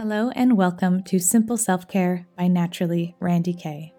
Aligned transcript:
Hello, 0.00 0.30
and 0.36 0.56
welcome 0.56 1.02
to 1.02 1.18
Simple 1.18 1.56
Self 1.56 1.88
Care 1.88 2.28
by 2.36 2.46
Naturally 2.46 3.16
Randy 3.18 3.52
Kay. 3.52 3.92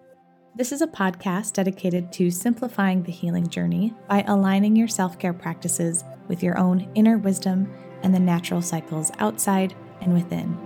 This 0.55 0.71
is 0.71 0.81
a 0.81 0.87
podcast 0.87 1.51
dedicated 1.51 2.13
to 2.13 2.31
simplifying 2.31 3.03
the 3.03 3.11
healing 3.11 3.49
journey 3.49 3.93
by 4.07 4.23
aligning 4.25 4.77
your 4.77 4.87
self 4.87 5.19
care 5.19 5.33
practices 5.33 6.05
with 6.29 6.41
your 6.41 6.57
own 6.57 6.89
inner 6.95 7.17
wisdom 7.17 7.69
and 8.01 8.15
the 8.15 8.19
natural 8.19 8.61
cycles 8.61 9.11
outside 9.19 9.75
and 9.99 10.13
within. 10.13 10.57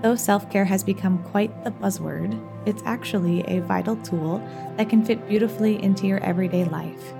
Though 0.00 0.16
self 0.16 0.50
care 0.50 0.64
has 0.64 0.82
become 0.82 1.22
quite 1.22 1.62
the 1.62 1.70
buzzword, 1.70 2.36
it's 2.66 2.82
actually 2.84 3.42
a 3.42 3.60
vital 3.60 3.94
tool 3.98 4.38
that 4.76 4.88
can 4.88 5.04
fit 5.04 5.28
beautifully 5.28 5.80
into 5.80 6.08
your 6.08 6.18
everyday 6.24 6.64
life. 6.64 7.14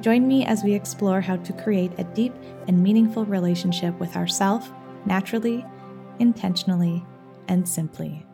Join 0.00 0.26
me 0.26 0.46
as 0.46 0.64
we 0.64 0.72
explore 0.72 1.20
how 1.20 1.36
to 1.36 1.52
create 1.52 1.92
a 1.98 2.04
deep 2.04 2.32
and 2.68 2.82
meaningful 2.82 3.26
relationship 3.26 4.00
with 4.00 4.16
ourself 4.16 4.72
naturally, 5.06 5.64
intentionally, 6.18 7.04
and 7.48 7.68
simply. 7.68 8.24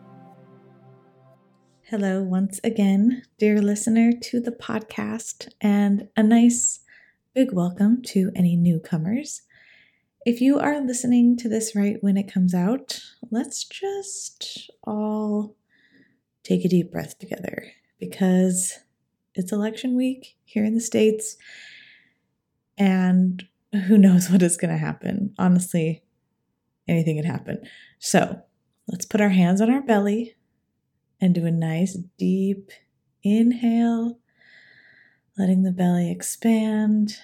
Hello, 1.83 2.21
once 2.21 2.59
again, 2.63 3.23
dear 3.39 3.61
listener 3.61 4.11
to 4.11 4.39
the 4.39 4.51
podcast, 4.51 5.47
and 5.59 6.07
a 6.15 6.21
nice 6.21 6.81
big 7.33 7.51
welcome 7.51 8.01
to 8.03 8.31
any 8.35 8.55
newcomers. 8.55 9.41
If 10.25 10.41
you 10.41 10.59
are 10.59 10.81
listening 10.81 11.37
to 11.37 11.49
this 11.49 11.75
right 11.75 11.97
when 12.01 12.17
it 12.17 12.31
comes 12.31 12.53
out, 12.53 13.01
let's 13.31 13.63
just 13.63 14.69
all 14.83 15.55
take 16.43 16.63
a 16.63 16.69
deep 16.69 16.91
breath 16.91 17.17
together 17.17 17.71
because 17.99 18.77
it's 19.33 19.51
election 19.51 19.95
week 19.95 20.37
here 20.45 20.65
in 20.65 20.75
the 20.75 20.81
States, 20.81 21.37
and 22.77 23.47
who 23.87 23.97
knows 23.97 24.29
what 24.29 24.43
is 24.43 24.57
going 24.57 24.71
to 24.71 24.77
happen. 24.77 25.33
Honestly, 25.39 26.03
anything 26.89 27.17
could 27.17 27.25
happen. 27.25 27.61
So 27.99 28.41
let's 28.87 29.05
put 29.05 29.21
our 29.21 29.29
hands 29.29 29.61
on 29.61 29.69
our 29.69 29.81
belly 29.81 30.35
and 31.21 31.35
do 31.35 31.45
a 31.45 31.51
nice 31.51 31.97
deep 32.17 32.71
inhale, 33.23 34.19
letting 35.37 35.63
the 35.63 35.71
belly 35.71 36.11
expand, 36.11 37.17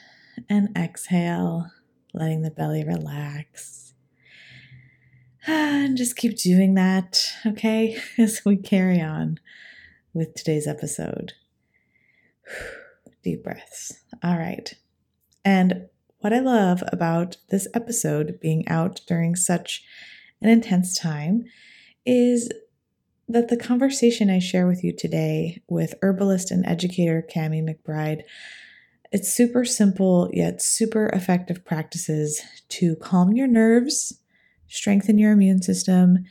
and 0.49 0.75
exhale, 0.77 1.71
letting 2.13 2.41
the 2.41 2.51
belly 2.51 2.83
relax. 2.83 3.93
Ah, 5.47 5.85
and 5.85 5.97
just 5.97 6.15
keep 6.15 6.37
doing 6.37 6.73
that, 6.73 7.31
okay, 7.45 7.97
as 8.17 8.43
we 8.45 8.57
carry 8.57 8.99
on 8.99 9.39
with 10.13 10.33
today's 10.33 10.67
episode. 10.67 11.33
Deep 13.23 13.43
breaths. 13.43 14.03
All 14.23 14.37
right. 14.37 14.73
And 15.43 15.87
what 16.25 16.33
I 16.33 16.39
love 16.39 16.81
about 16.91 17.37
this 17.51 17.67
episode 17.75 18.39
being 18.41 18.67
out 18.67 18.99
during 19.05 19.35
such 19.35 19.83
an 20.41 20.49
intense 20.49 20.97
time 20.97 21.43
is 22.03 22.49
that 23.27 23.49
the 23.49 23.55
conversation 23.55 24.31
I 24.31 24.39
share 24.39 24.65
with 24.65 24.83
you 24.83 24.91
today 24.91 25.61
with 25.67 25.93
herbalist 26.01 26.49
and 26.49 26.65
educator 26.65 27.23
Cami 27.31 27.63
McBride 27.63 28.23
it's 29.11 29.31
super 29.31 29.63
simple 29.65 30.31
yet 30.33 30.63
super 30.63 31.11
effective 31.13 31.63
practices 31.63 32.41
to 32.69 32.95
calm 32.95 33.33
your 33.33 33.45
nerves, 33.45 34.19
strengthen 34.67 35.19
your 35.19 35.31
immune 35.31 35.61
system, 35.61 36.25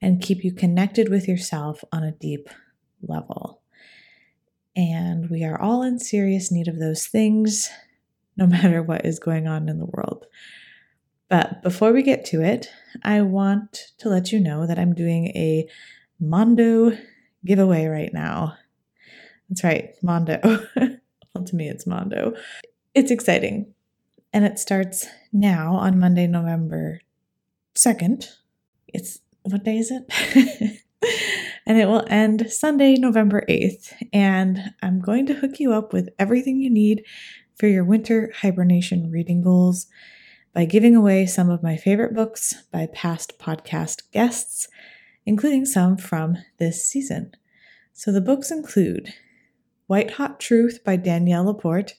and 0.00 0.22
keep 0.22 0.44
you 0.44 0.52
connected 0.52 1.08
with 1.08 1.26
yourself 1.26 1.82
on 1.90 2.04
a 2.04 2.12
deep 2.12 2.48
level. 3.02 3.62
And 4.76 5.28
we 5.28 5.42
are 5.42 5.60
all 5.60 5.82
in 5.82 5.98
serious 5.98 6.52
need 6.52 6.68
of 6.68 6.78
those 6.78 7.08
things 7.08 7.68
no 8.36 8.46
matter 8.46 8.82
what 8.82 9.04
is 9.04 9.18
going 9.18 9.46
on 9.46 9.68
in 9.68 9.78
the 9.78 9.86
world. 9.86 10.26
But 11.28 11.62
before 11.62 11.92
we 11.92 12.02
get 12.02 12.24
to 12.26 12.42
it, 12.42 12.68
I 13.04 13.22
want 13.22 13.92
to 13.98 14.08
let 14.08 14.32
you 14.32 14.40
know 14.40 14.66
that 14.66 14.78
I'm 14.78 14.94
doing 14.94 15.28
a 15.28 15.68
Mondo 16.18 16.92
giveaway 17.44 17.86
right 17.86 18.12
now. 18.12 18.56
That's 19.48 19.64
right, 19.64 19.94
Mondo. 20.02 20.40
well, 20.76 21.44
to 21.44 21.56
me, 21.56 21.68
it's 21.68 21.86
Mondo. 21.86 22.34
It's 22.94 23.12
exciting. 23.12 23.72
And 24.32 24.44
it 24.44 24.58
starts 24.58 25.06
now 25.32 25.74
on 25.74 25.98
Monday, 25.98 26.26
November 26.26 27.00
2nd. 27.76 28.26
It's 28.88 29.20
what 29.42 29.64
day 29.64 29.78
is 29.78 29.92
it? 29.92 30.80
and 31.66 31.78
it 31.78 31.86
will 31.86 32.04
end 32.08 32.50
Sunday, 32.50 32.94
November 32.94 33.44
8th. 33.48 33.92
And 34.12 34.74
I'm 34.82 35.00
going 35.00 35.26
to 35.26 35.34
hook 35.34 35.60
you 35.60 35.72
up 35.72 35.92
with 35.92 36.08
everything 36.18 36.60
you 36.60 36.70
need 36.70 37.04
for 37.60 37.66
your 37.66 37.84
winter 37.84 38.32
hibernation 38.40 39.10
reading 39.10 39.42
goals 39.42 39.86
by 40.54 40.64
giving 40.64 40.96
away 40.96 41.26
some 41.26 41.50
of 41.50 41.62
my 41.62 41.76
favorite 41.76 42.14
books 42.14 42.54
by 42.72 42.88
past 42.94 43.38
podcast 43.38 44.00
guests, 44.12 44.66
including 45.26 45.66
some 45.66 45.98
from 45.98 46.38
this 46.58 46.82
season. 46.86 47.30
So 47.92 48.12
the 48.12 48.22
books 48.22 48.50
include 48.50 49.12
White 49.88 50.12
Hot 50.12 50.40
Truth 50.40 50.82
by 50.86 50.96
Danielle 50.96 51.44
Laporte. 51.44 51.96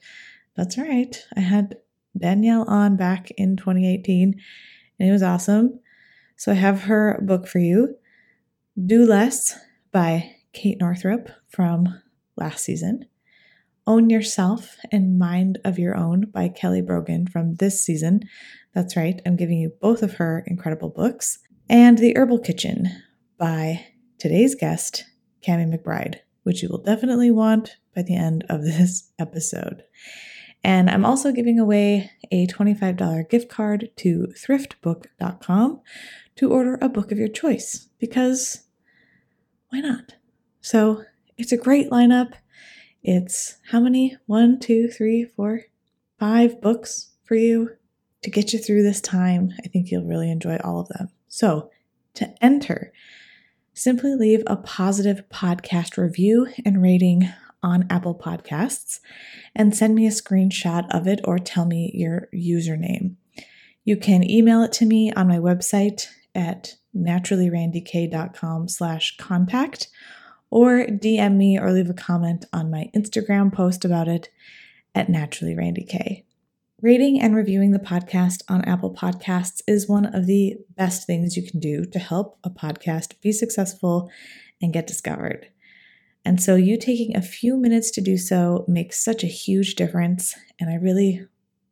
That's 0.55 0.79
right, 0.79 1.23
I 1.37 1.41
had 1.41 1.77
Danielle 2.17 2.63
on 2.67 2.97
back 2.97 3.29
in 3.37 3.55
2018 3.55 4.41
and 4.99 5.09
it 5.09 5.11
was 5.11 5.21
awesome. 5.21 5.79
So 6.37 6.53
I 6.53 6.55
have 6.55 6.81
her 6.85 7.21
book 7.21 7.45
for 7.47 7.59
you 7.59 7.97
Do 8.83 9.05
Less 9.05 9.55
by 9.91 10.37
Kate 10.53 10.79
Northrup 10.79 11.29
from 11.49 12.01
last 12.35 12.63
season. 12.63 13.05
Own 13.87 14.09
Yourself 14.09 14.77
and 14.91 15.17
Mind 15.17 15.59
of 15.65 15.79
Your 15.79 15.97
Own 15.97 16.25
by 16.31 16.49
Kelly 16.49 16.81
Brogan 16.81 17.27
from 17.27 17.55
this 17.55 17.83
season. 17.83 18.21
That's 18.73 18.95
right, 18.95 19.21
I'm 19.25 19.35
giving 19.35 19.57
you 19.57 19.71
both 19.81 20.03
of 20.03 20.13
her 20.13 20.43
incredible 20.47 20.89
books. 20.89 21.39
And 21.69 21.97
The 21.97 22.15
Herbal 22.15 22.39
Kitchen 22.39 22.89
by 23.37 23.85
today's 24.19 24.55
guest, 24.55 25.05
Cami 25.45 25.67
McBride, 25.73 26.17
which 26.43 26.61
you 26.61 26.69
will 26.69 26.83
definitely 26.83 27.31
want 27.31 27.77
by 27.95 28.03
the 28.03 28.15
end 28.15 28.45
of 28.49 28.61
this 28.63 29.11
episode. 29.17 29.83
And 30.63 30.89
I'm 30.89 31.05
also 31.05 31.31
giving 31.31 31.59
away 31.59 32.11
a 32.31 32.45
$25 32.47 33.29
gift 33.29 33.49
card 33.49 33.89
to 33.97 34.27
thriftbook.com 34.37 35.81
to 36.35 36.51
order 36.51 36.77
a 36.81 36.89
book 36.89 37.11
of 37.11 37.17
your 37.17 37.27
choice 37.27 37.89
because 37.99 38.67
why 39.69 39.79
not? 39.79 40.15
So 40.61 41.03
it's 41.37 41.51
a 41.51 41.57
great 41.57 41.89
lineup. 41.89 42.33
It's 43.03 43.57
how 43.71 43.79
many? 43.79 44.17
One, 44.25 44.59
two, 44.59 44.87
three, 44.87 45.25
four, 45.25 45.61
five 46.19 46.61
books 46.61 47.11
for 47.23 47.35
you 47.35 47.71
to 48.21 48.29
get 48.29 48.53
you 48.53 48.59
through 48.59 48.83
this 48.83 49.01
time. 49.01 49.53
I 49.63 49.67
think 49.67 49.89
you'll 49.89 50.05
really 50.05 50.29
enjoy 50.29 50.57
all 50.63 50.79
of 50.79 50.87
them. 50.89 51.09
So, 51.27 51.71
to 52.15 52.33
enter, 52.43 52.91
simply 53.73 54.15
leave 54.15 54.43
a 54.45 54.57
positive 54.57 55.23
podcast 55.29 55.97
review 55.97 56.47
and 56.65 56.81
rating 56.81 57.29
on 57.63 57.87
Apple 57.89 58.15
Podcasts 58.15 58.99
and 59.55 59.75
send 59.75 59.95
me 59.95 60.05
a 60.05 60.11
screenshot 60.11 60.85
of 60.91 61.07
it 61.07 61.21
or 61.23 61.39
tell 61.39 61.65
me 61.65 61.91
your 61.93 62.27
username. 62.33 63.15
You 63.83 63.97
can 63.97 64.29
email 64.29 64.61
it 64.63 64.73
to 64.73 64.85
me 64.85 65.11
on 65.13 65.27
my 65.27 65.37
website 65.37 66.07
at 66.35 66.75
naturallyrandyk.com 66.95 68.67
slash 68.67 69.17
contact 69.17 69.87
or 70.51 70.85
DM 70.85 71.37
me 71.37 71.57
or 71.57 71.71
leave 71.71 71.89
a 71.89 71.93
comment 71.93 72.45
on 72.53 72.69
my 72.69 72.91
Instagram 72.95 73.51
post 73.51 73.83
about 73.83 74.07
it 74.07 74.29
at 74.93 75.09
Naturally 75.09 75.55
Randy 75.55 75.85
K. 75.85 76.25
Rating 76.81 77.21
and 77.21 77.35
reviewing 77.35 77.71
the 77.71 77.79
podcast 77.79 78.41
on 78.49 78.65
Apple 78.65 78.93
Podcasts 78.93 79.61
is 79.67 79.87
one 79.87 80.05
of 80.05 80.25
the 80.25 80.57
best 80.75 81.07
things 81.07 81.37
you 81.37 81.47
can 81.47 81.59
do 81.59 81.85
to 81.85 81.99
help 81.99 82.37
a 82.43 82.49
podcast 82.49 83.19
be 83.21 83.31
successful 83.31 84.09
and 84.61 84.73
get 84.73 84.87
discovered. 84.87 85.47
And 86.25 86.41
so, 86.41 86.55
you 86.55 86.77
taking 86.77 87.15
a 87.15 87.21
few 87.21 87.57
minutes 87.57 87.89
to 87.91 88.01
do 88.01 88.17
so 88.17 88.65
makes 88.67 89.03
such 89.03 89.23
a 89.23 89.27
huge 89.27 89.75
difference. 89.75 90.35
And 90.59 90.69
I 90.69 90.75
really, 90.75 91.25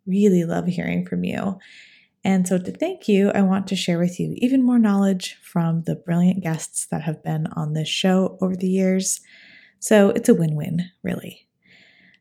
really 0.07 0.44
love 0.44 0.66
hearing 0.67 1.06
from 1.06 1.23
you. 1.23 1.57
And 2.24 2.48
so, 2.48 2.58
to 2.58 2.72
thank 2.72 3.08
you, 3.08 3.32
I 3.32 3.42
want 3.42 3.68
to 3.68 3.76
share 3.76 3.98
with 3.98 4.20
you 4.20 4.34
even 4.38 4.64
more 4.64 4.80
knowledge 4.80 5.38
from 5.42 5.84
the 5.84 5.96
brilliant 5.96 6.44
guests 6.44 6.86
that 6.88 7.04
have 7.04 7.24
been 7.24 7.48
on 7.56 7.74
this 7.74 7.88
show 7.88 8.38
over 8.42 8.56
the 8.56 8.68
years. 8.68 9.22
So, 9.80 10.10
it's 10.10 10.28
a 10.28 10.34
win 10.34 10.56
win, 10.56 10.92
really. 11.02 11.48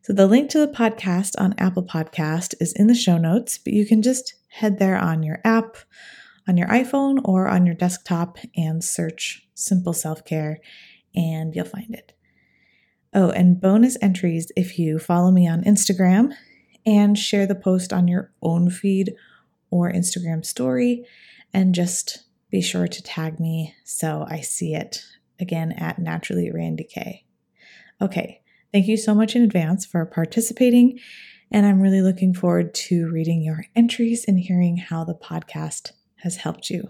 So, 0.02 0.12
the 0.12 0.28
link 0.28 0.50
to 0.50 0.60
the 0.60 0.72
podcast 0.72 1.34
on 1.38 1.54
Apple 1.58 1.82
Podcast 1.82 2.54
is 2.60 2.72
in 2.74 2.86
the 2.86 2.94
show 2.94 3.18
notes, 3.18 3.58
but 3.58 3.72
you 3.72 3.84
can 3.84 4.02
just 4.02 4.34
head 4.48 4.78
there 4.78 4.96
on 4.96 5.24
your 5.24 5.40
app, 5.44 5.76
on 6.46 6.56
your 6.56 6.68
iPhone, 6.68 7.20
or 7.24 7.48
on 7.48 7.66
your 7.66 7.74
desktop 7.74 8.38
and 8.56 8.82
search 8.84 9.48
Simple 9.54 9.92
Self 9.92 10.24
Care, 10.24 10.60
and 11.14 11.56
you'll 11.56 11.64
find 11.64 11.92
it. 11.92 12.12
Oh, 13.12 13.30
and 13.30 13.60
bonus 13.60 13.96
entries 14.00 14.52
if 14.54 14.78
you 14.78 15.00
follow 15.00 15.32
me 15.32 15.48
on 15.48 15.64
Instagram 15.64 16.34
and 16.86 17.18
share 17.18 17.46
the 17.46 17.54
post 17.54 17.92
on 17.92 18.06
your 18.06 18.32
own 18.42 18.70
feed 18.70 19.14
or 19.70 19.92
Instagram 19.92 20.44
story 20.44 21.04
and 21.52 21.74
just 21.74 22.24
be 22.50 22.60
sure 22.60 22.88
to 22.88 23.02
tag 23.02 23.38
me 23.38 23.74
so 23.84 24.24
I 24.28 24.40
see 24.40 24.74
it 24.74 25.04
again 25.40 25.72
at 25.72 25.98
Naturally 25.98 26.50
Randy 26.50 26.84
K. 26.84 27.24
Okay, 28.00 28.42
thank 28.72 28.86
you 28.86 28.96
so 28.96 29.14
much 29.14 29.36
in 29.36 29.42
advance 29.42 29.84
for 29.84 30.04
participating, 30.06 30.98
and 31.50 31.66
I'm 31.66 31.80
really 31.80 32.00
looking 32.00 32.34
forward 32.34 32.74
to 32.74 33.10
reading 33.10 33.42
your 33.42 33.64
entries 33.74 34.24
and 34.26 34.38
hearing 34.38 34.76
how 34.76 35.04
the 35.04 35.14
podcast 35.14 35.92
has 36.16 36.36
helped 36.36 36.70
you. 36.70 36.88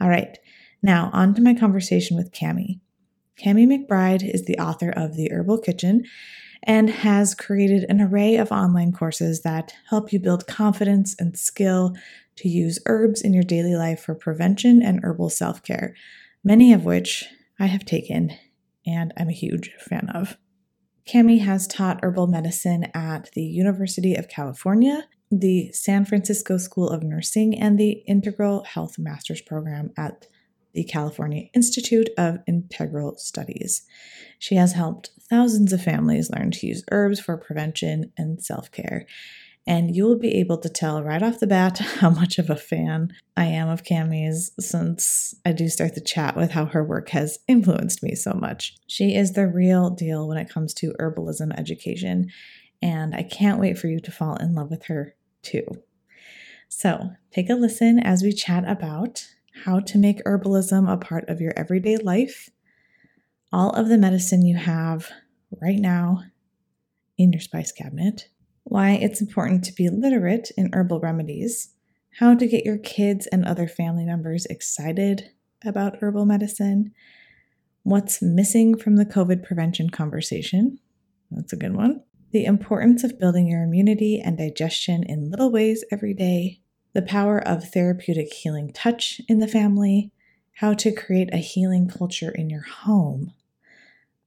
All 0.00 0.08
right, 0.08 0.38
now 0.82 1.10
on 1.12 1.34
to 1.34 1.42
my 1.42 1.54
conversation 1.54 2.16
with 2.16 2.32
Cami. 2.32 2.80
Cami 3.38 3.66
McBride 3.66 4.28
is 4.28 4.44
the 4.44 4.58
author 4.58 4.90
of 4.90 5.14
The 5.14 5.30
Herbal 5.30 5.58
Kitchen 5.58 6.04
and 6.62 6.90
has 6.90 7.34
created 7.34 7.84
an 7.88 8.00
array 8.00 8.36
of 8.36 8.50
online 8.52 8.92
courses 8.92 9.42
that 9.42 9.74
help 9.88 10.12
you 10.12 10.18
build 10.18 10.46
confidence 10.46 11.14
and 11.18 11.38
skill 11.38 11.94
to 12.36 12.48
use 12.48 12.78
herbs 12.86 13.22
in 13.22 13.32
your 13.32 13.42
daily 13.42 13.74
life 13.74 14.00
for 14.00 14.14
prevention 14.14 14.82
and 14.82 15.00
herbal 15.02 15.30
self 15.30 15.62
care, 15.62 15.94
many 16.44 16.72
of 16.72 16.84
which 16.84 17.24
I 17.58 17.66
have 17.66 17.84
taken 17.84 18.36
and 18.86 19.12
I'm 19.16 19.28
a 19.28 19.32
huge 19.32 19.72
fan 19.78 20.08
of. 20.14 20.36
Cami 21.08 21.40
has 21.40 21.66
taught 21.66 22.02
herbal 22.02 22.26
medicine 22.26 22.88
at 22.94 23.30
the 23.34 23.42
University 23.42 24.14
of 24.14 24.28
California, 24.28 25.06
the 25.30 25.70
San 25.72 26.04
Francisco 26.04 26.56
School 26.56 26.88
of 26.88 27.02
Nursing, 27.02 27.58
and 27.58 27.78
the 27.78 28.02
Integral 28.06 28.64
Health 28.64 28.98
Master's 28.98 29.40
Program 29.40 29.92
at 29.96 30.26
the 30.76 30.84
California 30.84 31.48
Institute 31.54 32.10
of 32.18 32.38
Integral 32.46 33.16
Studies. 33.16 33.82
She 34.38 34.56
has 34.56 34.74
helped 34.74 35.10
thousands 35.18 35.72
of 35.72 35.82
families 35.82 36.30
learn 36.30 36.50
to 36.50 36.66
use 36.66 36.84
herbs 36.92 37.18
for 37.18 37.38
prevention 37.38 38.12
and 38.18 38.44
self 38.44 38.70
care. 38.70 39.06
And 39.66 39.96
you 39.96 40.04
will 40.04 40.18
be 40.18 40.34
able 40.36 40.58
to 40.58 40.68
tell 40.68 41.02
right 41.02 41.22
off 41.22 41.40
the 41.40 41.46
bat 41.46 41.78
how 42.00 42.10
much 42.10 42.38
of 42.38 42.50
a 42.50 42.56
fan 42.56 43.08
I 43.38 43.46
am 43.46 43.68
of 43.68 43.84
Cami's 43.84 44.52
since 44.60 45.34
I 45.46 45.52
do 45.52 45.68
start 45.68 45.94
the 45.94 46.00
chat 46.02 46.36
with 46.36 46.50
how 46.50 46.66
her 46.66 46.84
work 46.84 47.08
has 47.08 47.38
influenced 47.48 48.02
me 48.02 48.14
so 48.14 48.34
much. 48.34 48.76
She 48.86 49.16
is 49.16 49.32
the 49.32 49.48
real 49.48 49.88
deal 49.88 50.28
when 50.28 50.38
it 50.38 50.50
comes 50.50 50.74
to 50.74 50.94
herbalism 51.00 51.58
education, 51.58 52.30
and 52.82 53.14
I 53.14 53.22
can't 53.22 53.58
wait 53.58 53.78
for 53.78 53.88
you 53.88 53.98
to 54.00 54.12
fall 54.12 54.36
in 54.36 54.54
love 54.54 54.70
with 54.70 54.84
her 54.84 55.16
too. 55.40 55.66
So 56.68 57.12
take 57.32 57.48
a 57.48 57.54
listen 57.54 57.98
as 57.98 58.22
we 58.22 58.32
chat 58.32 58.68
about 58.68 59.26
how 59.64 59.80
to 59.80 59.98
make 59.98 60.24
herbalism 60.24 60.90
a 60.90 60.96
part 60.96 61.28
of 61.28 61.40
your 61.40 61.52
everyday 61.56 61.96
life, 61.96 62.50
all 63.52 63.70
of 63.70 63.88
the 63.88 63.98
medicine 63.98 64.44
you 64.44 64.56
have 64.56 65.10
right 65.62 65.78
now 65.78 66.22
in 67.18 67.32
your 67.32 67.40
spice 67.40 67.72
cabinet, 67.72 68.28
why 68.64 68.90
it's 68.92 69.20
important 69.20 69.64
to 69.64 69.72
be 69.72 69.88
literate 69.88 70.50
in 70.56 70.70
herbal 70.72 71.00
remedies, 71.00 71.70
how 72.18 72.34
to 72.34 72.46
get 72.46 72.64
your 72.64 72.78
kids 72.78 73.26
and 73.28 73.44
other 73.44 73.68
family 73.68 74.04
members 74.04 74.46
excited 74.46 75.30
about 75.64 75.96
herbal 76.00 76.26
medicine, 76.26 76.92
what's 77.82 78.20
missing 78.20 78.76
from 78.76 78.96
the 78.96 79.06
COVID 79.06 79.42
prevention 79.42 79.90
conversation. 79.90 80.78
That's 81.30 81.52
a 81.52 81.56
good 81.56 81.74
one. 81.74 82.02
The 82.32 82.44
importance 82.44 83.04
of 83.04 83.18
building 83.18 83.48
your 83.48 83.62
immunity 83.62 84.20
and 84.22 84.36
digestion 84.36 85.02
in 85.04 85.30
little 85.30 85.50
ways 85.50 85.84
every 85.90 86.12
day, 86.12 86.60
the 86.96 87.02
power 87.02 87.38
of 87.46 87.62
therapeutic 87.62 88.32
healing 88.32 88.72
touch 88.72 89.20
in 89.28 89.38
the 89.38 89.46
family, 89.46 90.10
how 90.54 90.72
to 90.72 90.90
create 90.90 91.28
a 91.30 91.36
healing 91.36 91.86
culture 91.86 92.30
in 92.30 92.48
your 92.48 92.62
home, 92.62 93.34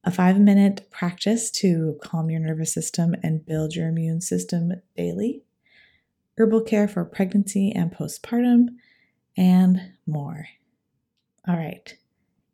a 0.04 0.10
five 0.12 0.38
minute 0.38 0.88
practice 0.88 1.50
to 1.50 1.98
calm 2.00 2.30
your 2.30 2.38
nervous 2.38 2.72
system 2.72 3.12
and 3.24 3.44
build 3.44 3.74
your 3.74 3.88
immune 3.88 4.20
system 4.20 4.70
daily, 4.96 5.42
herbal 6.38 6.60
care 6.60 6.86
for 6.86 7.04
pregnancy 7.04 7.72
and 7.72 7.92
postpartum, 7.92 8.68
and 9.36 9.94
more. 10.06 10.46
All 11.48 11.56
right, 11.56 11.96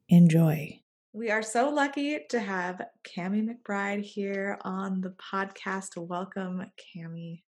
enjoy. 0.09 0.81
We 1.13 1.31
are 1.31 1.43
so 1.43 1.69
lucky 1.69 2.21
to 2.31 2.41
have 2.41 2.81
Cami 3.05 3.47
McBride 3.47 4.01
here 4.01 4.57
on 4.63 5.03
the 5.03 5.11
podcast. 5.11 5.99
Welcome, 5.99 6.65
Cami. 6.97 7.43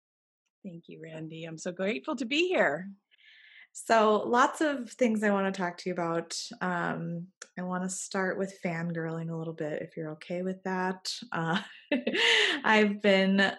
Thank 0.65 0.89
you, 0.89 0.99
Randy. 1.03 1.45
I'm 1.45 1.59
so 1.59 1.73
grateful 1.73 2.17
to 2.17 2.25
be 2.25 2.49
here. 2.49 2.89
So, 3.75 4.23
lots 4.27 4.63
of 4.63 4.91
things 4.93 5.23
I 5.23 5.31
want 5.31 5.53
to 5.53 5.61
talk 5.61 5.77
to 5.79 5.91
you 5.91 5.93
about. 5.93 6.39
Um, 6.63 7.27
I 7.59 7.63
want 7.63 7.83
to 7.85 7.91
start 7.91 8.39
with 8.39 8.59
fangirling 8.65 9.31
a 9.31 9.37
little 9.37 9.53
bit, 9.53 9.83
if 9.83 9.95
you're 9.95 10.13
okay 10.13 10.41
with 10.43 10.63
that. 10.63 11.13
Uh, 11.33 11.59
I've 12.65 13.03
been 13.03 13.53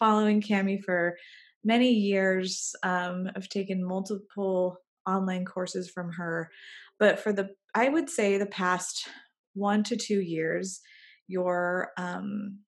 following 0.00 0.42
Cami 0.42 0.82
for 0.82 1.16
many 1.64 1.92
years. 1.92 2.74
Um, 2.82 3.30
I've 3.36 3.48
taken 3.48 3.86
multiple 3.86 4.78
online 5.06 5.44
courses 5.44 5.88
from 5.88 6.10
her, 6.12 6.50
but 6.98 7.20
for 7.20 7.32
the, 7.32 7.50
I 7.72 7.88
would 7.88 8.10
say, 8.10 8.36
the 8.36 8.46
past 8.46 9.06
one 9.54 9.84
to 9.84 9.96
two 9.96 10.20
years, 10.20 10.80
your 11.28 11.92
um, 11.96 12.58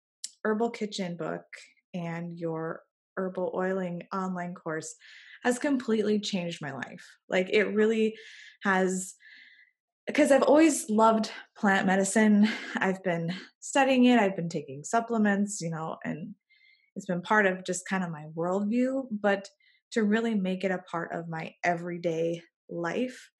herbal 0.44 0.70
kitchen 0.70 1.16
book 1.16 1.44
and 1.92 2.38
your 2.38 2.82
herbal 3.16 3.52
oiling 3.54 4.02
online 4.12 4.54
course 4.54 4.94
has 5.44 5.58
completely 5.58 6.20
changed 6.20 6.60
my 6.60 6.72
life. 6.72 7.06
Like 7.28 7.48
it 7.50 7.74
really 7.74 8.14
has 8.62 9.14
because 10.06 10.32
I've 10.32 10.42
always 10.42 10.90
loved 10.90 11.30
plant 11.56 11.86
medicine. 11.86 12.48
I've 12.76 13.02
been 13.04 13.32
studying 13.60 14.06
it, 14.06 14.18
I've 14.18 14.36
been 14.36 14.48
taking 14.48 14.82
supplements, 14.82 15.60
you 15.60 15.70
know, 15.70 15.98
and 16.04 16.34
it's 16.96 17.06
been 17.06 17.22
part 17.22 17.46
of 17.46 17.64
just 17.64 17.88
kind 17.88 18.02
of 18.02 18.10
my 18.10 18.26
worldview. 18.36 19.04
But 19.10 19.48
to 19.92 20.04
really 20.04 20.34
make 20.34 20.64
it 20.64 20.70
a 20.70 20.82
part 20.90 21.12
of 21.12 21.28
my 21.28 21.54
everyday 21.64 22.42
life, 22.68 23.30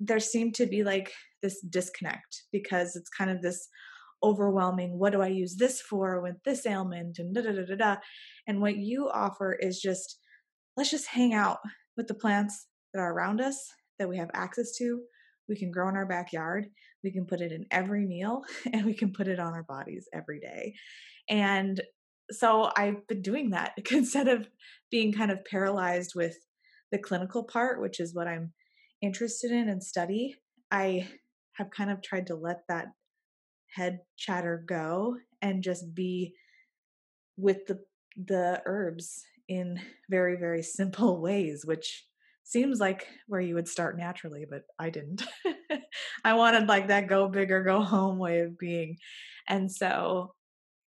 there 0.00 0.20
seemed 0.20 0.54
to 0.54 0.66
be 0.66 0.84
like 0.84 1.12
this 1.42 1.60
disconnect 1.60 2.44
because 2.52 2.96
it's 2.96 3.10
kind 3.10 3.30
of 3.30 3.42
this 3.42 3.68
overwhelming 4.22 4.98
what 4.98 5.12
do 5.12 5.20
I 5.20 5.28
use 5.28 5.56
this 5.56 5.80
for 5.80 6.20
with 6.20 6.36
this 6.44 6.66
ailment 6.66 7.18
and 7.18 7.34
da 7.34 7.42
da 7.42 7.52
da 7.52 7.64
da 7.66 7.76
da. 7.76 7.96
And 8.46 8.60
what 8.60 8.76
you 8.76 9.08
offer 9.12 9.52
is 9.52 9.80
just 9.80 10.20
let's 10.76 10.90
just 10.90 11.08
hang 11.08 11.34
out 11.34 11.58
with 11.96 12.06
the 12.06 12.14
plants 12.14 12.66
that 12.92 13.00
are 13.00 13.12
around 13.12 13.40
us 13.40 13.72
that 13.98 14.08
we 14.08 14.18
have 14.18 14.30
access 14.34 14.76
to. 14.78 15.00
We 15.48 15.56
can 15.56 15.70
grow 15.70 15.88
in 15.88 15.96
our 15.96 16.06
backyard. 16.06 16.66
We 17.04 17.12
can 17.12 17.26
put 17.26 17.40
it 17.40 17.52
in 17.52 17.66
every 17.70 18.06
meal 18.06 18.42
and 18.72 18.84
we 18.84 18.94
can 18.94 19.12
put 19.12 19.28
it 19.28 19.38
on 19.38 19.52
our 19.52 19.62
bodies 19.62 20.08
every 20.12 20.40
day. 20.40 20.74
And 21.28 21.80
so 22.30 22.70
I've 22.76 23.06
been 23.06 23.22
doing 23.22 23.50
that 23.50 23.72
instead 23.90 24.28
of 24.28 24.48
being 24.90 25.12
kind 25.12 25.30
of 25.30 25.44
paralyzed 25.44 26.12
with 26.14 26.36
the 26.92 26.98
clinical 26.98 27.44
part, 27.44 27.80
which 27.80 28.00
is 28.00 28.14
what 28.14 28.28
I'm 28.28 28.52
interested 29.02 29.50
in 29.50 29.68
and 29.68 29.82
study. 29.82 30.36
I 30.70 31.08
have 31.54 31.70
kind 31.70 31.90
of 31.90 32.02
tried 32.02 32.26
to 32.28 32.34
let 32.34 32.58
that 32.68 32.86
head 33.76 34.00
chatter 34.16 34.64
go 34.66 35.16
and 35.42 35.62
just 35.62 35.94
be 35.94 36.34
with 37.36 37.66
the 37.66 37.78
the 38.26 38.62
herbs 38.64 39.22
in 39.48 39.78
very 40.08 40.36
very 40.36 40.62
simple 40.62 41.20
ways 41.28 41.64
which 41.64 42.04
seems 42.42 42.80
like 42.80 43.06
where 43.26 43.40
you 43.40 43.54
would 43.54 43.68
start 43.68 43.98
naturally 43.98 44.46
but 44.48 44.62
i 44.78 44.88
didn't. 44.88 45.24
I 46.24 46.34
wanted 46.34 46.68
like 46.68 46.88
that 46.88 47.06
go 47.06 47.28
big 47.28 47.50
or 47.52 47.62
go 47.62 47.82
home 47.82 48.18
way 48.18 48.40
of 48.40 48.58
being. 48.58 48.98
And 49.48 49.70
so 49.70 50.34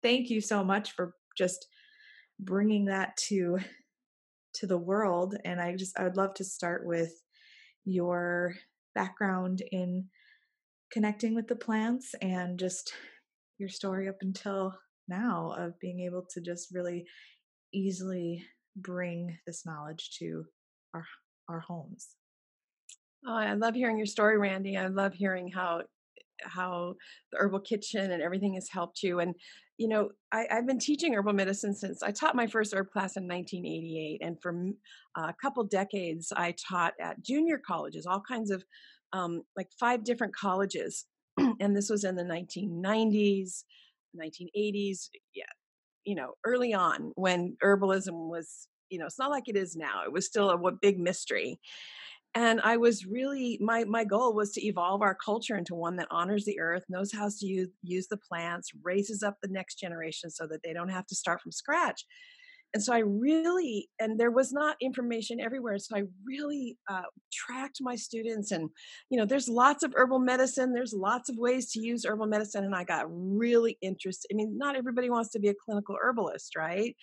thank 0.02 0.30
you 0.30 0.42
so 0.42 0.64
much 0.64 0.94
for 0.94 1.14
just 1.38 1.68
bringing 2.40 2.86
that 2.86 3.16
to 3.18 3.60
to 4.54 4.66
the 4.68 4.78
world 4.78 5.36
and 5.46 5.60
i 5.60 5.76
just 5.76 5.98
i 6.00 6.04
would 6.04 6.18
love 6.18 6.34
to 6.36 6.44
start 6.44 6.86
with 6.86 7.12
your 7.86 8.56
background 8.96 9.62
in 9.72 10.06
connecting 10.92 11.36
with 11.36 11.48
the 11.48 11.56
plants 11.56 12.16
and 12.22 12.60
just 12.60 12.94
your 13.58 13.70
story 13.70 14.08
up 14.08 14.18
until 14.22 14.74
now 15.08 15.54
of 15.58 15.80
being 15.80 16.02
able 16.02 16.26
to 16.34 16.42
just 16.42 16.74
really 16.74 17.06
easily 17.74 18.44
bring 18.76 19.38
this 19.46 19.66
knowledge 19.66 20.12
to 20.20 20.46
our 20.94 21.06
our 21.50 21.60
homes. 21.60 22.16
Oh, 23.26 23.34
I 23.34 23.54
love 23.54 23.76
hearing 23.76 23.98
your 23.98 24.06
story, 24.06 24.38
Randy. 24.38 24.78
I 24.78 24.88
love 24.88 25.14
hearing 25.14 25.50
how 25.52 25.84
how 26.44 26.94
the 27.32 27.40
herbal 27.40 27.62
kitchen 27.62 28.12
and 28.12 28.22
everything 28.22 28.54
has 28.54 28.70
helped 28.70 29.02
you. 29.02 29.20
And 29.20 29.34
you 29.78 29.88
know, 29.88 30.10
I, 30.32 30.48
have 30.50 30.66
been 30.66 30.80
teaching 30.80 31.14
herbal 31.14 31.34
medicine 31.34 31.74
since 31.74 32.02
I 32.02 32.12
taught 32.12 32.36
my 32.36 32.48
first 32.48 32.74
herb 32.74 32.90
class 32.92 33.16
in 33.16 33.28
1988, 33.28 34.22
and 34.22 34.42
for 34.42 34.54
a 35.16 35.34
couple 35.40 35.64
decades, 35.64 36.34
I 36.36 36.56
taught 36.70 36.94
at 37.00 37.24
junior 37.24 37.60
colleges, 37.66 38.06
all 38.06 38.22
kinds 38.28 38.50
of 38.50 38.64
um, 39.14 39.44
like 39.56 39.68
five 39.80 40.04
different 40.04 40.36
colleges, 40.36 41.06
and 41.38 41.76
this 41.76 41.90
was 41.90 42.04
in 42.04 42.16
the 42.16 42.24
1990s, 42.24 43.64
1980s. 44.20 45.10
Yeah, 45.36 45.44
you 46.04 46.16
know, 46.16 46.34
early 46.44 46.74
on 46.74 47.12
when 47.16 47.56
herbalism 47.64 48.30
was, 48.30 48.68
you 48.90 48.98
know, 48.98 49.06
it's 49.06 49.20
not 49.20 49.32
like 49.32 49.48
it 49.48 49.56
is 49.56 49.76
now. 49.76 50.04
It 50.06 50.12
was 50.12 50.26
still 50.26 50.50
a, 50.50 50.58
a 50.58 50.72
big 50.72 51.00
mystery. 51.00 51.60
And 52.36 52.62
I 52.62 52.78
was 52.78 53.06
really 53.06 53.58
my 53.62 53.84
my 53.86 54.04
goal 54.04 54.34
was 54.34 54.52
to 54.54 54.66
evolve 54.66 55.02
our 55.02 55.16
culture 55.16 55.58
into 55.58 55.76
one 55.76 55.96
that 55.98 56.08
honors 56.12 56.46
the 56.46 56.60
earth, 56.60 56.84
knows 56.90 57.12
how 57.12 57.30
to 57.30 57.46
use, 57.46 57.70
use 57.84 58.08
the 58.08 58.18
plants, 58.18 58.70
raises 58.84 59.24
up 59.24 59.38
the 59.42 59.50
next 59.50 59.80
generation 59.80 60.30
so 60.30 60.48
that 60.48 60.62
they 60.64 60.74
don't 60.74 60.90
have 60.90 61.08
to 61.08 61.16
start 61.16 61.42
from 61.42 61.52
scratch 61.52 62.06
and 62.74 62.84
so 62.84 62.94
i 62.94 63.00
really 63.00 63.90
and 64.00 64.20
there 64.20 64.32
was 64.32 64.52
not 64.52 64.76
information 64.82 65.40
everywhere 65.40 65.78
so 65.80 65.96
i 65.98 66.04
really 66.26 66.78
uh, 66.90 67.04
tracked 67.32 67.78
my 67.82 67.96
students 67.96 68.52
and 68.52 68.70
you 69.10 69.18
know 69.18 69.26
there's 69.26 69.48
lots 69.50 69.84
of 69.84 69.94
herbal 69.96 70.20
medicine 70.20 70.74
there's 70.74 70.94
lots 70.94 71.30
of 71.30 71.38
ways 71.38 71.72
to 71.72 71.80
use 71.80 72.06
herbal 72.06 72.28
medicine 72.28 72.64
and 72.66 72.76
i 72.76 72.84
got 72.84 73.06
really 73.10 73.78
interested 73.82 74.28
i 74.32 74.36
mean 74.36 74.58
not 74.58 74.76
everybody 74.76 75.10
wants 75.10 75.30
to 75.32 75.40
be 75.40 75.50
a 75.50 75.54
clinical 75.66 75.96
herbalist 76.02 76.56
right 76.56 76.96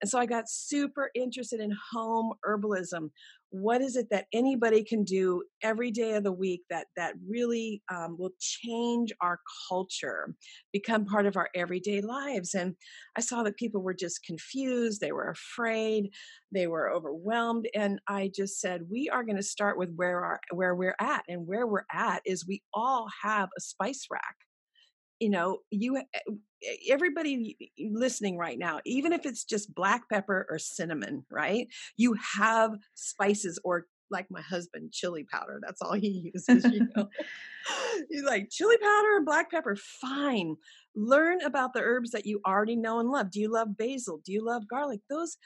And 0.00 0.10
so 0.10 0.18
I 0.18 0.26
got 0.26 0.48
super 0.48 1.10
interested 1.14 1.60
in 1.60 1.72
home 1.92 2.34
herbalism. 2.46 3.10
What 3.50 3.80
is 3.80 3.96
it 3.96 4.08
that 4.10 4.26
anybody 4.32 4.84
can 4.84 5.04
do 5.04 5.42
every 5.62 5.90
day 5.90 6.14
of 6.14 6.24
the 6.24 6.32
week 6.32 6.62
that 6.70 6.86
that 6.96 7.14
really 7.28 7.82
um, 7.92 8.16
will 8.18 8.32
change 8.38 9.12
our 9.20 9.40
culture, 9.68 10.34
become 10.72 11.04
part 11.04 11.26
of 11.26 11.36
our 11.36 11.48
everyday 11.54 12.00
lives? 12.00 12.54
And 12.54 12.76
I 13.16 13.20
saw 13.20 13.42
that 13.42 13.56
people 13.56 13.82
were 13.82 13.94
just 13.94 14.24
confused, 14.24 15.00
they 15.00 15.12
were 15.12 15.30
afraid, 15.30 16.10
they 16.52 16.66
were 16.66 16.90
overwhelmed, 16.90 17.68
and 17.74 18.00
I 18.06 18.30
just 18.34 18.60
said, 18.60 18.82
we 18.90 19.08
are 19.08 19.24
going 19.24 19.36
to 19.36 19.42
start 19.42 19.78
with 19.78 19.92
where 19.94 20.24
our 20.24 20.40
where 20.52 20.74
we're 20.74 20.96
at, 21.00 21.24
and 21.28 21.46
where 21.46 21.66
we're 21.66 21.86
at 21.92 22.22
is 22.24 22.46
we 22.46 22.62
all 22.72 23.08
have 23.22 23.48
a 23.56 23.60
spice 23.60 24.06
rack 24.10 24.36
you 25.20 25.28
know 25.28 25.58
you 25.70 25.98
eh, 25.98 26.02
everybody 26.88 27.56
listening 27.90 28.36
right 28.36 28.58
now 28.58 28.80
even 28.84 29.12
if 29.12 29.24
it's 29.26 29.44
just 29.44 29.74
black 29.74 30.08
pepper 30.08 30.46
or 30.50 30.58
cinnamon 30.58 31.24
right 31.30 31.68
you 31.96 32.14
have 32.38 32.72
spices 32.94 33.58
or 33.64 33.86
like 34.10 34.26
my 34.30 34.40
husband 34.40 34.92
chili 34.92 35.24
powder 35.30 35.60
that's 35.62 35.80
all 35.80 35.92
he 35.92 36.30
uses 36.34 36.64
you 36.72 36.86
know. 36.96 37.08
You 38.08 38.24
like 38.24 38.48
chili 38.50 38.76
powder 38.78 39.16
and 39.16 39.26
black 39.26 39.50
pepper 39.50 39.76
fine. 39.76 40.56
Learn 40.96 41.42
about 41.42 41.74
the 41.74 41.82
herbs 41.82 42.10
that 42.12 42.24
you 42.24 42.40
already 42.46 42.74
know 42.74 43.00
and 43.00 43.10
love. 43.10 43.30
Do 43.30 43.38
you 43.38 43.52
love 43.52 43.76
basil? 43.76 44.20
Do 44.24 44.32
you 44.32 44.44
love 44.44 44.66
garlic? 44.66 45.00
Those 45.10 45.36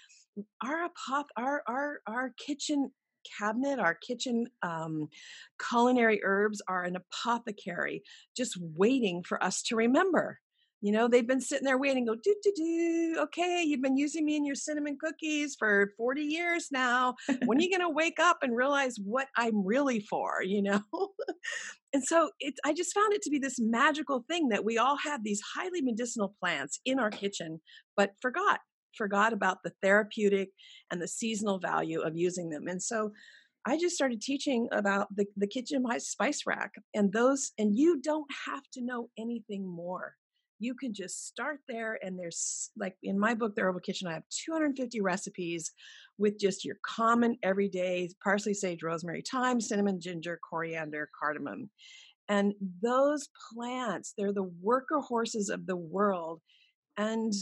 our 0.62 0.88
apoth 0.88 1.26
our 1.36 1.62
our 1.66 2.00
our 2.06 2.32
kitchen 2.38 2.92
cabinet, 3.38 3.78
our 3.78 3.94
kitchen 3.94 4.46
um, 4.62 5.08
culinary 5.58 6.20
herbs 6.22 6.62
are 6.68 6.84
an 6.84 6.96
apothecary 6.96 8.02
just 8.36 8.56
waiting 8.60 9.22
for 9.22 9.42
us 9.42 9.62
to 9.64 9.76
remember. 9.76 10.38
You 10.84 10.92
know, 10.92 11.08
they've 11.08 11.26
been 11.26 11.40
sitting 11.40 11.64
there 11.64 11.78
waiting, 11.78 12.04
go, 12.04 12.14
do, 12.14 12.34
do, 12.42 12.52
do. 12.54 13.16
Okay, 13.20 13.62
you've 13.66 13.80
been 13.80 13.96
using 13.96 14.22
me 14.22 14.36
in 14.36 14.44
your 14.44 14.54
cinnamon 14.54 14.98
cookies 15.00 15.56
for 15.58 15.94
40 15.96 16.20
years 16.20 16.68
now. 16.70 17.14
When 17.46 17.56
are 17.56 17.62
you 17.62 17.70
going 17.70 17.88
to 17.88 17.94
wake 17.94 18.20
up 18.20 18.40
and 18.42 18.54
realize 18.54 18.96
what 19.02 19.28
I'm 19.34 19.64
really 19.64 20.00
for, 20.00 20.42
you 20.42 20.60
know? 20.60 20.82
and 21.94 22.04
so 22.04 22.28
it, 22.38 22.52
I 22.66 22.74
just 22.74 22.92
found 22.92 23.14
it 23.14 23.22
to 23.22 23.30
be 23.30 23.38
this 23.38 23.58
magical 23.58 24.26
thing 24.28 24.50
that 24.50 24.62
we 24.62 24.76
all 24.76 24.98
have 24.98 25.24
these 25.24 25.40
highly 25.56 25.80
medicinal 25.80 26.34
plants 26.38 26.78
in 26.84 26.98
our 27.00 27.10
kitchen, 27.10 27.62
but 27.96 28.10
forgot 28.20 28.60
forgot 28.94 29.32
about 29.32 29.62
the 29.64 29.72
therapeutic 29.82 30.50
and 30.90 31.00
the 31.00 31.08
seasonal 31.08 31.58
value 31.58 32.00
of 32.02 32.14
using 32.14 32.50
them. 32.50 32.68
And 32.68 32.80
so 32.80 33.10
I 33.66 33.78
just 33.78 33.96
started 33.96 34.20
teaching 34.20 34.68
about 34.70 35.08
the, 35.16 35.24
the 35.36 35.46
kitchen 35.46 35.82
spice 35.98 36.42
rack 36.46 36.72
and 36.94 37.10
those, 37.10 37.52
and 37.58 37.74
you 37.74 38.02
don't 38.02 38.30
have 38.46 38.62
to 38.74 38.84
know 38.84 39.08
anything 39.18 39.66
more. 39.66 40.14
You 40.58 40.74
can 40.74 40.94
just 40.94 41.26
start 41.26 41.60
there, 41.68 41.98
and 42.02 42.18
there's 42.18 42.70
like 42.76 42.94
in 43.02 43.18
my 43.18 43.34
book, 43.34 43.54
The 43.54 43.62
Herbal 43.62 43.80
Kitchen, 43.80 44.08
I 44.08 44.14
have 44.14 44.22
250 44.46 45.00
recipes 45.00 45.70
with 46.18 46.38
just 46.38 46.64
your 46.64 46.76
common 46.86 47.36
everyday 47.42 48.08
parsley, 48.22 48.54
sage, 48.54 48.82
rosemary, 48.82 49.22
thyme, 49.30 49.60
cinnamon, 49.60 50.00
ginger, 50.00 50.38
coriander, 50.48 51.08
cardamom. 51.18 51.70
And 52.28 52.54
those 52.82 53.28
plants, 53.52 54.14
they're 54.16 54.32
the 54.32 54.50
worker 54.62 55.00
horses 55.00 55.50
of 55.50 55.66
the 55.66 55.76
world. 55.76 56.40
And 56.96 57.32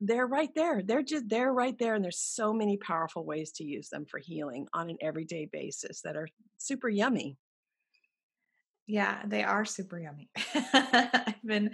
they're 0.00 0.26
right 0.26 0.50
there. 0.54 0.82
They're 0.82 1.02
just 1.02 1.28
they're 1.28 1.52
right 1.52 1.76
there, 1.78 1.94
and 1.94 2.04
there's 2.04 2.20
so 2.20 2.52
many 2.52 2.76
powerful 2.76 3.24
ways 3.24 3.52
to 3.52 3.64
use 3.64 3.88
them 3.88 4.04
for 4.10 4.18
healing 4.18 4.66
on 4.74 4.90
an 4.90 4.98
everyday 5.00 5.48
basis 5.50 6.02
that 6.02 6.16
are 6.16 6.28
super 6.58 6.88
yummy. 6.88 7.36
Yeah, 8.86 9.22
they 9.26 9.42
are 9.42 9.64
super 9.64 9.98
yummy. 9.98 10.30
I've 10.54 11.42
been 11.44 11.72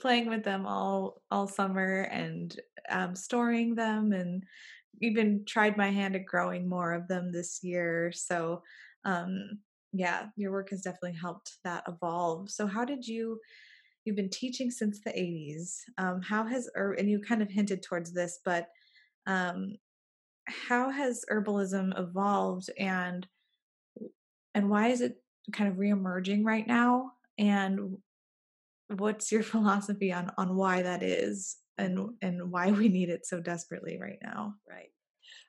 playing 0.00 0.28
with 0.28 0.42
them 0.42 0.66
all 0.66 1.22
all 1.30 1.46
summer 1.46 2.02
and 2.02 2.58
um, 2.88 3.14
storing 3.14 3.74
them, 3.74 4.12
and 4.12 4.44
even 5.00 5.44
tried 5.44 5.76
my 5.76 5.90
hand 5.90 6.16
at 6.16 6.26
growing 6.26 6.68
more 6.68 6.92
of 6.92 7.06
them 7.06 7.30
this 7.30 7.60
year. 7.62 8.10
So, 8.12 8.62
um, 9.04 9.60
yeah, 9.92 10.26
your 10.36 10.50
work 10.50 10.70
has 10.70 10.82
definitely 10.82 11.18
helped 11.18 11.58
that 11.62 11.84
evolve. 11.86 12.50
So, 12.50 12.66
how 12.66 12.84
did 12.84 13.06
you? 13.06 13.40
you've 14.04 14.16
been 14.16 14.30
teaching 14.30 14.70
since 14.70 15.00
the 15.00 15.10
80s. 15.10 15.80
Um, 15.98 16.22
how 16.22 16.44
has, 16.46 16.70
or, 16.74 16.92
and 16.92 17.08
you 17.08 17.20
kind 17.20 17.42
of 17.42 17.50
hinted 17.50 17.82
towards 17.82 18.12
this, 18.12 18.40
but 18.44 18.68
um, 19.26 19.76
how 20.46 20.90
has 20.90 21.24
herbalism 21.30 21.98
evolved 21.98 22.70
and 22.78 23.26
and 24.54 24.68
why 24.68 24.88
is 24.88 25.00
it 25.00 25.22
kind 25.52 25.70
of 25.70 25.76
reemerging 25.76 26.44
right 26.44 26.66
now? 26.66 27.12
And 27.38 27.98
what's 28.88 29.30
your 29.30 29.42
philosophy 29.52 30.12
on 30.12 30.30
on 30.38 30.56
why 30.56 30.82
that 30.82 31.02
is 31.02 31.56
and 31.78 32.10
and 32.22 32.50
why 32.50 32.70
we 32.70 32.88
need 32.88 33.08
it 33.08 33.26
so 33.26 33.40
desperately 33.40 33.98
right 34.00 34.18
now? 34.22 34.54
Right. 34.68 34.90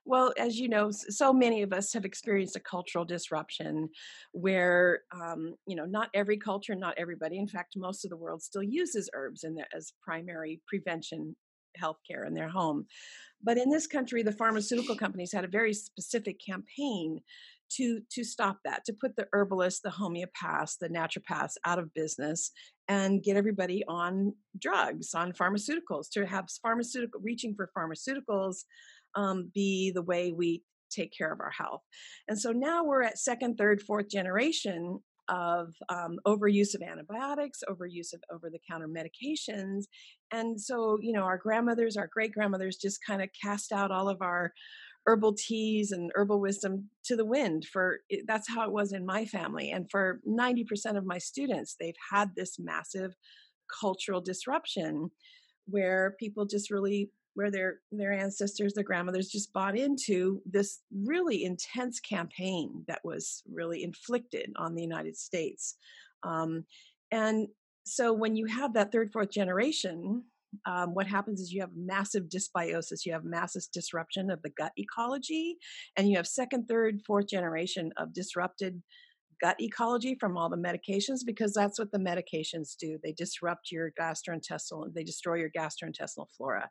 Well, 0.06 0.34
as 0.38 0.58
you 0.58 0.68
know, 0.68 0.92
so 0.92 1.32
many 1.32 1.62
of 1.62 1.74
us 1.74 1.94
have 1.94 2.06
experienced 2.06 2.56
a 2.56 2.60
cultural 2.60 3.06
disruption 3.06 3.90
where, 4.32 5.02
um, 5.14 5.56
you 5.68 5.76
know, 5.76 5.86
not 5.86 6.10
every 6.14 6.38
culture, 6.38 6.76
not 6.76 6.98
everybody, 6.98 7.38
in 7.38 7.48
fact, 7.48 7.74
most 7.78 8.04
of 8.04 8.10
the 8.10 8.18
world 8.18 8.42
still 8.42 8.64
uses 8.64 9.10
herbs 9.14 9.44
in 9.44 9.58
as 9.76 9.94
primary 10.04 10.62
prevention 10.68 11.36
healthcare 11.82 12.28
in 12.28 12.34
their 12.34 12.50
home. 12.50 12.86
But 13.44 13.58
in 13.58 13.70
this 13.70 13.88
country, 13.88 14.24
the 14.24 14.32
pharmaceutical 14.32 14.96
companies 14.96 15.34
had 15.34 15.46
a 15.46 15.50
very 15.50 15.74
specific 15.74 16.40
campaign 16.46 17.22
to 17.78 18.02
to 18.12 18.24
stop 18.24 18.58
that, 18.66 18.86
to 18.86 18.94
put 18.94 19.16
the 19.16 19.28
herbalists, 19.34 19.82
the 19.82 19.90
homeopaths, 19.90 20.78
the 20.80 20.90
naturopaths 20.90 21.54
out 21.66 21.80
of 21.80 21.94
business 21.94 22.52
and 22.88 23.24
get 23.24 23.38
everybody 23.38 23.84
on 23.88 24.34
drugs, 24.60 25.14
on 25.14 25.32
pharmaceuticals, 25.32 26.10
to 26.12 26.26
have 26.26 26.46
pharmaceutical 26.62 27.22
reaching 27.24 27.56
for 27.56 27.70
pharmaceuticals 27.78 28.64
um, 29.16 29.52
be 29.54 29.92
the 29.92 30.02
way 30.02 30.32
we 30.32 30.64
take 30.90 31.14
care 31.18 31.32
of 31.32 31.40
our 31.40 31.52
health. 31.52 31.82
And 32.28 32.38
so 32.38 32.52
now 32.52 32.84
we're 32.84 33.04
at 33.04 33.18
second, 33.18 33.58
third, 33.58 33.82
fourth 33.82 34.10
generation 34.10 35.00
of 35.30 35.74
um, 35.88 36.20
overuse 36.28 36.76
of 36.76 36.82
antibiotics, 36.82 37.64
overuse 37.70 38.14
of 38.14 38.22
over 38.34 38.50
the 38.50 38.60
counter 38.70 38.90
medications. 38.90 39.86
And 40.32 40.60
so, 40.60 40.98
you 41.02 41.14
know, 41.14 41.24
our 41.24 41.38
grandmothers, 41.38 41.96
our 41.96 42.10
great 42.12 42.34
grandmothers 42.34 42.76
just 42.76 43.00
kind 43.06 43.22
of 43.22 43.30
cast 43.42 43.72
out 43.72 43.92
all 43.92 44.10
of 44.10 44.22
our 44.22 44.52
herbal 45.08 45.34
teas 45.34 45.92
and 45.92 46.12
herbal 46.16 46.40
wisdom 46.40 46.90
to 47.04 47.16
the 47.16 47.26
wind 47.26 47.66
for 47.66 48.00
that's 48.28 48.48
how 48.48 48.64
it 48.64 48.72
was 48.72 48.94
in 48.94 49.06
my 49.06 49.26
family 49.26 49.72
and 49.72 49.90
for 49.90 50.22
90% 50.28 50.98
of 50.98 51.06
my 51.06 51.18
students 51.18 51.76
they've 51.80 51.96
had 52.12 52.30
this 52.36 52.60
massive 52.60 53.16
cultural 53.80 54.22
disruption 54.22 55.10
where 55.66 56.16
people 56.20 56.46
just 56.46 56.70
really 56.70 57.10
where 57.34 57.50
their 57.50 57.80
their 57.92 58.12
ancestors 58.12 58.74
their 58.74 58.84
grandmothers 58.84 59.30
just 59.30 59.54
bought 59.54 59.78
into 59.78 60.42
this 60.46 60.80
really 61.06 61.46
intense 61.46 62.00
campaign 62.00 62.84
that 62.88 63.00
was 63.04 63.42
really 63.52 63.84
inflicted 63.84 64.52
on 64.58 64.76
the 64.76 64.82
united 64.82 65.18
states. 65.18 65.78
Um, 66.24 66.66
and 67.12 67.48
so 67.86 68.14
when 68.14 68.36
you 68.36 68.46
have 68.46 68.74
that 68.74 68.92
third 68.92 69.12
fourth 69.12 69.32
generation 69.32 70.24
um, 70.66 70.94
what 70.94 71.08
happens 71.08 71.40
is 71.40 71.52
you 71.52 71.62
have 71.62 71.72
massive 71.76 72.24
dysbiosis 72.24 73.06
you 73.06 73.14
have 73.14 73.24
massive 73.24 73.64
disruption 73.74 74.30
of 74.30 74.42
the 74.42 74.52
gut 74.58 74.72
ecology 74.78 75.58
and 75.98 76.10
you 76.10 76.18
have 76.18 76.28
second 76.28 76.68
third 76.68 77.02
fourth 77.06 77.28
generation 77.28 77.92
of 77.98 78.14
disrupted 78.14 78.82
gut 79.42 79.60
ecology 79.60 80.16
from 80.20 80.38
all 80.38 80.50
the 80.50 80.56
medications 80.56 81.20
because 81.26 81.54
that's 81.54 81.80
what 81.80 81.92
the 81.92 81.98
medications 81.98 82.76
do. 82.80 83.00
They 83.04 83.12
disrupt 83.12 83.72
your 83.72 83.92
gastrointestinal 84.00 84.94
they 84.94 85.04
destroy 85.04 85.36
your 85.36 85.50
gastrointestinal 85.50 86.28
flora 86.38 86.70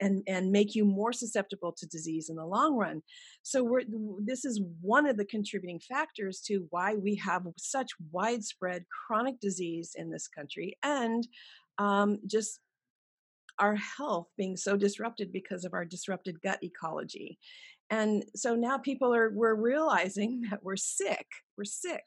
and 0.00 0.22
and 0.26 0.50
make 0.50 0.74
you 0.74 0.84
more 0.84 1.12
susceptible 1.12 1.72
to 1.76 1.86
disease 1.86 2.28
in 2.28 2.36
the 2.36 2.46
long 2.46 2.76
run. 2.76 3.02
So 3.42 3.62
we're 3.62 3.82
this 4.24 4.44
is 4.44 4.62
one 4.80 5.06
of 5.06 5.16
the 5.16 5.26
contributing 5.26 5.80
factors 5.80 6.40
to 6.46 6.66
why 6.70 6.94
we 6.94 7.16
have 7.16 7.42
such 7.58 7.90
widespread 8.10 8.84
chronic 9.06 9.38
disease 9.40 9.92
in 9.94 10.10
this 10.10 10.26
country 10.26 10.76
and 10.82 11.26
um, 11.78 12.18
just 12.26 12.60
our 13.58 13.76
health 13.76 14.28
being 14.36 14.56
so 14.56 14.76
disrupted 14.76 15.32
because 15.32 15.64
of 15.64 15.74
our 15.74 15.84
disrupted 15.84 16.40
gut 16.42 16.58
ecology. 16.62 17.38
And 17.90 18.24
so 18.34 18.54
now 18.54 18.78
people 18.78 19.14
are 19.14 19.30
we're 19.30 19.54
realizing 19.54 20.42
that 20.50 20.62
we're 20.62 20.76
sick 20.76 21.26
we're 21.56 21.64
sick 21.64 22.04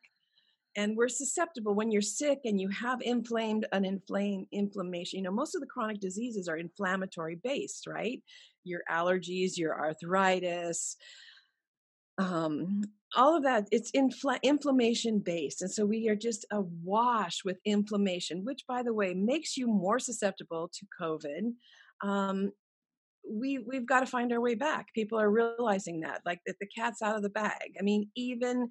and 0.75 0.95
we're 0.95 1.09
susceptible. 1.09 1.73
When 1.73 1.91
you're 1.91 2.01
sick 2.01 2.39
and 2.45 2.61
you 2.61 2.69
have 2.69 3.01
inflamed 3.01 3.65
an 3.71 3.85
inflamed 3.85 4.47
inflammation 4.51 5.17
you 5.17 5.23
know 5.23 5.31
most 5.31 5.55
of 5.55 5.61
the 5.61 5.67
chronic 5.67 5.99
diseases 5.99 6.47
are 6.47 6.57
inflammatory 6.57 7.39
based 7.43 7.87
right? 7.87 8.21
Your 8.63 8.81
allergies 8.89 9.57
your 9.57 9.79
arthritis 9.79 10.97
um, 12.19 12.83
all 13.15 13.35
of 13.35 13.43
that 13.43 13.67
it's 13.71 13.91
infl- 13.91 14.41
inflammation 14.43 15.19
based 15.19 15.61
and 15.61 15.71
so 15.71 15.85
we 15.85 16.07
are 16.09 16.15
just 16.15 16.45
awash 16.51 17.39
with 17.43 17.57
inflammation 17.65 18.43
which 18.43 18.63
by 18.67 18.83
the 18.83 18.93
way 18.93 19.13
makes 19.13 19.57
you 19.57 19.67
more 19.67 19.99
susceptible 19.99 20.69
to 20.73 20.85
covid 20.99 21.53
um, 22.01 22.51
we 23.29 23.59
we've 23.59 23.85
got 23.85 23.99
to 23.99 24.05
find 24.05 24.31
our 24.31 24.41
way 24.41 24.55
back. 24.55 24.87
People 24.95 25.19
are 25.19 25.29
realizing 25.29 25.99
that 26.01 26.21
like 26.25 26.39
that 26.47 26.55
the 26.59 26.67
cat's 26.67 27.01
out 27.01 27.15
of 27.15 27.21
the 27.21 27.29
bag. 27.29 27.73
I 27.79 27.83
mean 27.83 28.09
even 28.15 28.69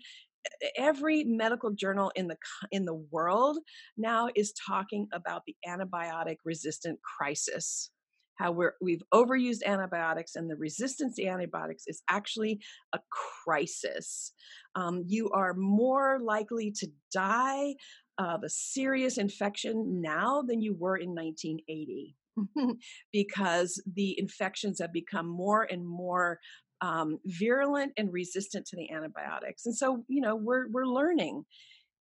every 0.76 1.24
medical 1.24 1.70
journal 1.70 2.10
in 2.14 2.28
the 2.28 2.36
in 2.72 2.84
the 2.84 2.94
world 3.10 3.58
now 3.96 4.28
is 4.34 4.52
talking 4.66 5.08
about 5.12 5.42
the 5.46 5.56
antibiotic 5.66 6.36
resistant 6.44 6.98
crisis 7.02 7.90
how 8.38 8.52
we're 8.52 8.74
we've 8.80 9.02
overused 9.12 9.64
antibiotics 9.64 10.36
and 10.36 10.50
the 10.50 10.56
resistance 10.56 11.16
to 11.16 11.26
antibiotics 11.26 11.84
is 11.86 12.02
actually 12.08 12.60
a 12.92 13.00
crisis. 13.44 14.32
Um, 14.74 15.04
you 15.06 15.30
are 15.30 15.54
more 15.54 16.18
likely 16.22 16.72
to 16.78 16.88
die 17.12 17.74
of 18.18 18.42
a 18.44 18.48
serious 18.48 19.18
infection 19.18 20.00
now 20.00 20.42
than 20.42 20.60
you 20.60 20.74
were 20.78 20.96
in 20.96 21.14
1980 21.14 22.16
because 23.12 23.82
the 23.94 24.18
infections 24.18 24.80
have 24.80 24.92
become 24.92 25.28
more 25.28 25.64
and 25.64 25.86
more 25.86 26.38
um, 26.80 27.18
virulent 27.24 27.92
and 27.96 28.12
resistant 28.12 28.66
to 28.66 28.76
the 28.76 28.90
antibiotics. 28.90 29.66
And 29.66 29.76
so 29.76 30.04
you 30.08 30.20
know 30.20 30.36
we're 30.36 30.68
we're 30.70 30.86
learning. 30.86 31.44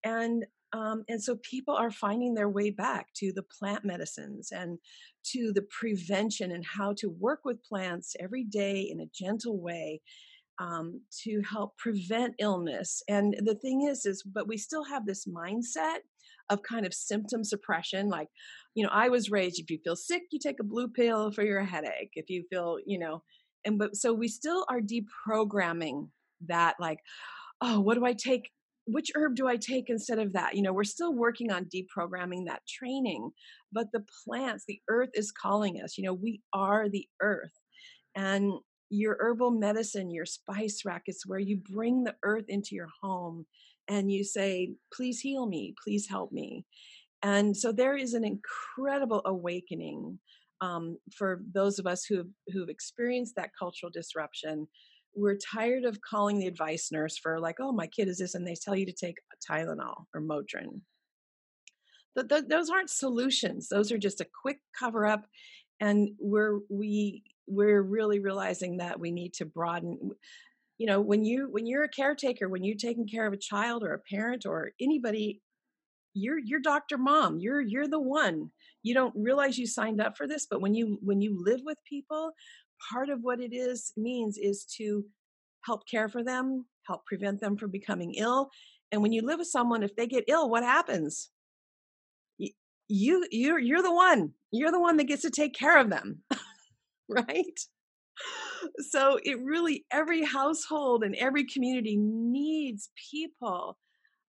And 0.03 0.45
um, 0.73 1.03
and 1.07 1.21
so 1.21 1.37
people 1.37 1.75
are 1.75 1.91
finding 1.91 2.33
their 2.33 2.49
way 2.49 2.69
back 2.69 3.07
to 3.15 3.31
the 3.31 3.43
plant 3.43 3.85
medicines 3.85 4.51
and 4.51 4.77
to 5.25 5.53
the 5.53 5.65
prevention 5.69 6.51
and 6.51 6.65
how 6.65 6.93
to 6.97 7.09
work 7.09 7.41
with 7.45 7.63
plants 7.63 8.15
every 8.19 8.43
day 8.43 8.81
in 8.81 8.99
a 8.99 9.09
gentle 9.13 9.59
way 9.59 10.01
um, 10.59 11.01
to 11.23 11.41
help 11.49 11.77
prevent 11.77 12.35
illness. 12.39 13.01
And 13.07 13.35
the 13.43 13.55
thing 13.55 13.87
is, 13.87 14.05
is 14.05 14.23
but 14.23 14.47
we 14.47 14.57
still 14.57 14.83
have 14.83 15.05
this 15.05 15.25
mindset 15.25 15.99
of 16.49 16.63
kind 16.63 16.85
of 16.85 16.93
symptom 16.93 17.43
suppression. 17.43 18.09
Like, 18.09 18.29
you 18.73 18.83
know, 18.83 18.89
I 18.91 19.09
was 19.09 19.31
raised 19.31 19.59
if 19.59 19.69
you 19.69 19.79
feel 19.83 19.95
sick, 19.95 20.23
you 20.31 20.39
take 20.39 20.59
a 20.59 20.65
blue 20.65 20.87
pill 20.87 21.31
for 21.31 21.43
your 21.43 21.63
headache. 21.63 22.11
If 22.15 22.29
you 22.29 22.43
feel, 22.49 22.77
you 22.85 22.99
know, 22.99 23.23
and 23.65 23.77
but 23.77 23.95
so 23.95 24.13
we 24.13 24.27
still 24.27 24.65
are 24.69 24.81
deprogramming 24.81 26.09
that. 26.47 26.75
Like, 26.79 26.99
oh, 27.61 27.79
what 27.79 27.95
do 27.95 28.05
I 28.05 28.13
take? 28.13 28.49
Which 28.87 29.11
herb 29.15 29.35
do 29.35 29.47
I 29.47 29.57
take 29.57 29.89
instead 29.89 30.17
of 30.17 30.33
that? 30.33 30.55
You 30.55 30.61
know, 30.61 30.73
we're 30.73 30.85
still 30.85 31.13
working 31.13 31.51
on 31.51 31.65
deprogramming 31.65 32.45
that 32.47 32.61
training, 32.67 33.31
but 33.71 33.87
the 33.91 34.05
plants, 34.23 34.63
the 34.67 34.79
earth 34.89 35.09
is 35.13 35.31
calling 35.31 35.81
us. 35.81 35.97
You 35.97 36.05
know, 36.05 36.13
we 36.13 36.41
are 36.53 36.87
the 36.89 37.07
earth. 37.21 37.51
And 38.15 38.53
your 38.89 39.17
herbal 39.19 39.51
medicine, 39.51 40.09
your 40.09 40.25
spice 40.25 40.83
rack, 40.85 41.03
it's 41.07 41.27
where 41.27 41.39
you 41.39 41.57
bring 41.69 42.03
the 42.03 42.15
earth 42.23 42.45
into 42.47 42.75
your 42.75 42.87
home 43.01 43.45
and 43.89 44.11
you 44.11 44.23
say, 44.23 44.73
please 44.93 45.19
heal 45.19 45.45
me, 45.45 45.75
please 45.83 46.07
help 46.07 46.31
me. 46.31 46.65
And 47.23 47.55
so 47.55 47.71
there 47.71 47.97
is 47.97 48.13
an 48.13 48.23
incredible 48.23 49.21
awakening 49.25 50.19
um, 50.61 50.97
for 51.15 51.41
those 51.53 51.79
of 51.79 51.87
us 51.87 52.05
who've, 52.05 52.29
who've 52.47 52.69
experienced 52.69 53.35
that 53.35 53.51
cultural 53.57 53.91
disruption. 53.91 54.67
We're 55.17 55.37
tired 55.37 55.83
of 55.83 55.99
calling 56.01 56.39
the 56.39 56.47
advice 56.47 56.91
nurse 56.91 57.17
for, 57.17 57.39
like, 57.39 57.57
oh, 57.59 57.71
my 57.71 57.87
kid 57.87 58.07
is 58.07 58.19
this, 58.19 58.35
and 58.35 58.45
they 58.45 58.55
tell 58.55 58.75
you 58.75 58.85
to 58.85 58.93
take 58.93 59.17
Tylenol 59.49 60.05
or 60.13 60.21
Motrin. 60.21 60.81
Th- 62.15 62.27
th- 62.27 62.47
those 62.47 62.69
aren't 62.69 62.89
solutions, 62.89 63.67
those 63.67 63.91
are 63.91 63.97
just 63.97 64.21
a 64.21 64.27
quick 64.41 64.59
cover 64.77 65.05
up. 65.05 65.25
And 65.79 66.09
we're, 66.19 66.59
we 66.69 67.23
we're 67.47 67.81
really 67.81 68.19
realizing 68.19 68.77
that 68.77 68.99
we 68.99 69.11
need 69.11 69.33
to 69.33 69.45
broaden 69.45 70.11
you 70.77 70.85
know 70.85 71.01
when 71.01 71.23
you 71.23 71.47
when 71.49 71.65
you're 71.65 71.85
a 71.85 71.89
caretaker 71.89 72.49
when 72.49 72.63
you're 72.63 72.75
taking 72.75 73.07
care 73.07 73.25
of 73.25 73.33
a 73.33 73.37
child 73.37 73.83
or 73.83 73.93
a 73.93 73.99
parent 73.99 74.45
or 74.45 74.71
anybody 74.79 75.41
you're 76.13 76.39
your 76.39 76.59
doctor 76.59 76.97
mom 76.97 77.39
you're 77.39 77.61
you're 77.61 77.87
the 77.87 77.99
one 77.99 78.51
you 78.83 78.93
don't 78.93 79.13
realize 79.15 79.57
you 79.57 79.65
signed 79.65 80.01
up 80.01 80.17
for 80.17 80.27
this 80.27 80.45
but 80.49 80.61
when 80.61 80.73
you 80.73 80.99
when 81.01 81.21
you 81.21 81.41
live 81.43 81.61
with 81.63 81.77
people 81.87 82.31
part 82.91 83.09
of 83.09 83.19
what 83.21 83.39
it 83.39 83.53
is 83.53 83.93
means 83.97 84.37
is 84.37 84.65
to 84.77 85.05
help 85.65 85.87
care 85.89 86.09
for 86.09 86.23
them 86.23 86.65
help 86.87 87.05
prevent 87.05 87.39
them 87.39 87.57
from 87.57 87.71
becoming 87.71 88.13
ill 88.15 88.49
and 88.91 89.01
when 89.01 89.11
you 89.11 89.21
live 89.21 89.39
with 89.39 89.47
someone 89.47 89.83
if 89.83 89.95
they 89.95 90.07
get 90.07 90.23
ill 90.27 90.49
what 90.49 90.63
happens 90.63 91.29
you 92.89 93.25
you're 93.31 93.59
you're 93.59 93.81
the 93.81 93.93
one 93.93 94.31
you're 94.51 94.71
the 94.71 94.79
one 94.79 94.97
that 94.97 95.05
gets 95.07 95.23
to 95.23 95.29
take 95.29 95.53
care 95.53 95.79
of 95.79 95.89
them 95.89 96.23
right? 97.09 97.59
So 98.79 99.19
it 99.23 99.39
really, 99.43 99.85
every 99.91 100.23
household 100.23 101.03
and 101.03 101.15
every 101.15 101.45
community 101.45 101.97
needs 101.97 102.89
people 103.11 103.77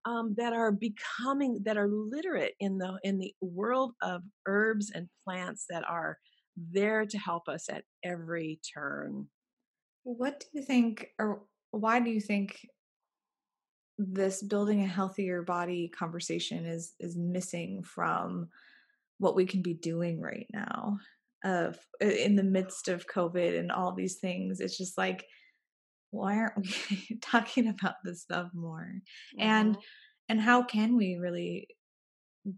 um, 0.05 0.35
that 0.37 0.53
are 0.53 0.73
becoming 0.73 1.61
that 1.65 1.77
are 1.77 1.89
literate 1.89 2.55
in 2.61 2.79
the 2.79 2.99
in 3.03 3.19
the 3.19 3.33
world 3.41 3.93
of 4.03 4.23
herbs 4.47 4.91
and 4.95 5.09
plants 5.25 5.67
that 5.71 5.85
are 5.89 6.19
there 6.73 7.07
to 7.07 7.19
help 7.19 7.49
us 7.49 7.69
at 7.69 7.85
every 8.05 8.61
turn. 8.75 9.27
What 10.05 10.41
do 10.41 10.47
you 10.59 10.63
think, 10.65 11.09
or 11.19 11.43
why 11.71 12.01
do 12.01 12.11
you 12.11 12.21
think 12.21 12.67
this 13.99 14.43
building 14.43 14.83
a 14.83 14.87
healthier 14.87 15.43
body 15.43 15.89
conversation 15.89 16.65
is 16.65 16.95
is 17.01 17.17
missing 17.17 17.83
from 17.83 18.49
what 19.19 19.35
we 19.35 19.45
can 19.45 19.61
be 19.63 19.75
doing 19.75 20.21
right 20.21 20.47
now? 20.53 20.99
of 21.45 21.79
in 22.01 22.37
the 22.37 22.43
midst 22.43 22.89
of 22.89 23.07
COVID 23.07 23.59
and 23.59 23.71
all 23.71 23.95
these 23.95 24.17
things. 24.17 24.61
It's 24.61 24.77
just 24.77 24.99
like, 24.99 25.25
why 26.11 26.37
aren't 26.37 26.67
we 26.91 27.19
talking 27.23 27.69
about 27.69 27.97
this 28.05 28.23
stuff 28.23 28.51
more? 28.55 28.93
Mm-hmm. 29.39 29.49
And 29.49 29.79
and 30.29 30.41
how 30.41 30.63
can 30.63 30.97
we 30.97 31.17
really 31.21 31.69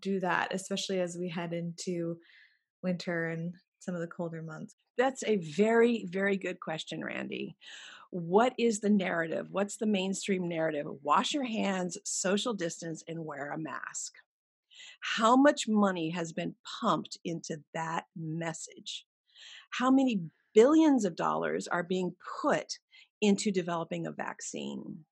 do 0.00 0.20
that, 0.20 0.52
especially 0.52 1.00
as 1.00 1.16
we 1.18 1.28
head 1.28 1.52
into 1.52 2.16
winter 2.82 3.28
and 3.28 3.54
some 3.80 3.94
of 3.94 4.00
the 4.00 4.06
colder 4.06 4.42
months? 4.42 4.76
That's 4.96 5.24
a 5.26 5.36
very, 5.36 6.06
very 6.08 6.36
good 6.36 6.60
question, 6.60 7.04
Randy. 7.04 7.56
What 8.10 8.54
is 8.58 8.80
the 8.80 8.90
narrative? 8.90 9.48
What's 9.50 9.76
the 9.76 9.86
mainstream 9.86 10.48
narrative? 10.48 10.86
Wash 11.02 11.34
your 11.34 11.44
hands, 11.44 11.98
social 12.04 12.54
distance, 12.54 13.02
and 13.08 13.24
wear 13.24 13.52
a 13.52 13.58
mask 13.58 14.12
how 15.00 15.36
much 15.36 15.68
money 15.68 16.10
has 16.10 16.32
been 16.32 16.54
pumped 16.80 17.18
into 17.24 17.62
that 17.74 18.04
message? 18.16 19.06
How 19.70 19.90
many 19.90 20.22
billions 20.54 21.04
of 21.04 21.16
dollars 21.16 21.66
are 21.68 21.82
being 21.82 22.14
put 22.42 22.78
into 23.20 23.50
developing 23.50 24.06
a 24.06 24.12
vaccine? 24.12 25.04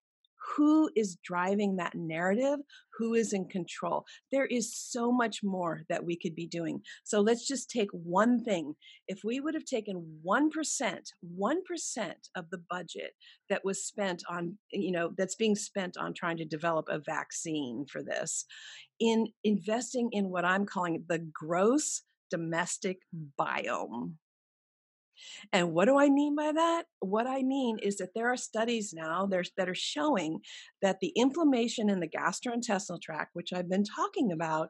Who 0.55 0.89
is 0.95 1.17
driving 1.23 1.75
that 1.75 1.95
narrative, 1.95 2.59
who 2.97 3.13
is 3.13 3.33
in 3.33 3.47
control. 3.47 4.05
There 4.31 4.45
is 4.45 4.75
so 4.75 5.11
much 5.11 5.39
more 5.43 5.83
that 5.89 6.05
we 6.05 6.17
could 6.17 6.35
be 6.35 6.47
doing. 6.47 6.81
So 7.03 7.21
let's 7.21 7.47
just 7.47 7.69
take 7.69 7.89
one 7.91 8.43
thing. 8.43 8.75
If 9.07 9.21
we 9.23 9.39
would 9.39 9.53
have 9.53 9.65
taken 9.65 10.19
1%, 10.25 10.51
1% 11.39 12.13
of 12.35 12.49
the 12.49 12.61
budget 12.69 13.11
that 13.49 13.63
was 13.63 13.85
spent 13.85 14.23
on, 14.29 14.57
you 14.71 14.91
know, 14.91 15.11
that's 15.17 15.35
being 15.35 15.55
spent 15.55 15.97
on 15.97 16.13
trying 16.13 16.37
to 16.37 16.45
develop 16.45 16.87
a 16.89 16.99
vaccine 16.99 17.85
for 17.91 18.03
this, 18.03 18.45
in 18.99 19.27
investing 19.43 20.09
in 20.11 20.29
what 20.29 20.45
I'm 20.45 20.65
calling 20.65 21.03
the 21.07 21.25
gross 21.33 22.01
domestic 22.29 22.99
biome 23.39 24.13
and 25.51 25.73
what 25.73 25.85
do 25.85 25.99
I 25.99 26.09
mean 26.09 26.35
by 26.35 26.51
that? 26.51 26.83
What 26.99 27.27
I 27.27 27.41
mean 27.43 27.77
is 27.81 27.97
that 27.97 28.09
there 28.15 28.31
are 28.31 28.37
studies 28.37 28.93
now 28.93 29.27
that 29.27 29.69
are 29.69 29.75
showing 29.75 30.39
that 30.81 30.97
the 31.01 31.11
inflammation 31.15 31.89
in 31.89 31.99
the 31.99 32.09
gastrointestinal 32.09 33.01
tract, 33.01 33.31
which 33.33 33.53
I've 33.53 33.69
been 33.69 33.83
talking 33.83 34.31
about, 34.31 34.69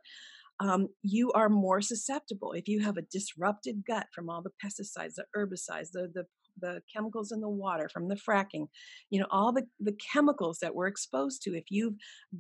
um, 0.60 0.88
you 1.04 1.32
are 1.34 1.50
more 1.50 1.82
susceptible 1.82 2.52
if 2.52 2.68
you 2.68 2.84
have 2.84 2.98
a 2.98 3.04
disrupted 3.12 3.84
gut 3.88 4.08
from 4.14 4.30
all 4.30 4.42
the 4.42 4.52
pesticides, 4.64 5.14
the 5.16 5.26
herbicides, 5.36 5.92
the, 5.94 6.10
the 6.14 6.26
the 6.62 6.82
chemicals 6.94 7.32
in 7.32 7.40
the 7.40 7.50
water 7.50 7.90
from 7.90 8.08
the 8.10 8.16
fracking, 8.18 8.68
you 9.10 9.20
know, 9.20 9.28
all 9.32 9.54
the, 9.54 9.64
the 9.80 9.96
chemicals 10.14 10.60
that 10.62 10.76
we're 10.76 10.88
exposed 10.88 11.42
to, 11.44 11.56
if 11.56 11.66
you've 11.70 11.96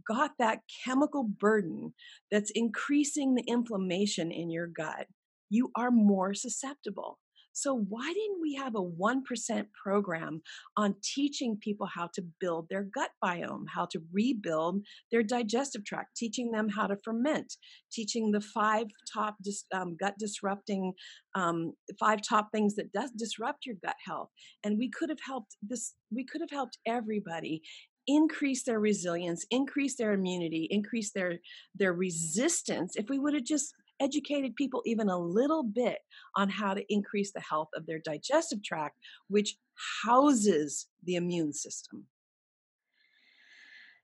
got 0.08 0.32
that 0.39 0.60
chemical 0.86 1.23
burden 1.23 1.93
that's 2.32 2.51
increasing 2.53 3.36
the 3.36 3.43
inflammation 3.47 4.32
in 4.32 4.49
your 4.49 4.67
gut, 4.67 5.08
you 5.49 5.71
are 5.75 5.91
more 5.91 6.34
susceptible. 6.34 7.17
So, 7.60 7.76
why 7.89 8.08
didn't 8.13 8.41
we 8.41 8.56
have 8.56 8.76
a 8.76 8.82
1% 8.82 9.65
program 9.84 10.41
on 10.78 10.95
teaching 11.04 11.58
people 11.60 11.88
how 11.88 12.10
to 12.13 12.22
build 12.39 12.67
their 12.69 12.84
gut 12.84 13.10
biome, 13.22 13.65
how 13.67 13.86
to 13.88 14.02
rebuild 14.13 14.82
their 15.12 15.24
digestive 15.24 15.84
tract, 15.84 16.15
teaching 16.15 16.52
them 16.52 16.69
how 16.69 16.88
to 16.88 16.95
ferment, 17.04 17.54
teaching 17.91 18.32
the 18.32 18.39
five 18.39 18.88
top 19.13 19.36
dis, 19.43 19.65
um, 19.74 19.98
gut 20.00 20.13
disrupting, 20.17 20.93
um, 21.36 21.74
five 22.00 22.19
top 22.22 22.48
things 22.54 22.76
that 22.76 22.93
does 22.93 23.12
disrupt 23.12 23.65
your 23.65 23.76
gut 23.84 23.98
health? 24.06 24.30
And 24.63 24.78
we 24.78 24.89
could 24.89 25.10
have 25.10 25.19
helped 25.26 25.58
this, 25.62 25.95
we 26.10 26.24
could 26.24 26.39
have 26.39 26.52
helped 26.52 26.78
everybody 26.88 27.62
increase 28.08 28.63
their 28.63 28.80
resilience 28.80 29.45
increase 29.52 29.95
their 29.95 30.13
immunity 30.13 30.67
increase 30.72 31.12
their 31.12 31.38
their 31.76 31.93
resistance 31.93 32.95
if 32.95 33.08
we 33.08 33.19
would 33.19 33.36
have 33.36 33.43
just 33.43 33.72
educated 34.00 34.56
people 34.56 34.82
even 34.86 35.10
a 35.10 35.18
little 35.18 35.64
bit 35.64 36.00
on 36.36 36.50
how 36.50 36.74
to 36.74 36.94
increase 36.94 37.32
the 37.32 37.42
health 37.42 37.70
of 37.76 37.86
their 37.86 38.00
digestive 38.00 38.64
tract, 38.64 38.98
which 39.28 39.58
houses 40.06 40.88
the 41.04 41.16
immune 41.16 41.54
system. 41.54 42.06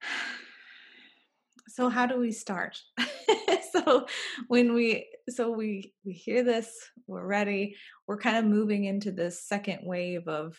So 1.68 1.90
how 1.90 2.06
do 2.06 2.18
we 2.18 2.32
start? 2.32 2.78
so 3.74 4.06
when 4.48 4.74
we 4.74 5.08
so 5.28 5.52
we 5.52 5.94
we 6.06 6.14
hear 6.14 6.42
this, 6.42 6.72
we're 7.06 7.26
ready, 7.26 7.76
we're 8.08 8.20
kind 8.20 8.38
of 8.38 8.46
moving 8.46 8.86
into 8.86 9.12
this 9.12 9.44
second 9.44 9.80
wave 9.84 10.26
of 10.30 10.56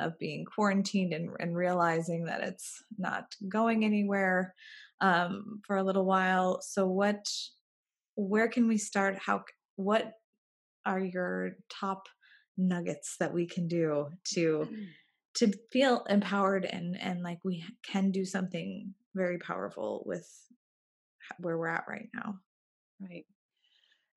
of 0.00 0.18
being 0.18 0.44
quarantined 0.44 1.12
and, 1.12 1.30
and 1.38 1.56
realizing 1.56 2.24
that 2.24 2.42
it's 2.42 2.82
not 2.98 3.34
going 3.48 3.84
anywhere 3.84 4.54
um, 5.00 5.60
for 5.66 5.76
a 5.76 5.84
little 5.84 6.04
while. 6.04 6.60
So 6.62 6.86
what 6.86 7.28
where 8.16 8.48
can 8.48 8.68
we 8.68 8.78
start? 8.78 9.18
How 9.24 9.44
what 9.76 10.12
are 10.86 11.00
your 11.00 11.52
top 11.68 12.08
nuggets 12.56 13.16
that 13.20 13.32
we 13.32 13.46
can 13.46 13.68
do 13.68 14.08
to 14.34 14.68
to 15.36 15.52
feel 15.72 16.04
empowered 16.08 16.64
and 16.64 17.00
and 17.00 17.22
like 17.22 17.38
we 17.44 17.64
can 17.86 18.10
do 18.10 18.24
something 18.24 18.94
very 19.14 19.38
powerful 19.38 20.02
with 20.06 20.28
where 21.38 21.56
we're 21.56 21.68
at 21.68 21.84
right 21.88 22.08
now? 22.14 22.38
Right. 23.00 23.24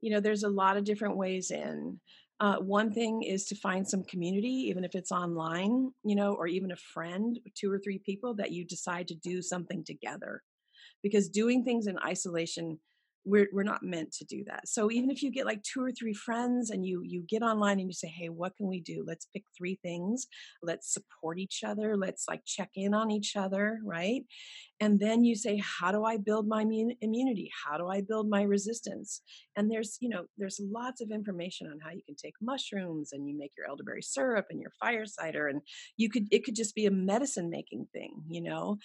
You 0.02 0.12
know 0.12 0.20
there's 0.20 0.44
a 0.44 0.50
lot 0.50 0.78
of 0.78 0.84
different 0.84 1.18
ways 1.18 1.52
in. 1.52 2.00
Uh, 2.40 2.58
one 2.58 2.92
thing 2.92 3.22
is 3.22 3.46
to 3.46 3.56
find 3.56 3.88
some 3.88 4.04
community 4.04 4.68
even 4.68 4.84
if 4.84 4.96
it's 4.96 5.12
online 5.12 5.92
you 6.04 6.16
know 6.16 6.34
or 6.34 6.48
even 6.48 6.72
a 6.72 6.76
friend 6.76 7.40
two 7.56 7.72
or 7.72 7.80
three 7.80 8.02
people 8.06 8.36
that 8.36 8.52
you 8.52 8.66
decide 8.66 9.08
to 9.08 9.16
do 9.16 9.42
something 9.42 9.84
together. 9.86 10.42
Because 11.02 11.30
doing 11.30 11.64
things 11.64 11.86
in 11.88 11.98
isolation 12.00 12.80
we're 13.26 13.48
we're 13.54 13.64
not 13.64 13.84
meant 13.84 14.12
to 14.14 14.26
do 14.26 14.44
that. 14.48 14.68
So 14.68 14.92
even 14.92 15.10
if 15.10 15.22
you 15.22 15.32
get 15.32 15.46
like 15.46 15.64
two 15.64 15.84
or 15.84 15.92
three 15.92 16.14
friends 16.14 16.70
and 16.70 16.86
you 16.86 17.02
you 17.04 17.24
get 17.28 17.42
online 17.42 17.80
and 17.80 17.88
you 17.88 17.94
say, 17.94 18.08
"Hey, 18.08 18.30
what 18.30 18.56
can 18.56 18.68
we 18.68 18.82
do? 18.82 19.04
Let's 19.08 19.28
pick 19.34 19.44
three 19.58 19.80
things. 19.82 20.28
Let's 20.62 20.94
support 20.94 21.40
each 21.40 21.62
other. 21.66 21.96
Let's 21.98 22.26
like 22.28 22.42
check 22.46 22.70
in 22.76 22.94
on 22.94 23.12
each 23.12 23.36
other, 23.36 23.80
right?" 23.84 24.24
And 24.80 25.00
then 25.00 25.24
you 25.24 25.36
say, 25.36 25.62
"How 25.64 25.92
do 25.92 26.04
I 26.04 26.18
build 26.18 26.48
my 26.48 26.62
immunity? 26.62 27.50
How 27.66 27.78
do 27.78 27.88
I 27.88 28.02
build 28.02 28.30
my 28.30 28.42
resistance?" 28.44 29.22
And 29.56 29.72
there's, 29.72 29.98
you 30.02 30.10
know, 30.10 30.26
there's 30.38 30.60
lots 30.62 31.02
of 31.02 31.12
information 31.12 31.68
on 31.68 31.80
how 31.80 31.92
you 31.92 32.02
can 32.06 32.16
take 32.16 32.34
mushrooms 32.42 33.12
and 33.14 33.28
you 33.28 33.38
make 33.38 33.52
your 33.58 33.68
elderberry 33.68 34.02
syrup 34.02 34.48
and 34.50 34.60
your 34.60 34.72
fire 34.80 35.06
cider 35.06 35.48
and 35.48 35.62
you 35.98 36.10
could 36.10 36.28
it 36.32 36.44
could 36.44 36.56
just 36.56 36.76
be 36.76 36.86
a 36.86 36.92
medicine 36.92 37.50
making 37.50 37.88
thing, 37.94 38.24
you 38.28 38.42
know 38.42 38.78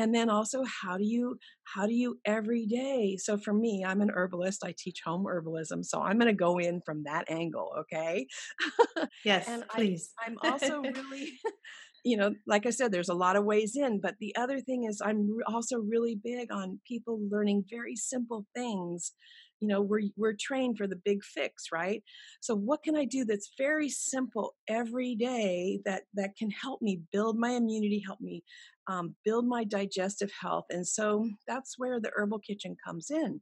and 0.00 0.14
then 0.14 0.30
also 0.30 0.64
how 0.64 0.96
do 0.96 1.04
you 1.04 1.38
how 1.74 1.86
do 1.86 1.94
you 1.94 2.18
every 2.24 2.66
day? 2.66 3.16
So 3.18 3.38
for 3.38 3.52
me 3.52 3.84
i'm 3.86 4.00
an 4.00 4.10
herbalist 4.10 4.64
i 4.64 4.74
teach 4.76 5.00
home 5.04 5.24
herbalism 5.24 5.84
so 5.84 6.00
i'm 6.00 6.18
going 6.18 6.26
to 6.26 6.34
go 6.34 6.58
in 6.58 6.80
from 6.84 7.04
that 7.04 7.30
angle 7.30 7.72
okay? 7.80 8.26
Yes 9.24 9.48
and 9.48 9.64
please. 9.68 10.10
I, 10.18 10.26
i'm 10.26 10.38
also 10.42 10.80
really 10.80 11.32
you 12.04 12.16
know 12.16 12.34
like 12.46 12.66
i 12.66 12.70
said 12.70 12.90
there's 12.90 13.08
a 13.08 13.14
lot 13.14 13.36
of 13.36 13.44
ways 13.44 13.76
in 13.76 14.00
but 14.00 14.14
the 14.20 14.34
other 14.36 14.60
thing 14.60 14.84
is 14.84 15.02
i'm 15.04 15.28
also 15.46 15.78
really 15.78 16.18
big 16.22 16.50
on 16.52 16.80
people 16.86 17.20
learning 17.30 17.64
very 17.70 17.96
simple 17.96 18.46
things 18.54 19.12
you 19.60 19.68
know 19.68 19.80
we're 19.80 20.08
we're 20.16 20.34
trained 20.38 20.78
for 20.78 20.86
the 20.86 21.00
big 21.04 21.22
fix 21.22 21.66
right? 21.72 22.02
So 22.40 22.54
what 22.56 22.82
can 22.82 22.96
i 22.96 23.04
do 23.04 23.24
that's 23.24 23.52
very 23.58 23.88
simple 23.88 24.54
every 24.68 25.14
day 25.14 25.80
that 25.84 26.02
that 26.14 26.36
can 26.36 26.50
help 26.50 26.80
me 26.82 27.02
build 27.12 27.38
my 27.38 27.50
immunity 27.50 28.02
help 28.04 28.20
me 28.20 28.42
um, 28.90 29.14
build 29.24 29.46
my 29.46 29.64
digestive 29.64 30.32
health 30.38 30.66
and 30.70 30.86
so 30.86 31.28
that's 31.46 31.78
where 31.78 32.00
the 32.00 32.10
herbal 32.14 32.40
kitchen 32.40 32.76
comes 32.84 33.10
in. 33.10 33.40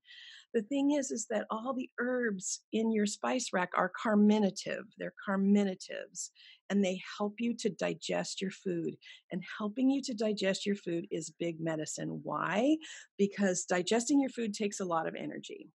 The 0.54 0.62
thing 0.62 0.92
is 0.92 1.10
is 1.10 1.26
that 1.30 1.46
all 1.50 1.74
the 1.74 1.90
herbs 2.00 2.62
in 2.72 2.92
your 2.92 3.06
spice 3.06 3.50
rack 3.52 3.70
are 3.76 3.92
carminative 4.04 4.84
they're 4.98 5.14
carminatives 5.28 6.30
and 6.70 6.84
they 6.84 7.00
help 7.18 7.34
you 7.38 7.54
to 7.58 7.70
digest 7.70 8.40
your 8.40 8.50
food 8.50 8.96
and 9.32 9.42
helping 9.58 9.90
you 9.90 10.02
to 10.02 10.14
digest 10.14 10.66
your 10.66 10.76
food 10.76 11.06
is 11.10 11.32
big 11.38 11.60
medicine. 11.60 12.20
Why? 12.22 12.76
Because 13.16 13.64
digesting 13.64 14.20
your 14.20 14.30
food 14.30 14.54
takes 14.54 14.80
a 14.80 14.84
lot 14.84 15.08
of 15.08 15.14
energy. 15.18 15.70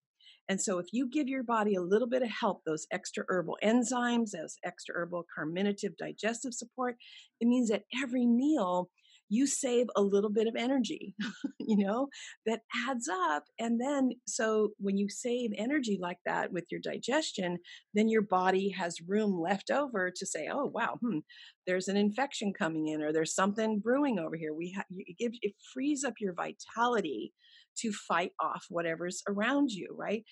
And 0.50 0.62
so, 0.62 0.78
if 0.78 0.88
you 0.92 1.10
give 1.10 1.30
your 1.30 1.44
body 1.44 1.76
a 1.76 1.82
little 1.82 2.08
bit 2.08 2.22
of 2.22 2.30
help, 2.30 2.64
those 2.66 2.86
extra 2.92 3.24
herbal 3.30 3.58
enzymes, 3.64 4.32
those 4.32 4.58
extra 4.66 4.94
herbal 4.94 5.26
carminative 5.34 5.96
digestive 5.98 6.54
support, 6.54 6.98
it 7.40 7.48
means 7.48 7.70
that 7.70 7.84
every 8.02 8.26
meal 8.26 8.90
you 9.34 9.48
save 9.48 9.88
a 9.96 10.02
little 10.02 10.30
bit 10.30 10.48
of 10.48 10.56
energy, 10.56 11.16
you 11.60 11.78
know, 11.78 12.08
that 12.46 12.62
adds 12.88 13.10
up. 13.10 13.44
And 13.60 13.82
then, 13.82 14.12
so 14.28 14.70
when 14.78 14.98
you 14.98 15.10
save 15.10 15.52
energy 15.58 15.98
like 16.00 16.20
that 16.26 16.52
with 16.52 16.66
your 16.70 16.82
digestion, 16.82 17.58
then 17.94 18.10
your 18.10 18.22
body 18.22 18.70
has 18.70 19.02
room 19.08 19.40
left 19.42 19.72
over 19.72 20.12
to 20.16 20.26
say, 20.26 20.48
oh, 20.52 20.66
wow, 20.66 20.98
hmm, 21.02 21.20
there's 21.66 21.88
an 21.88 21.98
infection 21.98 22.54
coming 22.54 22.88
in 22.90 23.02
or 23.02 23.12
there's 23.12 23.34
something 23.34 23.80
brewing 23.80 24.20
over 24.20 24.36
here. 24.36 24.54
We 24.54 24.72
have, 24.76 24.86
it, 24.92 25.18
gives, 25.18 25.40
it 25.42 25.54
frees 25.74 26.04
up 26.04 26.14
your 26.20 26.34
vitality 26.34 27.34
to 27.80 27.92
fight 27.92 28.32
off 28.40 28.66
whatever's 28.70 29.24
around 29.28 29.72
you 29.72 29.88
right 29.98 30.24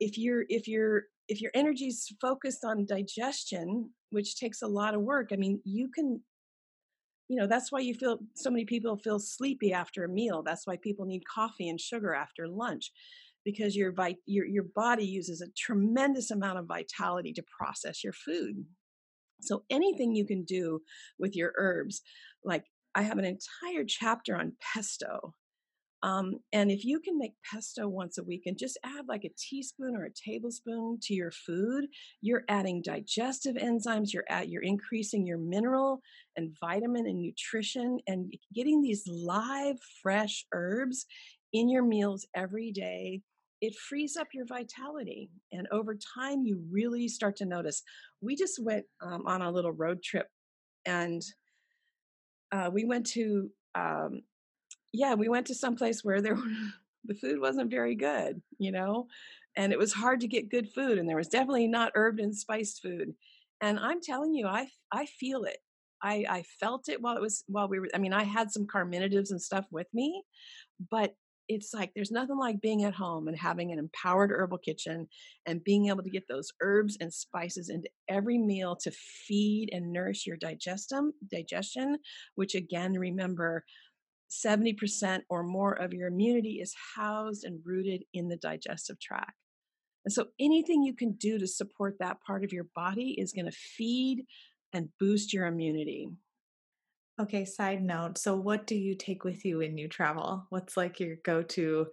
if 0.00 0.16
you're 0.16 0.44
if 0.48 0.66
you're 0.66 1.02
if 1.28 1.42
your 1.42 1.50
energy's 1.54 2.06
focused 2.22 2.64
on 2.64 2.86
digestion 2.86 3.90
which 4.10 4.36
takes 4.36 4.62
a 4.62 4.66
lot 4.66 4.94
of 4.94 5.02
work 5.02 5.28
i 5.32 5.36
mean 5.36 5.60
you 5.64 5.90
can 5.94 6.20
you 7.28 7.36
know 7.36 7.46
that's 7.46 7.72
why 7.72 7.80
you 7.80 7.94
feel 7.94 8.18
so 8.34 8.50
many 8.50 8.64
people 8.64 8.96
feel 8.96 9.18
sleepy 9.18 9.72
after 9.72 10.04
a 10.04 10.08
meal 10.08 10.42
that's 10.42 10.66
why 10.66 10.76
people 10.76 11.04
need 11.04 11.22
coffee 11.26 11.68
and 11.68 11.80
sugar 11.80 12.14
after 12.14 12.46
lunch 12.48 12.92
because 13.46 13.76
your 13.76 13.94
your 14.26 14.44
your 14.44 14.64
body 14.74 15.04
uses 15.04 15.40
a 15.40 15.48
tremendous 15.56 16.30
amount 16.30 16.58
of 16.58 16.66
vitality 16.66 17.32
to 17.32 17.44
process 17.58 18.02
your 18.02 18.12
food. 18.12 18.66
So 19.40 19.62
anything 19.70 20.14
you 20.14 20.26
can 20.26 20.42
do 20.44 20.80
with 21.18 21.36
your 21.36 21.52
herbs 21.56 22.02
like 22.44 22.64
i 22.94 23.02
have 23.02 23.18
an 23.18 23.24
entire 23.24 23.84
chapter 23.86 24.34
on 24.36 24.52
pesto 24.60 25.34
um, 26.06 26.34
and 26.52 26.70
if 26.70 26.84
you 26.84 27.00
can 27.00 27.18
make 27.18 27.32
pesto 27.52 27.88
once 27.88 28.16
a 28.16 28.22
week 28.22 28.42
and 28.46 28.56
just 28.56 28.78
add 28.84 29.06
like 29.08 29.24
a 29.24 29.34
teaspoon 29.36 29.96
or 29.96 30.04
a 30.04 30.30
tablespoon 30.30 30.98
to 31.02 31.14
your 31.14 31.32
food, 31.32 31.86
you're 32.22 32.44
adding 32.48 32.80
digestive 32.80 33.56
enzymes, 33.56 34.12
you're 34.12 34.24
at 34.28 34.48
you're 34.48 34.62
increasing 34.62 35.26
your 35.26 35.38
mineral 35.38 36.00
and 36.36 36.54
vitamin 36.60 37.08
and 37.08 37.20
nutrition 37.20 37.98
and 38.06 38.32
getting 38.54 38.82
these 38.82 39.02
live 39.08 39.74
fresh 40.00 40.46
herbs 40.54 41.06
in 41.52 41.68
your 41.68 41.82
meals 41.82 42.24
every 42.36 42.70
day. 42.70 43.20
It 43.60 43.74
frees 43.74 44.16
up 44.16 44.28
your 44.32 44.46
vitality. 44.46 45.28
And 45.50 45.66
over 45.72 45.96
time, 46.16 46.44
you 46.44 46.62
really 46.70 47.08
start 47.08 47.34
to 47.36 47.46
notice. 47.46 47.82
We 48.20 48.36
just 48.36 48.62
went 48.62 48.84
um, 49.02 49.24
on 49.26 49.42
a 49.42 49.50
little 49.50 49.72
road 49.72 50.04
trip 50.04 50.28
and 50.84 51.20
uh, 52.52 52.70
we 52.72 52.84
went 52.84 53.06
to 53.06 53.50
um, 53.74 54.20
yeah, 54.92 55.14
we 55.14 55.28
went 55.28 55.46
to 55.46 55.54
some 55.54 55.76
place 55.76 56.04
where 56.04 56.20
there 56.20 56.36
the 57.04 57.14
food 57.14 57.40
wasn't 57.40 57.70
very 57.70 57.94
good, 57.94 58.42
you 58.58 58.72
know, 58.72 59.06
and 59.56 59.72
it 59.72 59.78
was 59.78 59.92
hard 59.92 60.20
to 60.20 60.28
get 60.28 60.50
good 60.50 60.68
food, 60.70 60.98
and 60.98 61.08
there 61.08 61.16
was 61.16 61.28
definitely 61.28 61.68
not 61.68 61.94
herbed 61.94 62.20
and 62.20 62.36
spiced 62.36 62.82
food. 62.82 63.14
And 63.60 63.78
I'm 63.78 64.00
telling 64.00 64.34
you, 64.34 64.46
I 64.46 64.68
I 64.92 65.06
feel 65.06 65.44
it. 65.44 65.58
I 66.02 66.24
I 66.28 66.44
felt 66.60 66.88
it 66.88 67.00
while 67.00 67.16
it 67.16 67.22
was 67.22 67.44
while 67.46 67.68
we 67.68 67.80
were. 67.80 67.88
I 67.94 67.98
mean, 67.98 68.12
I 68.12 68.24
had 68.24 68.50
some 68.50 68.66
carminatives 68.66 69.30
and 69.30 69.40
stuff 69.40 69.66
with 69.70 69.86
me, 69.94 70.22
but 70.90 71.14
it's 71.48 71.72
like 71.72 71.92
there's 71.94 72.10
nothing 72.10 72.38
like 72.38 72.60
being 72.60 72.84
at 72.84 72.94
home 72.94 73.28
and 73.28 73.38
having 73.38 73.72
an 73.72 73.78
empowered 73.78 74.30
herbal 74.30 74.58
kitchen 74.58 75.08
and 75.46 75.62
being 75.62 75.88
able 75.88 76.02
to 76.02 76.10
get 76.10 76.26
those 76.28 76.52
herbs 76.60 76.96
and 77.00 77.12
spices 77.12 77.68
into 77.68 77.88
every 78.08 78.38
meal 78.38 78.76
to 78.76 78.90
feed 78.90 79.70
and 79.72 79.92
nourish 79.92 80.26
your 80.26 80.36
digestum 80.36 81.12
digestion 81.30 81.98
which 82.34 82.54
again 82.54 82.94
remember 82.94 83.64
70% 84.30 85.20
or 85.28 85.42
more 85.42 85.72
of 85.72 85.92
your 85.92 86.08
immunity 86.08 86.58
is 86.60 86.74
housed 86.96 87.44
and 87.44 87.60
rooted 87.64 88.04
in 88.12 88.28
the 88.28 88.36
digestive 88.36 88.98
tract. 89.00 89.32
And 90.04 90.12
so 90.12 90.26
anything 90.38 90.82
you 90.82 90.94
can 90.94 91.12
do 91.12 91.38
to 91.38 91.46
support 91.46 91.96
that 91.98 92.18
part 92.26 92.44
of 92.44 92.52
your 92.52 92.66
body 92.74 93.16
is 93.18 93.32
going 93.32 93.46
to 93.46 93.52
feed 93.52 94.24
and 94.72 94.88
boost 95.00 95.32
your 95.32 95.46
immunity. 95.46 96.08
Okay, 97.20 97.44
side 97.46 97.82
note. 97.82 98.18
So, 98.18 98.36
what 98.36 98.66
do 98.66 98.74
you 98.74 98.94
take 98.94 99.24
with 99.24 99.44
you 99.44 99.58
when 99.58 99.78
you 99.78 99.88
travel? 99.88 100.46
What's 100.50 100.76
like 100.76 101.00
your 101.00 101.16
go 101.24 101.42
to? 101.42 101.86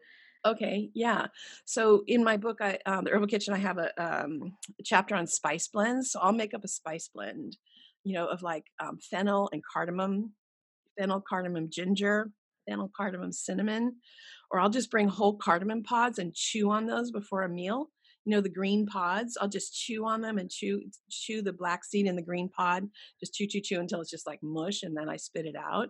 Okay, 0.46 0.90
yeah. 0.94 1.28
So, 1.64 2.04
in 2.08 2.26
my 2.26 2.36
book, 2.36 2.58
I, 2.60 2.78
um, 2.86 3.06
The 3.06 3.12
Herbal 3.12 3.28
Kitchen, 3.28 3.54
I 3.54 3.60
have 3.60 3.78
a, 3.78 3.90
um, 3.98 4.58
a, 4.78 4.84
chapter 4.84 5.16
on 5.16 5.26
spice 5.26 5.70
blends. 5.70 6.12
So, 6.12 6.20
I'll 6.20 6.34
make 6.34 6.54
up 6.54 6.66
a 6.66 6.68
spice 6.68 7.10
blend, 7.14 7.56
you 8.04 8.14
know, 8.14 8.28
of 8.28 8.42
like 8.44 8.66
um, 8.82 9.00
fennel 9.10 9.50
and 9.54 9.64
cardamom 9.64 10.34
fennel, 10.98 11.22
cardamom, 11.22 11.70
ginger, 11.70 12.32
fennel, 12.68 12.92
cardamom, 12.96 13.32
cinnamon, 13.32 13.96
or 14.52 14.60
I'll 14.60 14.70
just 14.70 14.92
bring 14.92 15.08
whole 15.08 15.36
cardamom 15.38 15.84
pods 15.84 16.20
and 16.20 16.34
chew 16.34 16.72
on 16.72 16.86
those 16.86 17.12
before 17.12 17.44
a 17.44 17.50
meal. 17.50 17.90
You 18.26 18.32
know 18.32 18.42
the 18.42 18.50
green 18.50 18.86
pods. 18.86 19.38
I'll 19.40 19.50
just 19.50 19.78
chew 19.78 20.06
on 20.06 20.22
them 20.22 20.38
and 20.38 20.50
chew 20.50 20.84
chew 21.12 21.42
the 21.42 21.52
black 21.52 21.84
seed 21.84 22.08
in 22.08 22.16
the 22.16 22.22
green 22.22 22.50
pod. 22.50 22.88
Just 23.20 23.34
chew, 23.34 23.48
chew, 23.48 23.60
chew 23.60 23.80
until 23.80 24.00
it's 24.00 24.12
just 24.12 24.28
like 24.28 24.40
mush, 24.42 24.84
and 24.84 24.96
then 24.96 25.10
I 25.10 25.18
spit 25.18 25.46
it 25.46 25.56
out. 25.58 25.90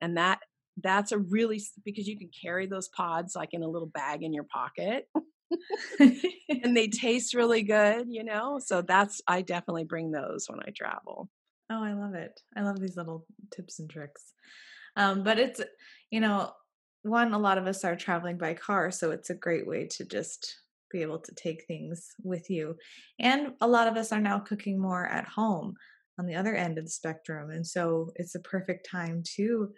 And 0.00 0.16
that 0.16 0.38
that's 0.82 1.12
a 1.12 1.18
really 1.18 1.62
because 1.84 2.08
you 2.08 2.18
can 2.18 2.30
carry 2.42 2.66
those 2.66 2.88
pods 2.88 3.36
like 3.36 3.50
in 3.52 3.62
a 3.62 3.68
little 3.68 3.88
bag 3.88 4.22
in 4.22 4.32
your 4.32 4.44
pocket. 4.44 5.08
and 6.00 6.76
they 6.76 6.88
taste 6.88 7.34
really 7.34 7.62
good, 7.62 8.06
you 8.08 8.24
know. 8.24 8.58
So 8.64 8.82
that's 8.82 9.20
I 9.28 9.42
definitely 9.42 9.84
bring 9.84 10.10
those 10.10 10.46
when 10.48 10.60
I 10.60 10.72
travel. 10.74 11.28
Oh, 11.70 11.82
I 11.82 11.92
love 11.94 12.14
it. 12.14 12.40
I 12.56 12.62
love 12.62 12.80
these 12.80 12.96
little 12.96 13.26
tips 13.54 13.78
and 13.80 13.88
tricks. 13.88 14.32
Um, 14.96 15.22
but 15.22 15.38
it's, 15.38 15.60
you 16.10 16.20
know, 16.20 16.52
one, 17.02 17.32
a 17.32 17.38
lot 17.38 17.58
of 17.58 17.66
us 17.66 17.84
are 17.84 17.96
traveling 17.96 18.38
by 18.38 18.54
car, 18.54 18.90
so 18.90 19.10
it's 19.10 19.30
a 19.30 19.34
great 19.34 19.66
way 19.66 19.86
to 19.92 20.04
just 20.04 20.56
be 20.90 21.02
able 21.02 21.18
to 21.18 21.34
take 21.34 21.64
things 21.66 22.08
with 22.22 22.48
you. 22.48 22.76
And 23.18 23.54
a 23.60 23.66
lot 23.66 23.88
of 23.88 23.96
us 23.96 24.12
are 24.12 24.20
now 24.20 24.38
cooking 24.38 24.80
more 24.80 25.06
at 25.06 25.26
home 25.26 25.74
on 26.18 26.26
the 26.26 26.36
other 26.36 26.54
end 26.54 26.78
of 26.78 26.84
the 26.84 26.90
spectrum. 26.90 27.50
And 27.50 27.66
so 27.66 28.10
it's 28.16 28.34
a 28.34 28.40
perfect 28.40 28.88
time 28.88 29.22
to 29.36 29.70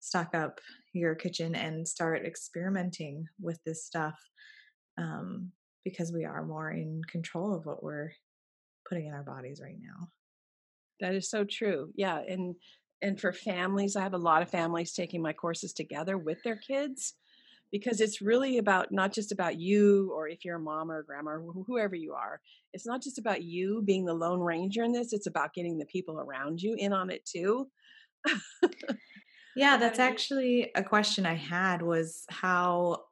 stock 0.00 0.34
up 0.34 0.60
your 0.92 1.14
kitchen 1.14 1.54
and 1.54 1.86
start 1.86 2.26
experimenting 2.26 3.24
with 3.40 3.58
this 3.64 3.86
stuff 3.86 4.18
um, 4.98 5.50
because 5.84 6.12
we 6.12 6.24
are 6.24 6.44
more 6.44 6.70
in 6.70 7.00
control 7.10 7.54
of 7.54 7.64
what 7.64 7.82
we're 7.82 8.10
putting 8.88 9.06
in 9.06 9.14
our 9.14 9.22
bodies 9.22 9.60
right 9.62 9.78
now. 9.80 10.08
That 11.00 11.14
is 11.14 11.30
so 11.30 11.44
true. 11.44 11.90
Yeah, 11.96 12.20
and 12.26 12.54
and 13.02 13.20
for 13.20 13.32
families, 13.32 13.96
I 13.96 14.02
have 14.02 14.14
a 14.14 14.18
lot 14.18 14.42
of 14.42 14.50
families 14.50 14.92
taking 14.92 15.20
my 15.20 15.32
courses 15.32 15.72
together 15.72 16.16
with 16.16 16.38
their 16.42 16.56
kids 16.56 17.14
because 17.70 18.00
it's 18.00 18.22
really 18.22 18.58
about 18.58 18.92
not 18.92 19.12
just 19.12 19.32
about 19.32 19.58
you 19.58 20.12
or 20.14 20.28
if 20.28 20.44
you're 20.44 20.56
a 20.56 20.60
mom 20.60 20.90
or 20.90 21.00
a 21.00 21.04
grandma 21.04 21.32
or 21.32 21.64
whoever 21.66 21.96
you 21.96 22.14
are. 22.14 22.40
It's 22.72 22.86
not 22.86 23.02
just 23.02 23.18
about 23.18 23.42
you 23.42 23.82
being 23.84 24.04
the 24.04 24.14
lone 24.14 24.40
ranger 24.40 24.84
in 24.84 24.92
this, 24.92 25.12
it's 25.12 25.26
about 25.26 25.52
getting 25.54 25.76
the 25.76 25.86
people 25.86 26.20
around 26.20 26.62
you 26.62 26.76
in 26.78 26.92
on 26.92 27.10
it 27.10 27.26
too. 27.26 27.68
yeah, 29.56 29.76
that's 29.76 29.98
actually 29.98 30.70
a 30.74 30.84
question 30.84 31.26
I 31.26 31.34
had 31.34 31.82
was 31.82 32.24
how 32.30 33.02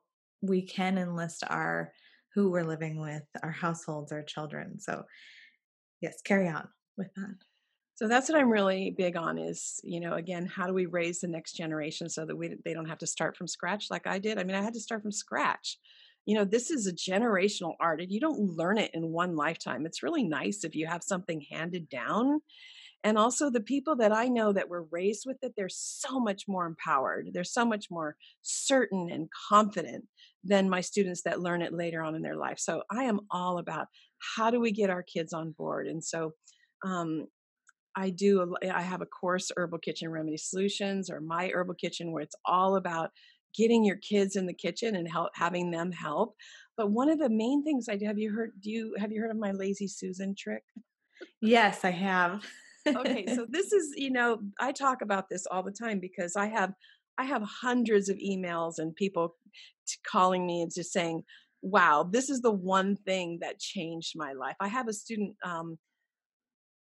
we 0.42 0.62
can 0.62 0.96
enlist 0.96 1.42
our 1.48 1.92
who 2.34 2.50
we're 2.50 2.64
living 2.64 3.00
with, 3.00 3.24
our 3.42 3.50
households, 3.50 4.12
our 4.12 4.22
children. 4.22 4.78
So, 4.78 5.02
yes, 6.00 6.22
carry 6.22 6.48
on 6.48 6.68
with 6.96 7.12
that. 7.16 7.34
So 8.02 8.08
that's 8.08 8.28
what 8.28 8.36
I'm 8.36 8.50
really 8.50 8.90
big 8.90 9.16
on 9.16 9.38
is, 9.38 9.80
you 9.84 10.00
know, 10.00 10.14
again, 10.14 10.44
how 10.44 10.66
do 10.66 10.74
we 10.74 10.86
raise 10.86 11.20
the 11.20 11.28
next 11.28 11.52
generation 11.52 12.08
so 12.08 12.26
that 12.26 12.34
we 12.34 12.56
they 12.64 12.74
don't 12.74 12.88
have 12.88 12.98
to 12.98 13.06
start 13.06 13.36
from 13.36 13.46
scratch 13.46 13.92
like 13.92 14.08
I 14.08 14.18
did? 14.18 14.38
I 14.40 14.42
mean, 14.42 14.56
I 14.56 14.60
had 14.60 14.74
to 14.74 14.80
start 14.80 15.02
from 15.02 15.12
scratch. 15.12 15.78
You 16.26 16.36
know, 16.36 16.44
this 16.44 16.72
is 16.72 16.88
a 16.88 16.92
generational 16.92 17.74
art 17.78 18.00
and 18.00 18.10
you 18.10 18.18
don't 18.18 18.56
learn 18.56 18.78
it 18.78 18.90
in 18.92 19.12
one 19.12 19.36
lifetime. 19.36 19.86
It's 19.86 20.02
really 20.02 20.24
nice 20.24 20.64
if 20.64 20.74
you 20.74 20.88
have 20.88 21.04
something 21.04 21.44
handed 21.48 21.88
down. 21.88 22.40
And 23.04 23.18
also 23.18 23.50
the 23.50 23.60
people 23.60 23.94
that 23.98 24.10
I 24.10 24.26
know 24.26 24.52
that 24.52 24.68
were 24.68 24.88
raised 24.90 25.22
with 25.24 25.36
it, 25.42 25.52
they're 25.56 25.68
so 25.68 26.18
much 26.18 26.46
more 26.48 26.66
empowered. 26.66 27.28
They're 27.32 27.44
so 27.44 27.64
much 27.64 27.86
more 27.88 28.16
certain 28.42 29.10
and 29.12 29.28
confident 29.48 30.06
than 30.42 30.68
my 30.68 30.80
students 30.80 31.22
that 31.22 31.40
learn 31.40 31.62
it 31.62 31.72
later 31.72 32.02
on 32.02 32.16
in 32.16 32.22
their 32.22 32.36
life. 32.36 32.58
So 32.58 32.82
I 32.90 33.04
am 33.04 33.20
all 33.30 33.58
about 33.58 33.86
how 34.36 34.50
do 34.50 34.58
we 34.58 34.72
get 34.72 34.90
our 34.90 35.04
kids 35.04 35.32
on 35.32 35.52
board? 35.52 35.86
And 35.86 36.02
so 36.02 36.32
um, 36.84 37.28
I 37.94 38.11
do, 38.11 38.55
I 38.62 38.83
have 38.83 39.02
a 39.02 39.07
course, 39.07 39.50
Herbal 39.57 39.78
Kitchen 39.78 40.11
Remedy 40.11 40.37
Solutions, 40.37 41.11
or 41.11 41.20
My 41.20 41.48
Herbal 41.48 41.74
Kitchen, 41.74 42.12
where 42.12 42.22
it's 42.22 42.37
all 42.44 42.76
about 42.76 43.11
getting 43.55 43.85
your 43.85 43.96
kids 43.96 44.37
in 44.37 44.46
the 44.46 44.55
kitchen 44.55 44.96
and 44.96 45.11
help, 45.11 45.31
having 45.35 45.70
them 45.70 45.92
help. 45.92 46.35
But 46.76 46.90
one 46.90 47.11
of 47.11 47.18
the 47.18 47.28
main 47.28 47.64
things 47.64 47.88
I 47.88 47.96
do, 47.96 48.07
have 48.07 48.18
you 48.18 48.33
heard, 48.33 48.52
do 48.61 48.70
you, 48.70 48.94
have 48.98 49.12
you 49.12 49.20
heard 49.20 49.31
of 49.31 49.37
my 49.37 49.52
Lazy 49.52 49.87
Susan 49.87 50.35
trick? 50.35 50.62
Yes, 51.40 51.85
I 51.85 51.90
have. 51.90 52.44
okay, 52.87 53.26
so 53.26 53.46
this 53.50 53.72
is, 53.72 53.92
you 53.96 54.11
know, 54.11 54.40
I 54.59 54.72
talk 54.72 55.02
about 55.02 55.28
this 55.28 55.46
all 55.46 55.62
the 55.62 55.72
time 55.72 56.00
because 56.00 56.35
I 56.35 56.46
have, 56.46 56.72
I 57.18 57.24
have 57.24 57.42
hundreds 57.42 58.09
of 58.09 58.16
emails 58.16 58.78
and 58.78 58.94
people 58.94 59.37
t- 59.87 59.98
calling 60.07 60.46
me 60.46 60.62
and 60.62 60.72
just 60.74 60.92
saying, 60.92 61.24
wow, 61.61 62.09
this 62.11 62.31
is 62.31 62.40
the 62.40 62.50
one 62.50 62.96
thing 62.96 63.38
that 63.42 63.61
changed 63.61 64.14
my 64.16 64.33
life. 64.33 64.57
I 64.61 64.68
have 64.68 64.88
a 64.88 64.92
student, 64.92 65.37
um, 65.44 65.78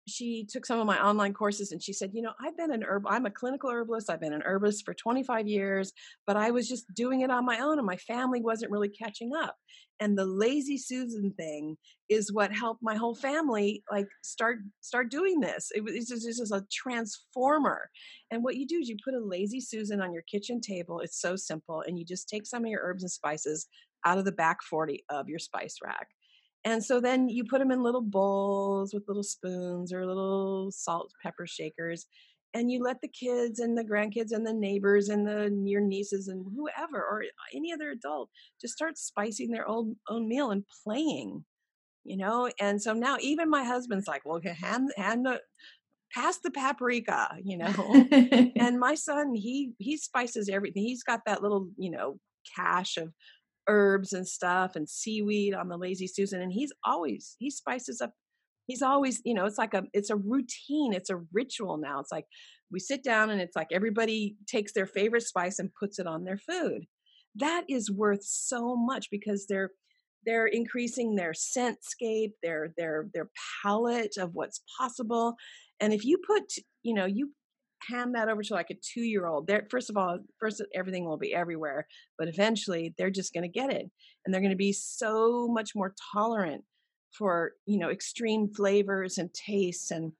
she 0.07 0.47
took 0.49 0.65
some 0.65 0.79
of 0.79 0.87
my 0.87 1.01
online 1.03 1.33
courses 1.33 1.71
and 1.71 1.81
she 1.81 1.93
said, 1.93 2.11
You 2.13 2.21
know, 2.21 2.33
I've 2.43 2.57
been 2.57 2.71
an 2.71 2.83
herb, 2.83 3.05
I'm 3.07 3.25
a 3.25 3.31
clinical 3.31 3.69
herbalist. 3.69 4.09
I've 4.09 4.21
been 4.21 4.33
an 4.33 4.43
herbalist 4.43 4.85
for 4.85 4.93
25 4.93 5.47
years, 5.47 5.93
but 6.25 6.37
I 6.37 6.51
was 6.51 6.67
just 6.67 6.85
doing 6.95 7.21
it 7.21 7.31
on 7.31 7.45
my 7.45 7.59
own 7.59 7.77
and 7.77 7.85
my 7.85 7.97
family 7.97 8.41
wasn't 8.41 8.71
really 8.71 8.89
catching 8.89 9.31
up. 9.35 9.55
And 9.99 10.17
the 10.17 10.25
lazy 10.25 10.77
Susan 10.77 11.31
thing 11.37 11.77
is 12.09 12.33
what 12.33 12.51
helped 12.51 12.81
my 12.81 12.95
whole 12.95 13.13
family 13.13 13.83
like 13.91 14.07
start 14.23 14.57
start 14.81 15.11
doing 15.11 15.39
this. 15.39 15.69
It 15.75 15.83
was 15.83 16.07
just, 16.07 16.25
just 16.25 16.51
a 16.51 16.65
transformer. 16.71 17.89
And 18.31 18.43
what 18.43 18.55
you 18.55 18.65
do 18.65 18.77
is 18.77 18.89
you 18.89 18.97
put 19.03 19.13
a 19.13 19.23
lazy 19.23 19.61
Susan 19.61 20.01
on 20.01 20.13
your 20.13 20.23
kitchen 20.23 20.59
table. 20.59 20.99
It's 21.01 21.21
so 21.21 21.35
simple. 21.35 21.83
And 21.85 21.99
you 21.99 22.05
just 22.05 22.27
take 22.27 22.47
some 22.47 22.65
of 22.65 22.71
your 22.71 22.81
herbs 22.83 23.03
and 23.03 23.11
spices 23.11 23.67
out 24.03 24.17
of 24.17 24.25
the 24.25 24.31
back 24.31 24.63
40 24.63 25.03
of 25.09 25.29
your 25.29 25.37
spice 25.37 25.75
rack 25.83 26.07
and 26.63 26.83
so 26.83 26.99
then 26.99 27.27
you 27.27 27.43
put 27.43 27.59
them 27.59 27.71
in 27.71 27.81
little 27.81 28.01
bowls 28.01 28.93
with 28.93 29.07
little 29.07 29.23
spoons 29.23 29.91
or 29.91 30.05
little 30.05 30.71
salt 30.71 31.11
pepper 31.23 31.47
shakers. 31.47 32.05
And 32.53 32.69
you 32.69 32.83
let 32.83 32.99
the 33.01 33.07
kids 33.07 33.59
and 33.59 33.77
the 33.77 33.83
grandkids 33.83 34.31
and 34.31 34.45
the 34.45 34.53
neighbors 34.53 35.07
and 35.07 35.25
the 35.25 35.49
your 35.65 35.79
nieces 35.79 36.27
and 36.27 36.45
whoever 36.53 36.97
or 36.97 37.23
any 37.55 37.71
other 37.71 37.91
adult 37.91 38.29
just 38.59 38.73
start 38.73 38.97
spicing 38.97 39.51
their 39.51 39.67
own 39.67 39.95
own 40.09 40.27
meal 40.27 40.51
and 40.51 40.65
playing, 40.83 41.45
you 42.03 42.17
know. 42.17 42.51
And 42.59 42.81
so 42.81 42.93
now 42.93 43.17
even 43.21 43.49
my 43.49 43.63
husband's 43.63 44.07
like, 44.07 44.23
"Well, 44.25 44.41
hand 44.43 44.91
hand 44.97 45.25
the 45.25 45.41
pass 46.13 46.39
the 46.39 46.51
paprika," 46.51 47.37
you 47.41 47.57
know. 47.57 48.07
and 48.57 48.79
my 48.81 48.95
son, 48.95 49.33
he 49.33 49.71
he 49.79 49.95
spices 49.95 50.49
everything. 50.49 50.83
He's 50.83 51.03
got 51.03 51.21
that 51.25 51.41
little, 51.41 51.69
you 51.77 51.91
know, 51.91 52.19
cache 52.55 52.97
of 52.97 53.13
herbs 53.67 54.13
and 54.13 54.27
stuff 54.27 54.75
and 54.75 54.89
seaweed 54.89 55.53
on 55.53 55.67
the 55.67 55.77
lazy 55.77 56.07
susan 56.07 56.41
and 56.41 56.51
he's 56.51 56.71
always 56.83 57.35
he 57.39 57.49
spices 57.49 58.01
up 58.01 58.11
he's 58.67 58.81
always 58.81 59.21
you 59.23 59.33
know 59.33 59.45
it's 59.45 59.57
like 59.57 59.73
a 59.73 59.83
it's 59.93 60.09
a 60.09 60.15
routine 60.15 60.93
it's 60.93 61.09
a 61.09 61.21
ritual 61.31 61.77
now 61.77 61.99
it's 61.99 62.11
like 62.11 62.25
we 62.71 62.79
sit 62.79 63.03
down 63.03 63.29
and 63.29 63.41
it's 63.41 63.55
like 63.55 63.67
everybody 63.71 64.37
takes 64.47 64.73
their 64.73 64.87
favorite 64.87 65.23
spice 65.23 65.59
and 65.59 65.69
puts 65.73 65.99
it 65.99 66.07
on 66.07 66.23
their 66.23 66.37
food. 66.37 66.85
That 67.35 67.65
is 67.69 67.91
worth 67.91 68.23
so 68.23 68.75
much 68.75 69.07
because 69.11 69.45
they're 69.47 69.71
they're 70.25 70.47
increasing 70.47 71.15
their 71.15 71.33
scentscape 71.33 72.33
their 72.43 72.73
their 72.77 73.07
their 73.13 73.29
palette 73.63 74.17
of 74.19 74.31
what's 74.33 74.61
possible 74.77 75.33
and 75.79 75.93
if 75.93 76.05
you 76.05 76.19
put 76.27 76.43
you 76.83 76.93
know 76.93 77.05
you 77.05 77.31
hand 77.87 78.15
that 78.15 78.29
over 78.29 78.43
to 78.43 78.53
like 78.53 78.69
a 78.69 78.75
two 78.75 79.01
year 79.01 79.25
old 79.25 79.47
there 79.47 79.65
first 79.69 79.89
of 79.89 79.97
all 79.97 80.19
first 80.39 80.61
everything 80.75 81.05
will 81.05 81.17
be 81.17 81.33
everywhere 81.33 81.87
but 82.17 82.27
eventually 82.27 82.93
they're 82.97 83.09
just 83.09 83.33
going 83.33 83.43
to 83.43 83.59
get 83.59 83.71
it 83.71 83.89
and 84.25 84.33
they're 84.33 84.41
going 84.41 84.51
to 84.51 84.57
be 84.57 84.73
so 84.73 85.47
much 85.47 85.75
more 85.75 85.93
tolerant 86.13 86.63
for 87.11 87.53
you 87.65 87.77
know 87.77 87.89
extreme 87.89 88.47
flavors 88.53 89.17
and 89.17 89.33
tastes 89.33 89.91
and 89.91 90.11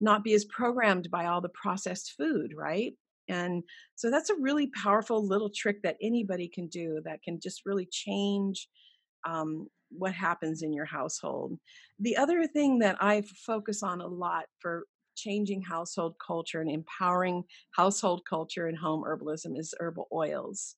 not 0.00 0.24
be 0.24 0.34
as 0.34 0.44
programmed 0.44 1.10
by 1.10 1.26
all 1.26 1.40
the 1.40 1.48
processed 1.50 2.14
food 2.18 2.52
right 2.56 2.92
and 3.28 3.62
so 3.96 4.10
that's 4.10 4.30
a 4.30 4.40
really 4.40 4.70
powerful 4.82 5.26
little 5.26 5.50
trick 5.50 5.82
that 5.82 5.96
anybody 6.00 6.48
can 6.48 6.68
do 6.68 7.00
that 7.04 7.22
can 7.22 7.40
just 7.40 7.62
really 7.66 7.88
change 7.90 8.68
um, 9.26 9.66
what 9.90 10.12
happens 10.12 10.62
in 10.62 10.72
your 10.72 10.84
household. 10.84 11.58
The 11.98 12.16
other 12.16 12.46
thing 12.46 12.78
that 12.80 12.96
I 13.00 13.22
focus 13.44 13.82
on 13.82 14.00
a 14.00 14.06
lot 14.06 14.44
for 14.60 14.84
changing 15.16 15.62
household 15.62 16.14
culture 16.24 16.60
and 16.60 16.70
empowering 16.70 17.44
household 17.74 18.22
culture 18.28 18.66
and 18.66 18.78
home 18.78 19.02
herbalism 19.02 19.58
is 19.58 19.74
herbal 19.80 20.08
oils. 20.12 20.76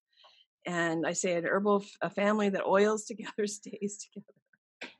And 0.66 1.07
I 1.07 1.12
say 1.12 1.35
an 1.35 1.44
herbal 1.44 1.85
family 2.14 2.48
that 2.51 2.64
oils 2.66 3.05
together 3.07 3.46
stays 3.46 4.07
together. 4.07 4.92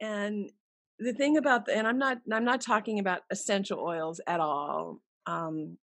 and 0.00 0.50
the 0.98 1.14
thing 1.14 1.38
about 1.38 1.66
the, 1.66 1.76
and 1.76 1.86
I'm 1.86 1.98
not 1.98 2.18
I'm 2.30 2.44
not 2.44 2.60
talking 2.60 2.98
about 2.98 3.22
essential 3.30 3.80
oils 3.80 4.20
at 4.26 4.40
all. 4.40 5.00
Um, 5.26 5.78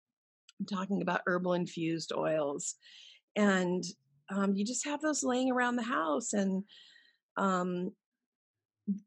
I'm 0.59 0.67
talking 0.67 1.03
about 1.03 1.21
herbal 1.27 1.53
infused 1.55 2.13
oils, 2.17 2.77
and 3.37 3.85
um, 4.31 4.55
you 4.55 4.65
just 4.65 4.87
have 4.87 5.03
those 5.03 5.23
laying 5.23 5.51
around 5.51 5.77
the 5.77 5.83
house, 5.83 6.33
and 6.33 6.65
um, 7.37 7.93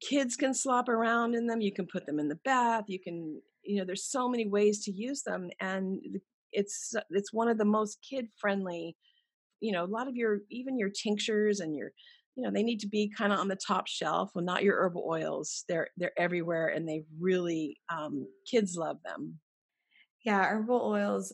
kids 0.01 0.35
can 0.35 0.53
slop 0.53 0.87
around 0.87 1.35
in 1.35 1.47
them 1.47 1.61
you 1.61 1.73
can 1.73 1.85
put 1.85 2.05
them 2.05 2.19
in 2.19 2.29
the 2.29 2.39
bath 2.45 2.85
you 2.87 2.99
can 2.99 3.41
you 3.63 3.77
know 3.77 3.85
there's 3.85 4.09
so 4.09 4.29
many 4.29 4.47
ways 4.47 4.83
to 4.83 4.91
use 4.91 5.21
them 5.23 5.49
and 5.59 5.99
it's 6.51 6.93
it's 7.09 7.33
one 7.33 7.49
of 7.49 7.57
the 7.57 7.65
most 7.65 7.97
kid 8.07 8.27
friendly 8.39 8.95
you 9.59 9.71
know 9.71 9.83
a 9.83 9.87
lot 9.87 10.07
of 10.07 10.15
your 10.15 10.39
even 10.49 10.79
your 10.79 10.89
tinctures 10.89 11.59
and 11.59 11.75
your 11.75 11.91
you 12.35 12.43
know 12.43 12.51
they 12.51 12.63
need 12.63 12.79
to 12.79 12.87
be 12.87 13.11
kind 13.17 13.33
of 13.33 13.39
on 13.39 13.47
the 13.47 13.57
top 13.67 13.87
shelf 13.87 14.31
well 14.33 14.43
not 14.43 14.63
your 14.63 14.77
herbal 14.77 15.05
oils 15.09 15.63
they're 15.67 15.87
they're 15.97 16.17
everywhere 16.17 16.67
and 16.67 16.87
they 16.87 17.03
really 17.19 17.77
um, 17.93 18.27
kids 18.49 18.75
love 18.77 18.97
them. 19.05 19.39
Yeah 20.23 20.43
herbal 20.43 20.81
oils 20.81 21.33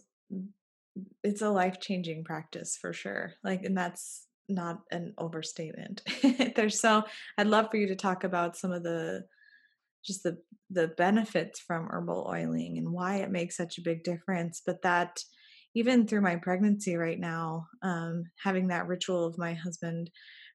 it's 1.23 1.41
a 1.41 1.49
life 1.49 1.80
changing 1.80 2.23
practice 2.23 2.77
for 2.80 2.93
sure 2.93 3.34
like 3.43 3.63
and 3.63 3.77
that's 3.77 4.27
not 4.51 4.81
an 4.91 5.13
overstatement. 5.17 6.01
There's 6.55 6.79
so 6.79 7.03
I'd 7.37 7.47
love 7.47 7.69
for 7.71 7.77
you 7.77 7.87
to 7.87 7.95
talk 7.95 8.23
about 8.23 8.57
some 8.57 8.71
of 8.71 8.83
the 8.83 9.23
just 10.05 10.23
the 10.23 10.37
the 10.69 10.87
benefits 10.89 11.59
from 11.59 11.89
herbal 11.89 12.27
oiling 12.29 12.77
and 12.77 12.91
why 12.91 13.17
it 13.17 13.31
makes 13.31 13.57
such 13.57 13.77
a 13.77 13.83
big 13.83 14.03
difference. 14.03 14.61
But 14.65 14.81
that 14.83 15.19
even 15.73 16.05
through 16.05 16.21
my 16.21 16.35
pregnancy 16.35 16.95
right 16.95 17.19
now, 17.19 17.67
um, 17.81 18.23
having 18.43 18.67
that 18.67 18.87
ritual 18.87 19.25
of 19.25 19.37
my 19.37 19.53
husband 19.53 20.09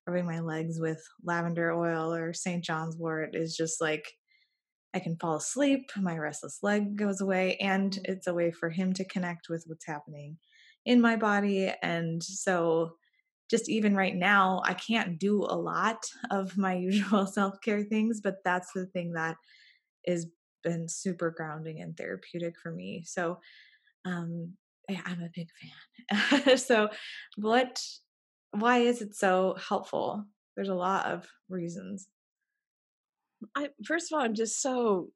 rubbing 0.07 0.27
my 0.27 0.41
legs 0.41 0.79
with 0.79 1.03
lavender 1.25 1.73
oil 1.73 2.15
or 2.15 2.33
St. 2.33 2.63
John's 2.63 2.97
wort 2.97 3.35
is 3.35 3.57
just 3.57 3.81
like 3.81 4.07
I 4.95 4.99
can 4.99 5.17
fall 5.17 5.37
asleep, 5.37 5.91
my 5.97 6.17
restless 6.17 6.61
leg 6.63 6.97
goes 6.97 7.21
away, 7.21 7.57
and 7.57 7.99
it's 8.05 8.27
a 8.27 8.35
way 8.35 8.51
for 8.51 8.71
him 8.71 8.95
to 8.95 9.05
connect 9.05 9.49
with 9.51 9.65
what's 9.67 9.85
happening 9.85 10.39
in 10.87 11.03
my 11.03 11.17
body. 11.17 11.71
And 11.83 12.23
so 12.23 12.93
just 13.51 13.69
even 13.69 13.95
right 13.95 14.15
now, 14.15 14.63
I 14.65 14.75
can't 14.75 15.19
do 15.19 15.45
a 15.45 15.57
lot 15.57 16.05
of 16.31 16.57
my 16.57 16.75
usual 16.91 17.27
self 17.27 17.61
care 17.61 17.83
things, 17.83 18.21
but 18.21 18.37
that's 18.45 18.73
the 18.73 18.87
thing 18.87 19.13
that 19.13 19.37
has 20.07 20.27
been 20.63 20.89
super 20.89 21.31
grounding 21.31 21.81
and 21.81 21.97
therapeutic 21.97 22.55
for 22.61 22.71
me. 22.71 23.05
So, 23.07 23.39
um, 24.05 24.53
I'm 24.89 25.21
a 25.21 25.31
big 25.35 25.49
fan. 25.61 26.59
so, 26.59 26.89
what, 27.37 27.83
why 28.53 28.79
is 28.79 29.03
it 29.03 29.15
so 29.15 29.57
helpful? 29.59 30.25
There's 30.55 30.69
a 30.69 30.75
lot 30.75 31.07
of 31.07 31.27
reasons. 31.49 32.09
I 33.55 33.71
first 33.85 34.11
of 34.11 34.17
all, 34.17 34.25
I'm 34.25 34.35
just 34.35 34.63
so 34.63 35.11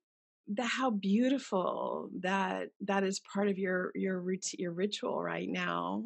the 0.52 0.64
how 0.64 0.90
beautiful 0.90 2.10
that 2.20 2.68
that 2.82 3.04
is 3.04 3.20
part 3.20 3.48
of 3.48 3.58
your 3.58 3.92
your 3.94 4.20
routine, 4.20 4.60
your 4.60 4.72
ritual 4.72 5.22
right 5.22 5.48
now, 5.48 6.04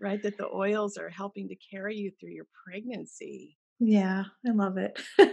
right? 0.00 0.22
That 0.22 0.38
the 0.38 0.48
oils 0.48 0.96
are 0.96 1.10
helping 1.10 1.48
to 1.48 1.56
carry 1.56 1.96
you 1.96 2.10
through 2.18 2.32
your 2.32 2.46
pregnancy. 2.64 3.56
Yeah, 3.78 4.24
I 4.46 4.50
love 4.52 4.76
it. 4.76 5.00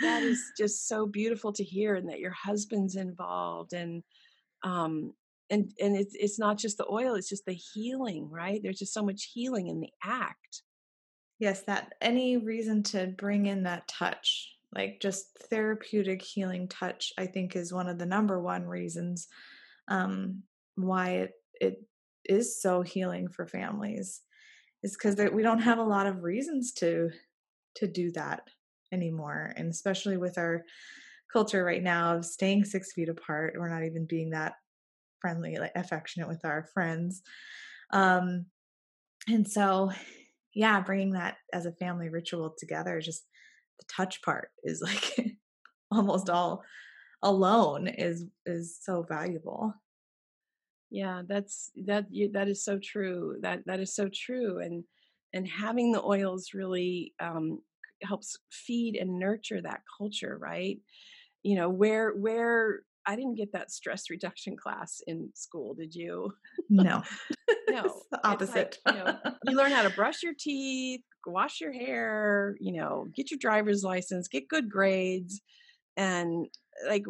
That 0.00 0.22
is 0.22 0.52
just 0.56 0.88
so 0.88 1.06
beautiful 1.06 1.52
to 1.52 1.62
hear, 1.62 1.94
and 1.94 2.08
that 2.08 2.18
your 2.18 2.32
husband's 2.32 2.96
involved, 2.96 3.72
and 3.72 4.02
um, 4.64 5.12
and 5.50 5.70
and 5.80 5.96
it's 5.96 6.14
it's 6.18 6.38
not 6.38 6.58
just 6.58 6.78
the 6.78 6.86
oil; 6.90 7.14
it's 7.14 7.28
just 7.28 7.46
the 7.46 7.52
healing, 7.52 8.28
right? 8.28 8.60
There's 8.62 8.78
just 8.78 8.94
so 8.94 9.04
much 9.04 9.30
healing 9.32 9.68
in 9.68 9.80
the 9.80 9.90
act. 10.02 10.62
Yes, 11.38 11.62
that 11.62 11.94
any 12.00 12.36
reason 12.36 12.82
to 12.84 13.06
bring 13.06 13.46
in 13.46 13.64
that 13.64 13.86
touch, 13.86 14.52
like 14.74 14.98
just 15.00 15.26
therapeutic 15.50 16.22
healing 16.22 16.68
touch, 16.68 17.12
I 17.16 17.26
think 17.26 17.54
is 17.54 17.72
one 17.72 17.88
of 17.88 17.98
the 17.98 18.06
number 18.06 18.40
one 18.40 18.64
reasons 18.64 19.28
um, 19.86 20.42
why 20.74 21.10
it 21.10 21.32
it 21.60 21.76
is 22.24 22.60
so 22.60 22.82
healing 22.82 23.28
for 23.28 23.46
families, 23.46 24.22
is 24.82 24.96
because 24.96 25.16
we 25.32 25.42
don't 25.42 25.60
have 25.60 25.78
a 25.78 25.84
lot 25.84 26.06
of 26.06 26.22
reasons 26.22 26.72
to 26.72 27.10
to 27.76 27.86
do 27.88 28.12
that 28.12 28.42
anymore, 28.92 29.52
and 29.56 29.70
especially 29.70 30.16
with 30.16 30.38
our 30.38 30.64
culture 31.32 31.64
right 31.64 31.82
now 31.82 32.14
of 32.14 32.24
staying 32.24 32.64
six 32.64 32.92
feet 32.92 33.08
apart, 33.08 33.54
we're 33.58 33.68
not 33.68 33.84
even 33.84 34.06
being 34.06 34.30
that 34.30 34.54
friendly, 35.20 35.56
like 35.56 35.72
affectionate 35.74 36.28
with 36.28 36.44
our 36.44 36.68
friends. 36.72 37.22
Um, 37.92 38.46
and 39.28 39.48
so 39.48 39.90
yeah, 40.54 40.80
bringing 40.80 41.10
that 41.12 41.36
as 41.52 41.66
a 41.66 41.72
family 41.72 42.08
ritual 42.08 42.54
together, 42.56 43.00
just 43.00 43.24
the 43.80 43.86
touch 43.92 44.22
part 44.22 44.50
is 44.62 44.80
like 44.80 45.36
almost 45.90 46.30
all 46.30 46.62
alone 47.22 47.88
is 47.88 48.26
is 48.46 48.78
so 48.80 49.04
valuable. 49.08 49.74
Yeah, 50.94 51.22
that's 51.26 51.72
that 51.86 52.06
you, 52.10 52.30
that 52.34 52.46
is 52.46 52.64
so 52.64 52.78
true. 52.78 53.38
That 53.42 53.66
that 53.66 53.80
is 53.80 53.92
so 53.92 54.08
true, 54.14 54.60
and 54.60 54.84
and 55.32 55.48
having 55.48 55.90
the 55.90 56.00
oils 56.00 56.50
really 56.54 57.14
um, 57.18 57.62
helps 58.04 58.38
feed 58.52 58.94
and 58.94 59.18
nurture 59.18 59.60
that 59.60 59.80
culture, 59.98 60.38
right? 60.40 60.78
You 61.42 61.56
know, 61.56 61.68
where 61.68 62.12
where 62.12 62.82
I 63.06 63.16
didn't 63.16 63.34
get 63.34 63.50
that 63.54 63.72
stress 63.72 64.08
reduction 64.08 64.56
class 64.56 65.00
in 65.04 65.30
school. 65.34 65.74
Did 65.74 65.96
you? 65.96 66.32
No, 66.70 67.02
No, 67.68 67.86
it's 67.86 68.06
the 68.12 68.18
it's 68.18 68.24
like, 68.24 68.28
opposite. 68.28 68.78
you 68.86 68.94
know, 68.94 69.18
you 69.42 69.56
learn 69.56 69.72
how 69.72 69.82
to 69.82 69.90
brush 69.90 70.22
your 70.22 70.34
teeth, 70.38 71.02
wash 71.26 71.60
your 71.60 71.72
hair, 71.72 72.56
you 72.60 72.72
know, 72.72 73.08
get 73.16 73.32
your 73.32 73.38
driver's 73.38 73.82
license, 73.82 74.28
get 74.28 74.46
good 74.48 74.70
grades, 74.70 75.40
and 75.96 76.46
like 76.86 77.04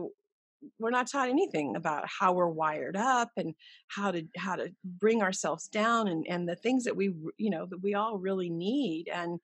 we're 0.78 0.90
not 0.90 1.10
taught 1.10 1.28
anything 1.28 1.76
about 1.76 2.04
how 2.06 2.32
we're 2.32 2.48
wired 2.48 2.96
up 2.96 3.30
and 3.36 3.54
how 3.88 4.10
to 4.10 4.22
how 4.36 4.56
to 4.56 4.72
bring 4.84 5.22
ourselves 5.22 5.68
down 5.68 6.08
and 6.08 6.26
and 6.28 6.48
the 6.48 6.56
things 6.56 6.84
that 6.84 6.96
we 6.96 7.14
you 7.36 7.50
know 7.50 7.66
that 7.66 7.82
we 7.82 7.94
all 7.94 8.18
really 8.18 8.50
need. 8.50 9.08
And 9.12 9.40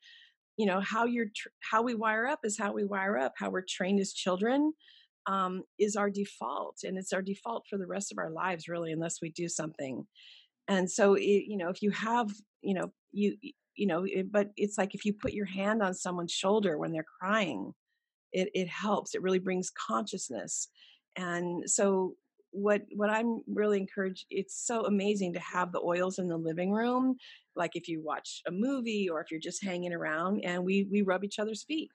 you 0.56 0.66
know 0.66 0.80
how 0.80 1.04
you're 1.06 1.26
how 1.60 1.82
we 1.82 1.94
wire 1.94 2.26
up 2.26 2.40
is 2.44 2.58
how 2.58 2.72
we 2.72 2.84
wire 2.84 3.18
up. 3.18 3.34
How 3.36 3.50
we're 3.50 3.64
trained 3.68 4.00
as 4.00 4.12
children 4.12 4.72
um, 5.26 5.62
is 5.78 5.96
our 5.96 6.10
default 6.10 6.78
and 6.82 6.98
it's 6.98 7.12
our 7.12 7.22
default 7.22 7.64
for 7.68 7.78
the 7.78 7.86
rest 7.86 8.12
of 8.12 8.18
our 8.18 8.30
lives 8.30 8.68
really 8.68 8.92
unless 8.92 9.20
we 9.22 9.30
do 9.30 9.48
something. 9.48 10.06
And 10.68 10.90
so 10.90 11.14
it, 11.14 11.44
you 11.46 11.56
know 11.56 11.68
if 11.68 11.82
you 11.82 11.90
have 11.90 12.30
you 12.62 12.74
know 12.74 12.92
you 13.12 13.36
you 13.74 13.86
know 13.86 14.04
it, 14.04 14.30
but 14.30 14.50
it's 14.56 14.78
like 14.78 14.94
if 14.94 15.04
you 15.04 15.12
put 15.12 15.32
your 15.32 15.46
hand 15.46 15.82
on 15.82 15.94
someone's 15.94 16.32
shoulder 16.32 16.78
when 16.78 16.92
they're 16.92 17.04
crying 17.20 17.74
it 18.32 18.50
it 18.54 18.68
helps. 18.68 19.14
It 19.14 19.22
really 19.22 19.38
brings 19.38 19.70
consciousness 19.70 20.68
and 21.16 21.68
so 21.68 22.14
what 22.52 22.82
what 22.96 23.10
i'm 23.10 23.42
really 23.46 23.78
encouraged 23.78 24.26
it's 24.30 24.66
so 24.66 24.84
amazing 24.86 25.32
to 25.32 25.40
have 25.40 25.70
the 25.72 25.80
oils 25.80 26.18
in 26.18 26.26
the 26.28 26.36
living 26.36 26.72
room 26.72 27.16
like 27.54 27.76
if 27.76 27.88
you 27.88 28.02
watch 28.02 28.42
a 28.46 28.50
movie 28.50 29.08
or 29.08 29.20
if 29.20 29.30
you're 29.30 29.40
just 29.40 29.64
hanging 29.64 29.92
around 29.92 30.40
and 30.44 30.64
we 30.64 30.86
we 30.90 31.02
rub 31.02 31.24
each 31.24 31.38
other's 31.38 31.62
feet 31.62 31.90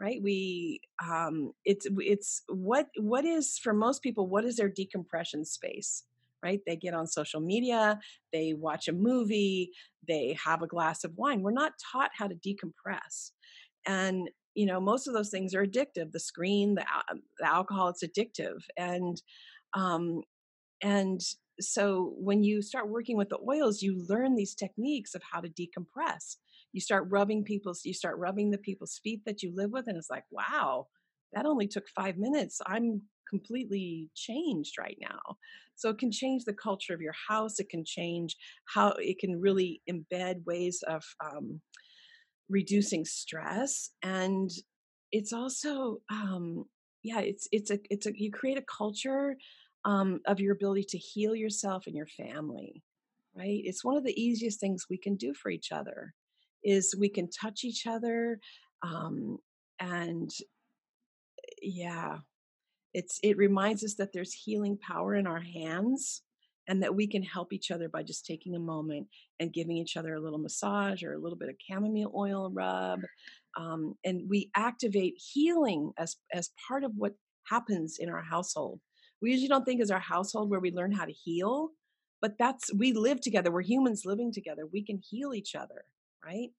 right? 0.00 0.20
We 0.20 0.80
um 1.02 1.52
it's 1.64 1.86
it's 1.98 2.42
what 2.48 2.88
what 2.96 3.24
is 3.24 3.56
for 3.58 3.72
most 3.72 4.02
people 4.02 4.26
what 4.26 4.44
is 4.44 4.56
their 4.56 4.68
decompression 4.68 5.44
space 5.44 6.04
right? 6.42 6.60
They 6.66 6.74
get 6.74 6.92
on 6.92 7.06
social 7.06 7.40
media 7.40 8.00
they 8.32 8.52
watch 8.52 8.88
a 8.88 8.92
movie 8.92 9.70
they 10.06 10.36
have 10.44 10.62
a 10.62 10.66
glass 10.66 11.04
of 11.04 11.16
wine. 11.16 11.42
We're 11.42 11.52
not 11.52 11.74
taught 11.92 12.10
how 12.16 12.26
to 12.26 12.34
decompress. 12.34 13.30
And 13.86 14.28
you 14.54 14.66
know 14.66 14.80
most 14.80 15.06
of 15.08 15.14
those 15.14 15.30
things 15.30 15.54
are 15.54 15.66
addictive 15.66 16.12
the 16.12 16.20
screen 16.20 16.74
the, 16.74 16.84
the 17.38 17.46
alcohol 17.46 17.88
it's 17.88 18.04
addictive 18.04 18.60
and 18.76 19.22
um 19.74 20.22
and 20.82 21.20
so 21.60 22.14
when 22.16 22.42
you 22.42 22.62
start 22.62 22.88
working 22.88 23.16
with 23.16 23.28
the 23.28 23.38
oils, 23.48 23.82
you 23.82 24.04
learn 24.08 24.34
these 24.34 24.54
techniques 24.54 25.14
of 25.14 25.22
how 25.30 25.40
to 25.40 25.48
decompress. 25.48 26.36
You 26.72 26.80
start 26.80 27.06
rubbing 27.10 27.44
people's, 27.44 27.82
you 27.84 27.94
start 27.94 28.18
rubbing 28.18 28.50
the 28.50 28.58
people's 28.58 29.00
feet 29.02 29.22
that 29.26 29.42
you 29.42 29.52
live 29.54 29.70
with, 29.70 29.86
and 29.86 29.96
it's 29.96 30.10
like, 30.10 30.24
wow, 30.30 30.86
that 31.34 31.46
only 31.46 31.68
took 31.68 31.84
five 31.94 32.16
minutes. 32.16 32.60
I'm 32.66 33.02
completely 33.28 34.10
changed 34.14 34.74
right 34.78 34.98
now. 35.00 35.36
So 35.74 35.90
it 35.90 35.98
can 35.98 36.10
change 36.10 36.44
the 36.44 36.52
culture 36.54 36.94
of 36.94 37.00
your 37.00 37.14
house. 37.28 37.58
It 37.58 37.68
can 37.68 37.84
change 37.84 38.36
how 38.66 38.94
it 38.98 39.18
can 39.18 39.40
really 39.40 39.80
embed 39.90 40.44
ways 40.46 40.82
of 40.86 41.02
um, 41.24 41.60
reducing 42.48 43.04
stress 43.04 43.90
and 44.02 44.50
it's 45.10 45.32
also 45.32 45.98
um 46.10 46.64
yeah 47.02 47.20
it's 47.20 47.48
it's 47.52 47.70
a 47.70 47.78
it's 47.90 48.06
a 48.06 48.12
you 48.14 48.30
create 48.30 48.58
a 48.58 48.62
culture 48.62 49.36
um 49.84 50.20
of 50.26 50.40
your 50.40 50.52
ability 50.54 50.84
to 50.84 50.98
heal 50.98 51.34
yourself 51.34 51.86
and 51.86 51.96
your 51.96 52.06
family 52.06 52.82
right? 53.34 53.62
It's 53.64 53.84
one 53.84 53.96
of 53.96 54.04
the 54.04 54.20
easiest 54.20 54.60
things 54.60 54.86
we 54.90 54.98
can 54.98 55.16
do 55.16 55.32
for 55.34 55.50
each 55.50 55.72
other 55.72 56.14
is 56.62 56.94
we 56.98 57.08
can 57.08 57.28
touch 57.30 57.64
each 57.64 57.86
other 57.86 58.38
um 58.82 59.38
and 59.80 60.30
yeah 61.60 62.18
it's 62.94 63.18
it 63.22 63.36
reminds 63.36 63.84
us 63.84 63.94
that 63.94 64.12
there's 64.12 64.32
healing 64.32 64.78
power 64.78 65.14
in 65.14 65.26
our 65.26 65.40
hands 65.40 66.22
and 66.68 66.82
that 66.82 66.94
we 66.94 67.06
can 67.06 67.22
help 67.22 67.52
each 67.52 67.70
other 67.70 67.88
by 67.88 68.02
just 68.02 68.24
taking 68.24 68.54
a 68.54 68.60
moment 68.60 69.08
and 69.40 69.52
giving 69.52 69.76
each 69.76 69.96
other 69.96 70.14
a 70.14 70.20
little 70.20 70.38
massage 70.38 71.02
or 71.02 71.14
a 71.14 71.18
little 71.18 71.38
bit 71.38 71.48
of 71.48 71.56
chamomile 71.60 72.12
oil 72.16 72.50
rub. 72.52 73.00
Um, 73.56 73.94
and 74.04 74.22
we 74.28 74.50
activate 74.56 75.14
healing 75.16 75.92
as 75.98 76.16
as 76.32 76.50
part 76.68 76.84
of 76.84 76.92
what 76.96 77.14
happens 77.48 77.96
in 77.98 78.08
our 78.08 78.22
household. 78.22 78.80
We 79.20 79.30
usually 79.30 79.48
don't 79.48 79.64
think 79.64 79.80
as 79.80 79.90
our 79.90 80.00
household 80.00 80.50
where 80.50 80.60
we 80.60 80.72
learn 80.72 80.92
how 80.92 81.04
to 81.04 81.12
heal, 81.12 81.70
but 82.20 82.34
that's 82.38 82.72
we 82.74 82.92
live 82.92 83.20
together. 83.20 83.50
We're 83.50 83.62
humans 83.62 84.02
living 84.04 84.32
together. 84.32 84.62
We 84.72 84.84
can 84.84 85.00
heal 85.02 85.34
each 85.34 85.54
other, 85.54 85.84
right? 86.24 86.50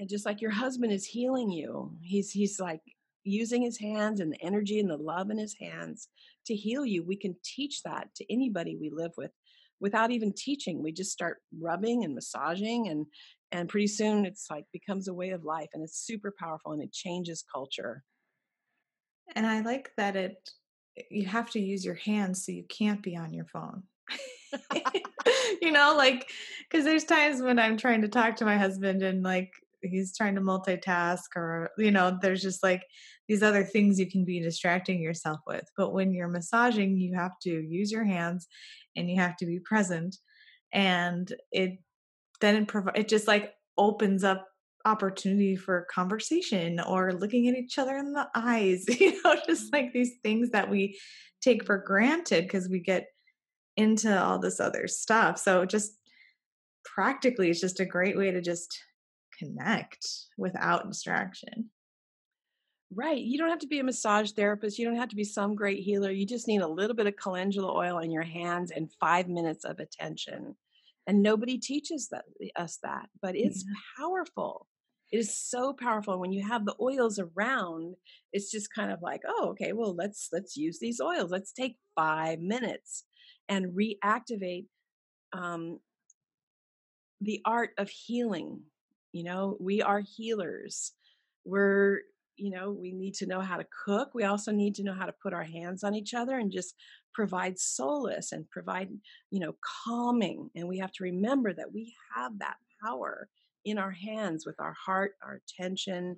and 0.00 0.08
just 0.08 0.26
like 0.26 0.40
your 0.40 0.50
husband 0.50 0.92
is 0.92 1.04
healing 1.04 1.50
you 1.50 1.92
he's 2.00 2.30
he's 2.30 2.58
like 2.58 2.80
using 3.24 3.62
his 3.62 3.78
hands 3.78 4.20
and 4.20 4.32
the 4.32 4.42
energy 4.42 4.80
and 4.80 4.90
the 4.90 4.96
love 4.96 5.30
in 5.30 5.38
his 5.38 5.54
hands 5.60 6.08
to 6.46 6.54
heal 6.54 6.84
you 6.84 7.02
we 7.04 7.16
can 7.16 7.34
teach 7.44 7.82
that 7.82 8.08
to 8.14 8.32
anybody 8.32 8.76
we 8.76 8.90
live 8.90 9.12
with 9.16 9.30
without 9.80 10.10
even 10.10 10.32
teaching 10.32 10.82
we 10.82 10.92
just 10.92 11.12
start 11.12 11.38
rubbing 11.60 12.04
and 12.04 12.14
massaging 12.14 12.88
and 12.88 13.06
and 13.52 13.68
pretty 13.68 13.86
soon 13.86 14.24
it's 14.24 14.46
like 14.50 14.64
becomes 14.72 15.08
a 15.08 15.14
way 15.14 15.30
of 15.30 15.44
life 15.44 15.68
and 15.74 15.82
it's 15.82 16.06
super 16.06 16.32
powerful 16.38 16.72
and 16.72 16.82
it 16.82 16.92
changes 16.92 17.44
culture 17.52 18.04
And 19.34 19.46
I 19.46 19.60
like 19.60 19.90
that 19.96 20.16
it 20.16 20.50
you 21.10 21.26
have 21.26 21.50
to 21.50 21.60
use 21.60 21.84
your 21.84 21.94
hands 21.94 22.44
so 22.44 22.52
you 22.52 22.64
can't 22.64 23.02
be 23.02 23.16
on 23.16 23.32
your 23.32 23.46
phone. 23.46 23.84
you 25.62 25.70
know, 25.70 25.94
like 25.96 26.28
because 26.68 26.84
there's 26.84 27.04
times 27.04 27.40
when 27.40 27.58
I'm 27.58 27.76
trying 27.76 28.02
to 28.02 28.08
talk 28.08 28.36
to 28.36 28.44
my 28.44 28.58
husband 28.58 29.02
and 29.02 29.22
like 29.22 29.52
he's 29.82 30.16
trying 30.16 30.34
to 30.34 30.40
multitask 30.40 31.36
or 31.36 31.70
you 31.78 31.90
know, 31.90 32.18
there's 32.20 32.42
just 32.42 32.62
like 32.62 32.82
these 33.30 33.44
other 33.44 33.62
things 33.62 33.96
you 33.96 34.10
can 34.10 34.24
be 34.24 34.40
distracting 34.40 35.00
yourself 35.00 35.38
with. 35.46 35.62
But 35.76 35.92
when 35.92 36.12
you're 36.12 36.26
massaging, 36.26 36.98
you 36.98 37.14
have 37.14 37.38
to 37.42 37.50
use 37.50 37.92
your 37.92 38.04
hands 38.04 38.48
and 38.96 39.08
you 39.08 39.20
have 39.20 39.36
to 39.36 39.46
be 39.46 39.60
present. 39.60 40.16
And 40.72 41.32
it 41.52 41.78
then 42.40 42.56
it 42.56 42.66
provi- 42.68 42.98
it 42.98 43.08
just 43.08 43.28
like 43.28 43.52
opens 43.78 44.24
up 44.24 44.48
opportunity 44.84 45.54
for 45.54 45.86
conversation 45.92 46.80
or 46.80 47.12
looking 47.12 47.46
at 47.46 47.54
each 47.54 47.78
other 47.78 47.96
in 47.98 48.14
the 48.14 48.26
eyes 48.34 48.86
you 48.98 49.12
know 49.22 49.36
just 49.46 49.66
mm-hmm. 49.66 49.76
like 49.76 49.92
these 49.92 50.14
things 50.22 50.50
that 50.50 50.70
we 50.70 50.98
take 51.42 51.66
for 51.66 51.78
granted 51.78 52.44
because 52.44 52.66
we 52.68 52.80
get 52.80 53.08
into 53.76 54.20
all 54.20 54.40
this 54.40 54.58
other 54.58 54.88
stuff. 54.88 55.38
So 55.38 55.64
just 55.64 55.92
practically 56.84 57.48
it's 57.48 57.60
just 57.60 57.78
a 57.78 57.84
great 57.84 58.16
way 58.18 58.32
to 58.32 58.40
just 58.40 58.76
connect 59.38 60.04
without 60.36 60.88
distraction 60.88 61.70
right 62.94 63.22
you 63.22 63.38
don't 63.38 63.50
have 63.50 63.58
to 63.60 63.68
be 63.68 63.78
a 63.78 63.84
massage 63.84 64.32
therapist 64.32 64.78
you 64.78 64.84
don't 64.84 64.96
have 64.96 65.08
to 65.08 65.16
be 65.16 65.24
some 65.24 65.54
great 65.54 65.80
healer 65.82 66.10
you 66.10 66.26
just 66.26 66.48
need 66.48 66.60
a 66.60 66.68
little 66.68 66.96
bit 66.96 67.06
of 67.06 67.16
calendula 67.16 67.72
oil 67.72 67.98
in 67.98 68.10
your 68.10 68.22
hands 68.24 68.72
and 68.72 68.90
five 69.00 69.28
minutes 69.28 69.64
of 69.64 69.78
attention 69.78 70.56
and 71.06 71.22
nobody 71.22 71.58
teaches 71.58 72.08
that, 72.08 72.24
us 72.56 72.78
that 72.82 73.08
but 73.22 73.36
it's 73.36 73.64
yeah. 73.66 73.74
powerful 73.98 74.66
It 75.12 75.18
is 75.18 75.34
so 75.36 75.72
powerful. 75.72 76.18
When 76.20 76.32
you 76.32 76.46
have 76.46 76.64
the 76.64 76.76
oils 76.80 77.18
around, 77.18 77.96
it's 78.32 78.50
just 78.50 78.72
kind 78.72 78.92
of 78.92 79.02
like, 79.02 79.22
oh, 79.26 79.48
okay, 79.50 79.72
well, 79.72 79.94
let's 79.94 80.28
let's 80.32 80.56
use 80.56 80.78
these 80.78 81.00
oils. 81.00 81.30
Let's 81.30 81.52
take 81.52 81.76
five 81.96 82.38
minutes 82.40 83.04
and 83.48 83.74
reactivate 83.76 84.66
um, 85.32 85.80
the 87.20 87.40
art 87.44 87.70
of 87.78 87.90
healing. 87.90 88.60
You 89.12 89.24
know, 89.24 89.56
we 89.60 89.82
are 89.82 90.00
healers. 90.16 90.92
We're 91.44 92.02
you 92.40 92.50
know, 92.50 92.70
we 92.70 92.92
need 92.92 93.14
to 93.14 93.26
know 93.26 93.40
how 93.40 93.56
to 93.56 93.66
cook. 93.84 94.10
We 94.14 94.24
also 94.24 94.50
need 94.50 94.74
to 94.76 94.82
know 94.82 94.94
how 94.94 95.06
to 95.06 95.14
put 95.22 95.34
our 95.34 95.44
hands 95.44 95.84
on 95.84 95.94
each 95.94 96.14
other 96.14 96.38
and 96.38 96.50
just 96.50 96.74
provide 97.14 97.58
solace 97.58 98.32
and 98.32 98.48
provide, 98.50 98.88
you 99.30 99.40
know, 99.40 99.54
calming. 99.84 100.50
And 100.54 100.66
we 100.68 100.78
have 100.78 100.92
to 100.92 101.04
remember 101.04 101.52
that 101.52 101.72
we 101.72 101.94
have 102.16 102.38
that 102.38 102.56
power 102.84 103.28
in 103.64 103.78
our 103.78 103.90
hands 103.90 104.46
with 104.46 104.58
our 104.58 104.74
heart, 104.86 105.12
our 105.22 105.40
attention, 105.42 106.16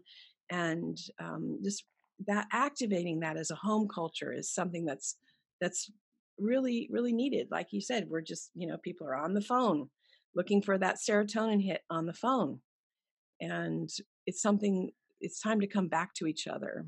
and 0.50 0.96
um, 1.20 1.58
just 1.64 1.84
that 2.26 2.46
activating 2.52 3.20
that 3.20 3.36
as 3.36 3.50
a 3.50 3.56
home 3.56 3.88
culture 3.92 4.32
is 4.32 4.52
something 4.52 4.84
that's 4.84 5.16
that's 5.60 5.90
really 6.38 6.88
really 6.90 7.12
needed. 7.12 7.48
Like 7.50 7.68
you 7.70 7.80
said, 7.80 8.06
we're 8.08 8.20
just 8.20 8.50
you 8.54 8.66
know 8.66 8.76
people 8.76 9.06
are 9.06 9.16
on 9.16 9.34
the 9.34 9.40
phone 9.40 9.88
looking 10.34 10.62
for 10.62 10.78
that 10.78 10.96
serotonin 10.96 11.62
hit 11.62 11.82
on 11.90 12.06
the 12.06 12.14
phone, 12.14 12.60
and 13.40 13.90
it's 14.26 14.42
something. 14.42 14.92
It's 15.22 15.40
time 15.40 15.60
to 15.60 15.66
come 15.66 15.88
back 15.88 16.14
to 16.14 16.26
each 16.26 16.46
other. 16.46 16.86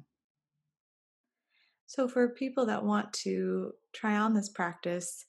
So, 1.86 2.08
for 2.08 2.28
people 2.28 2.66
that 2.66 2.84
want 2.84 3.12
to 3.24 3.72
try 3.92 4.16
on 4.16 4.34
this 4.34 4.48
practice, 4.48 5.26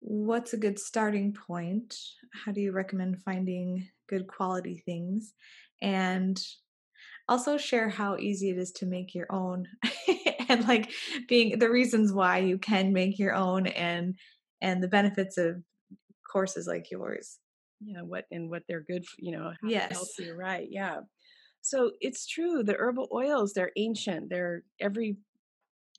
what's 0.00 0.52
a 0.52 0.58
good 0.58 0.78
starting 0.78 1.32
point? 1.32 1.96
How 2.32 2.52
do 2.52 2.60
you 2.60 2.72
recommend 2.72 3.22
finding 3.22 3.88
good 4.08 4.26
quality 4.26 4.82
things? 4.84 5.34
And 5.82 6.42
also 7.28 7.56
share 7.56 7.88
how 7.88 8.16
easy 8.16 8.50
it 8.50 8.58
is 8.58 8.72
to 8.72 8.86
make 8.86 9.14
your 9.14 9.26
own 9.30 9.66
and 10.48 10.66
like 10.66 10.92
being 11.28 11.58
the 11.58 11.70
reasons 11.70 12.12
why 12.12 12.38
you 12.38 12.58
can 12.58 12.92
make 12.92 13.18
your 13.18 13.34
own 13.34 13.66
and 13.66 14.14
and 14.60 14.82
the 14.82 14.88
benefits 14.88 15.36
of 15.36 15.62
courses 16.30 16.66
like 16.66 16.90
yours. 16.90 17.38
Yeah, 17.84 18.02
what 18.02 18.24
and 18.30 18.48
what 18.48 18.62
they're 18.68 18.84
good 18.84 19.04
for, 19.04 19.16
you 19.18 19.32
know, 19.32 19.52
how 19.60 19.68
yes. 19.68 19.92
healthy, 19.92 20.30
right. 20.30 20.66
Yeah. 20.70 21.00
So 21.66 21.90
it's 22.00 22.28
true. 22.28 22.62
The 22.62 22.76
herbal 22.78 23.08
oils, 23.12 23.52
they're 23.52 23.72
ancient. 23.76 24.30
They're 24.30 24.62
every 24.80 25.16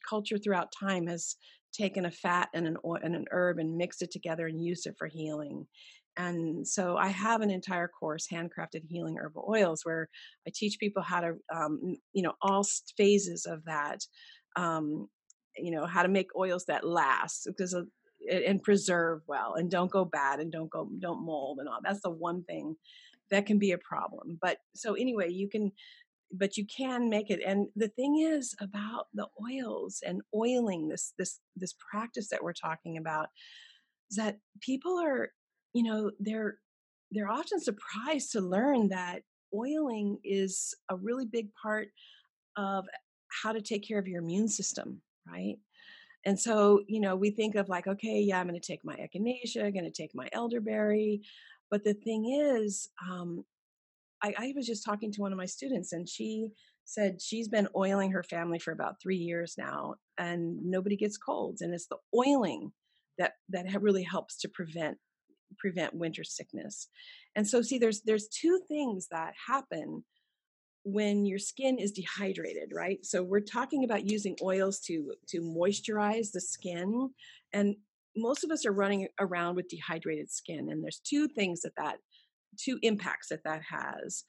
culture 0.09 0.37
throughout 0.37 0.71
time 0.71 1.07
has 1.07 1.35
taken 1.73 2.05
a 2.05 2.11
fat 2.11 2.47
and 2.53 2.65
an 2.65 2.77
oil 2.85 2.99
and 3.03 3.13
an 3.13 3.25
herb 3.31 3.59
and 3.59 3.75
mixed 3.75 4.01
it 4.01 4.09
together 4.09 4.47
and 4.47 4.63
used 4.63 4.87
it 4.87 4.95
for 4.97 5.07
healing. 5.07 5.67
And 6.15 6.65
so 6.65 6.95
I 6.95 7.09
have 7.09 7.41
an 7.41 7.51
entire 7.51 7.89
course, 7.89 8.27
handcrafted 8.31 8.83
healing 8.87 9.17
herbal 9.19 9.45
oils, 9.53 9.81
where 9.83 10.07
I 10.47 10.51
teach 10.55 10.79
people 10.79 11.03
how 11.03 11.19
to, 11.19 11.33
um, 11.53 11.97
you 12.13 12.23
know, 12.23 12.35
all 12.41 12.65
phases 12.95 13.45
of 13.45 13.65
that, 13.65 13.99
um, 14.55 15.09
you 15.57 15.71
know, 15.71 15.85
how 15.85 16.01
to 16.01 16.07
make 16.07 16.33
oils 16.37 16.63
that 16.69 16.87
last 16.87 17.43
because 17.45 17.73
of, 17.73 17.87
and 18.31 18.63
preserve 18.63 19.19
well 19.27 19.55
and 19.55 19.69
don't 19.69 19.91
go 19.91 20.05
bad 20.05 20.39
and 20.39 20.49
don't 20.51 20.71
go 20.71 20.89
don't 20.99 21.25
mold 21.25 21.59
and 21.59 21.67
all. 21.67 21.79
That's 21.83 22.01
the 22.01 22.09
one 22.09 22.43
thing 22.45 22.75
that 23.31 23.45
can 23.45 23.59
be 23.59 23.71
a 23.71 23.77
problem. 23.77 24.37
But 24.41 24.57
so 24.75 24.93
anyway, 24.93 25.29
you 25.29 25.49
can 25.49 25.71
but 26.31 26.57
you 26.57 26.65
can 26.65 27.09
make 27.09 27.29
it 27.29 27.39
and 27.45 27.67
the 27.75 27.87
thing 27.87 28.19
is 28.19 28.53
about 28.59 29.05
the 29.13 29.27
oils 29.41 30.01
and 30.05 30.21
oiling 30.35 30.89
this 30.89 31.13
this 31.17 31.39
this 31.55 31.73
practice 31.89 32.27
that 32.29 32.43
we're 32.43 32.53
talking 32.53 32.97
about 32.97 33.27
is 34.11 34.17
that 34.17 34.37
people 34.61 34.99
are 34.99 35.29
you 35.73 35.83
know 35.83 36.11
they're 36.19 36.57
they're 37.11 37.31
often 37.31 37.59
surprised 37.59 38.31
to 38.31 38.41
learn 38.41 38.89
that 38.89 39.21
oiling 39.55 40.17
is 40.23 40.73
a 40.89 40.97
really 40.97 41.25
big 41.25 41.47
part 41.61 41.87
of 42.57 42.85
how 43.41 43.53
to 43.53 43.61
take 43.61 43.87
care 43.87 43.99
of 43.99 44.07
your 44.07 44.21
immune 44.21 44.49
system 44.49 45.01
right 45.31 45.57
and 46.25 46.39
so 46.39 46.81
you 46.87 46.99
know 46.99 47.15
we 47.15 47.29
think 47.29 47.55
of 47.55 47.69
like 47.69 47.87
okay 47.87 48.19
yeah 48.19 48.39
i'm 48.39 48.47
going 48.47 48.59
to 48.59 48.67
take 48.67 48.83
my 48.83 48.95
echinacea 48.95 49.73
going 49.73 49.85
to 49.85 49.91
take 49.91 50.11
my 50.13 50.27
elderberry 50.33 51.21
but 51.69 51.83
the 51.83 51.93
thing 51.93 52.25
is 52.55 52.89
um, 53.09 53.43
I, 54.23 54.33
I 54.37 54.53
was 54.55 54.65
just 54.65 54.85
talking 54.85 55.11
to 55.13 55.21
one 55.21 55.31
of 55.31 55.37
my 55.37 55.45
students 55.45 55.93
and 55.93 56.07
she 56.07 56.49
said 56.85 57.21
she's 57.21 57.47
been 57.47 57.67
oiling 57.75 58.11
her 58.11 58.23
family 58.23 58.59
for 58.59 58.71
about 58.71 59.01
three 59.01 59.17
years 59.17 59.55
now 59.57 59.95
and 60.17 60.63
nobody 60.63 60.95
gets 60.95 61.17
colds 61.17 61.61
and 61.61 61.73
it's 61.73 61.87
the 61.87 61.97
oiling 62.15 62.71
that 63.17 63.33
that 63.49 63.81
really 63.81 64.03
helps 64.03 64.37
to 64.37 64.49
prevent 64.49 64.97
prevent 65.57 65.93
winter 65.93 66.23
sickness. 66.23 66.87
And 67.35 67.47
so 67.47 67.61
see 67.61 67.77
there's 67.77 68.01
there's 68.01 68.27
two 68.27 68.61
things 68.67 69.07
that 69.11 69.33
happen 69.47 70.03
when 70.83 71.25
your 71.25 71.39
skin 71.39 71.77
is 71.77 71.91
dehydrated 71.91 72.71
right? 72.73 73.05
So 73.05 73.23
we're 73.23 73.41
talking 73.41 73.83
about 73.83 74.09
using 74.09 74.35
oils 74.41 74.79
to 74.81 75.13
to 75.29 75.41
moisturize 75.41 76.31
the 76.31 76.41
skin 76.41 77.09
and 77.53 77.75
most 78.17 78.43
of 78.43 78.51
us 78.51 78.65
are 78.65 78.73
running 78.73 79.07
around 79.19 79.55
with 79.55 79.69
dehydrated 79.69 80.31
skin 80.31 80.69
and 80.69 80.83
there's 80.83 81.01
two 81.03 81.27
things 81.27 81.61
that 81.61 81.75
that 81.77 81.97
two 82.57 82.79
impacts 82.81 83.29
that 83.29 83.43
that 83.43 83.61
has. 83.69 84.23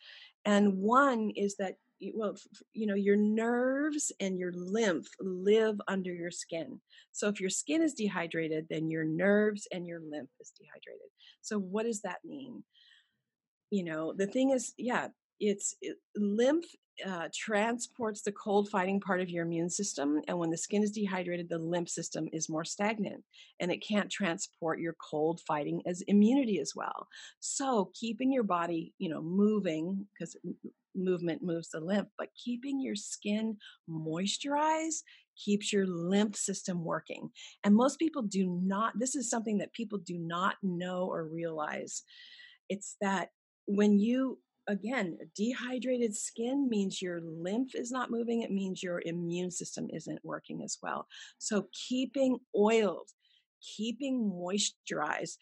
And 0.45 0.79
one 0.79 1.31
is 1.35 1.57
that 1.57 1.75
well 2.15 2.37
you 2.75 2.87
know 2.87 2.95
your 2.95 3.17
nerves 3.17 4.13
and 4.21 4.39
your 4.39 4.53
lymph 4.55 5.09
live 5.21 5.81
under 5.89 6.13
your 6.13 6.31
skin. 6.31 6.81
So 7.13 7.29
if 7.29 7.41
your 7.41 7.51
skin 7.51 7.83
is 7.83 7.95
dehydrated 7.95 8.67
then 8.71 8.91
your 8.91 9.05
nerves 9.05 9.67
and 9.73 9.87
your 9.87 10.01
lymph 10.01 10.31
is 10.41 10.53
dehydrated. 10.59 11.09
So 11.41 11.59
what 11.59 11.85
does 11.85 12.03
that 12.03 12.19
mean? 12.25 12.63
You 13.71 13.85
know 13.85 14.13
the 14.17 14.27
thing 14.27 14.51
is 14.51 14.75
yeah 14.77 15.09
it's 15.41 15.77
it, 15.81 15.97
lymph 16.17 16.65
uh, 17.07 17.29
transports 17.33 18.23
the 18.23 18.33
cold 18.33 18.69
fighting 18.69 19.01
part 19.01 19.21
of 19.21 19.31
your 19.31 19.45
immune 19.45 19.71
system 19.71 20.21
and 20.27 20.37
when 20.37 20.51
the 20.51 20.57
skin 20.57 20.83
is 20.83 20.91
dehydrated 20.91 21.49
the 21.49 21.59
lymph 21.59 21.89
system 21.89 22.29
is 22.33 22.49
more 22.49 22.65
stagnant 22.65 23.23
and 23.61 23.71
it 23.71 23.79
can't 23.87 24.11
transport 24.11 24.81
your 24.81 24.97
cold 25.11 25.41
fighting 25.47 25.81
as 25.87 26.03
immunity 26.09 26.59
as 26.59 26.73
well. 26.75 27.07
So 27.39 27.91
keeping 27.95 28.33
your 28.33 28.43
body 28.43 28.95
you 28.99 29.09
know 29.09 29.23
moving 29.23 30.07
because 30.13 30.37
movement 30.95 31.43
moves 31.43 31.69
the 31.69 31.81
lymph 31.81 32.09
but 32.19 32.31
keeping 32.43 32.81
your 32.81 32.97
skin 32.97 33.57
moisturized 33.89 35.03
keeps 35.37 35.73
your 35.73 35.87
lymph 35.87 36.35
system 36.35 36.85
working. 36.85 37.31
And 37.63 37.77
most 37.77 38.01
people 38.01 38.23
do 38.23 38.61
not 38.65 38.99
this 38.99 39.15
is 39.15 39.31
something 39.31 39.59
that 39.59 39.73
people 39.73 39.99
do 39.99 40.19
not 40.19 40.57
know 40.63 41.07
or 41.07 41.29
realize. 41.29 42.03
It's 42.69 42.97
that 43.01 43.29
when 43.67 43.99
you 43.99 44.39
again, 44.69 45.19
dehydrated 45.35 46.15
skin 46.15 46.69
means 46.69 47.03
your 47.03 47.21
lymph 47.21 47.75
is 47.75 47.91
not 47.91 48.11
moving. 48.11 48.43
It 48.43 48.53
means 48.53 48.83
your 48.83 49.03
immune 49.05 49.51
system 49.51 49.89
isn't 49.93 50.21
working 50.23 50.63
as 50.63 50.79
well. 50.83 51.09
So 51.39 51.67
keeping 51.73 52.39
oiled, 52.57 53.09
keeping 53.61 54.31
moisturized, 54.31 55.39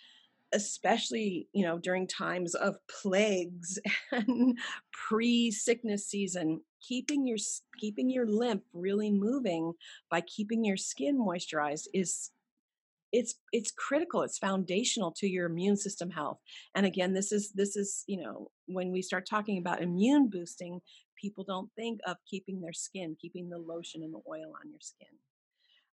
especially 0.52 1.48
you 1.52 1.64
know 1.64 1.76
during 1.76 2.06
times 2.06 2.54
of 2.54 2.76
plagues 2.88 3.80
and 4.12 4.56
pre-sickness 4.92 6.06
season 6.06 6.60
keeping 6.80 7.26
your 7.26 7.36
keeping 7.80 8.08
your 8.08 8.26
lymph 8.26 8.62
really 8.72 9.10
moving 9.10 9.72
by 10.08 10.20
keeping 10.20 10.64
your 10.64 10.76
skin 10.76 11.18
moisturized 11.18 11.88
is 11.92 12.30
it's 13.16 13.34
it's 13.52 13.72
critical 13.72 14.22
it's 14.22 14.38
foundational 14.38 15.12
to 15.12 15.28
your 15.28 15.46
immune 15.46 15.76
system 15.76 16.10
health. 16.10 16.38
And 16.74 16.86
again 16.86 17.14
this 17.14 17.32
is 17.32 17.52
this 17.52 17.76
is 17.76 18.04
you 18.06 18.20
know 18.22 18.50
when 18.66 18.92
we 18.92 19.02
start 19.02 19.26
talking 19.28 19.58
about 19.58 19.82
immune 19.82 20.28
boosting 20.28 20.80
people 21.20 21.44
don't 21.44 21.70
think 21.76 22.00
of 22.06 22.16
keeping 22.30 22.60
their 22.60 22.72
skin 22.72 23.16
keeping 23.20 23.48
the 23.48 23.58
lotion 23.58 24.02
and 24.02 24.12
the 24.12 24.20
oil 24.28 24.52
on 24.62 24.70
your 24.70 24.80
skin. 24.80 25.08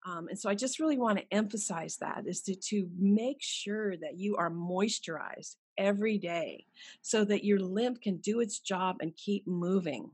Um, 0.03 0.27
and 0.29 0.39
so 0.39 0.49
i 0.49 0.55
just 0.55 0.79
really 0.79 0.97
want 0.97 1.19
to 1.19 1.25
emphasize 1.31 1.97
that 1.97 2.23
is 2.25 2.41
to, 2.43 2.55
to 2.69 2.89
make 2.97 3.37
sure 3.39 3.95
that 3.97 4.17
you 4.17 4.35
are 4.37 4.49
moisturized 4.49 5.57
every 5.77 6.17
day 6.17 6.65
so 7.01 7.23
that 7.25 7.43
your 7.43 7.59
lymph 7.59 7.99
can 8.01 8.17
do 8.17 8.39
its 8.39 8.59
job 8.59 8.97
and 9.01 9.15
keep 9.15 9.47
moving. 9.47 10.11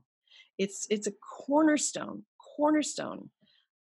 It's 0.58 0.86
it's 0.90 1.06
a 1.06 1.12
cornerstone 1.46 2.24
cornerstone 2.56 3.30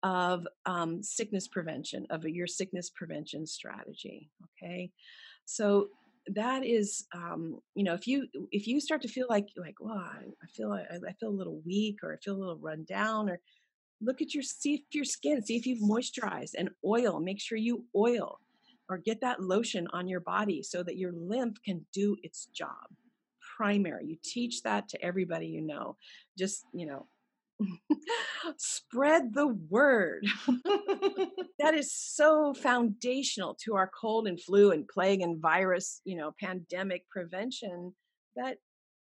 of 0.04 0.48
um, 0.66 1.02
sickness 1.02 1.48
prevention, 1.48 2.06
of 2.10 2.24
your 2.26 2.48
sickness 2.48 2.90
prevention 2.90 3.46
strategy. 3.46 4.30
Okay, 4.62 4.92
so 5.46 5.88
that 6.34 6.66
is, 6.66 7.06
um, 7.14 7.60
you 7.76 7.84
know, 7.84 7.94
if 7.94 8.08
you 8.08 8.28
if 8.52 8.68
you 8.68 8.80
start 8.80 9.02
to 9.02 9.08
feel 9.08 9.28
like 9.30 9.48
like, 9.56 9.76
well, 9.80 9.98
I, 9.98 10.48
feel 10.54 10.72
I, 10.72 10.82
I 10.96 11.14
feel 11.14 11.30
a 11.30 11.32
little 11.32 11.62
weak, 11.66 12.00
or 12.04 12.14
I 12.14 12.18
feel 12.18 12.36
a 12.36 12.40
little 12.40 12.58
run 12.58 12.84
down, 12.84 13.30
or 13.30 13.40
look 14.02 14.22
at 14.22 14.34
your 14.34 14.44
see 14.44 14.76
if 14.76 14.82
your 14.92 15.06
skin, 15.06 15.42
see 15.42 15.56
if 15.56 15.66
you've 15.66 15.82
moisturized 15.82 16.52
and 16.58 16.70
oil. 16.86 17.20
Make 17.20 17.40
sure 17.40 17.58
you 17.58 17.86
oil 17.96 18.40
or 18.90 18.98
get 18.98 19.22
that 19.22 19.42
lotion 19.42 19.88
on 19.92 20.08
your 20.08 20.20
body 20.20 20.64
so 20.64 20.84
that 20.84 20.98
your 20.98 21.12
lymph 21.14 21.62
can 21.64 21.86
do 21.94 22.16
its 22.24 22.48
job 22.54 22.88
primary 23.58 24.06
you 24.06 24.18
teach 24.24 24.62
that 24.62 24.88
to 24.88 25.02
everybody 25.04 25.48
you 25.48 25.62
know 25.62 25.96
just 26.38 26.66
you 26.74 26.86
know 26.86 27.08
spread 28.58 29.34
the 29.34 29.48
word. 29.48 30.26
that 31.60 31.74
is 31.74 31.94
so 31.94 32.54
foundational 32.54 33.58
to 33.66 33.76
our 33.76 33.90
cold 34.00 34.28
and 34.28 34.42
flu 34.42 34.72
and 34.72 34.88
plague 34.88 35.22
and 35.22 35.42
virus, 35.42 36.02
you 36.06 36.18
know, 36.18 36.32
pandemic 36.40 37.04
prevention 37.10 37.94
that 38.36 38.58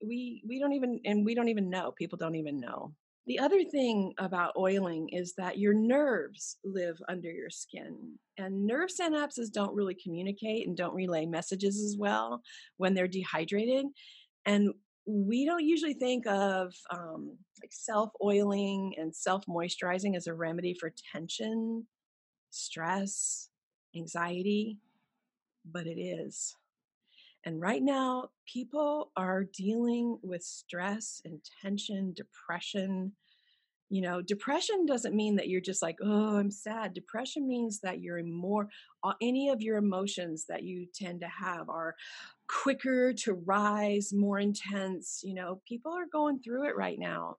we 0.07 0.43
we 0.47 0.59
don't 0.59 0.73
even 0.73 1.01
and 1.05 1.25
we 1.25 1.35
don't 1.35 1.49
even 1.49 1.71
know 1.71 1.93
people 1.97 2.19
don't 2.19 2.35
even 2.35 2.59
know 2.59 2.93
the 3.27 3.39
other 3.39 3.65
thing 3.65 4.13
about 4.19 4.53
oiling 4.59 5.09
is 5.11 5.35
that 5.39 5.57
your 5.59 5.73
nerves 5.73 6.59
live 6.65 6.99
under 7.09 7.31
your 7.31 7.49
skin 7.51 7.97
and 8.37 8.67
nerve 8.67 8.91
synapses 8.91 9.53
don't 9.53 9.75
really 9.75 9.97
communicate 10.03 10.67
and 10.67 10.77
don't 10.77 10.95
relay 10.95 11.25
messages 11.25 11.83
as 11.83 11.97
well 11.99 12.43
when 12.77 12.95
they're 12.95 13.09
dehydrated 13.09 13.87
and 14.47 14.73
we 15.07 15.45
don't 15.45 15.65
usually 15.65 15.95
think 15.95 16.27
of 16.27 16.75
um, 16.91 17.37
like 17.63 17.73
self 17.73 18.11
oiling 18.23 18.95
and 18.97 19.15
self 19.15 19.45
moisturizing 19.47 20.17
as 20.17 20.27
a 20.27 20.35
remedy 20.35 20.75
for 20.79 20.93
tension 21.13 21.87
stress 22.51 23.49
anxiety 23.97 24.79
but 25.65 25.87
it 25.87 25.99
is 26.01 26.55
and 27.45 27.61
right 27.61 27.83
now, 27.83 28.31
people 28.51 29.13
are 29.17 29.45
dealing 29.45 30.19
with 30.23 30.43
stress 30.43 31.21
and 31.25 31.41
tension, 31.63 32.15
depression. 32.15 33.13
You 33.91 34.01
know, 34.01 34.23
depression 34.23 34.87
doesn't 34.87 35.15
mean 35.15 35.37
that 35.37 35.49
you're 35.49 35.61
just 35.61 35.83
like, 35.83 35.97
oh, 36.03 36.39
I'm 36.39 36.51
sad. 36.51 36.95
Depression 36.95 37.47
means 37.47 37.81
that 37.81 38.01
you're 38.01 38.23
more, 38.25 38.69
any 39.21 39.51
of 39.51 39.61
your 39.61 39.77
emotions 39.77 40.47
that 40.49 40.63
you 40.63 40.87
tend 40.95 41.21
to 41.21 41.29
have 41.29 41.69
are 41.69 41.95
quicker 42.49 43.12
to 43.12 43.34
rise, 43.34 44.12
more 44.12 44.38
intense. 44.38 45.20
You 45.24 45.34
know, 45.34 45.61
people 45.66 45.92
are 45.92 46.07
going 46.12 46.40
through 46.40 46.68
it 46.68 46.76
right 46.76 46.99
now. 46.99 47.36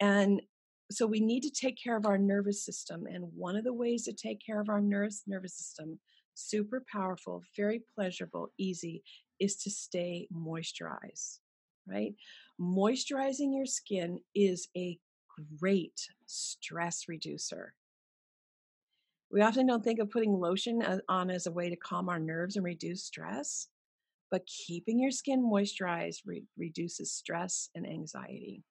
And 0.00 0.42
so 0.90 1.06
we 1.06 1.20
need 1.20 1.42
to 1.42 1.50
take 1.50 1.76
care 1.82 1.96
of 1.96 2.06
our 2.06 2.18
nervous 2.18 2.64
system. 2.64 3.06
And 3.06 3.24
one 3.34 3.56
of 3.56 3.64
the 3.64 3.72
ways 3.72 4.04
to 4.04 4.12
take 4.12 4.44
care 4.44 4.60
of 4.60 4.68
our 4.68 4.80
nervous 4.80 5.22
nervous 5.26 5.54
system, 5.54 5.98
super 6.34 6.84
powerful, 6.90 7.42
very 7.56 7.82
pleasurable, 7.94 8.52
easy, 8.58 9.02
is 9.40 9.56
to 9.56 9.70
stay 9.70 10.28
moisturized, 10.32 11.38
right? 11.86 12.14
Moisturizing 12.60 13.54
your 13.54 13.66
skin 13.66 14.20
is 14.34 14.68
a 14.76 14.98
great 15.60 16.00
stress 16.26 17.04
reducer. 17.08 17.74
We 19.30 19.42
often 19.42 19.66
don't 19.66 19.82
think 19.82 19.98
of 19.98 20.10
putting 20.10 20.32
lotion 20.32 20.82
uh, 20.82 20.98
on 21.08 21.30
as 21.30 21.46
a 21.46 21.52
way 21.52 21.68
to 21.68 21.76
calm 21.76 22.08
our 22.08 22.18
nerves 22.18 22.56
and 22.56 22.64
reduce 22.64 23.04
stress, 23.04 23.68
but 24.30 24.46
keeping 24.46 24.98
your 24.98 25.10
skin 25.10 25.42
moisturized 25.42 26.20
re- 26.24 26.44
reduces 26.56 27.12
stress 27.12 27.70
and 27.74 27.86
anxiety. 27.86 28.62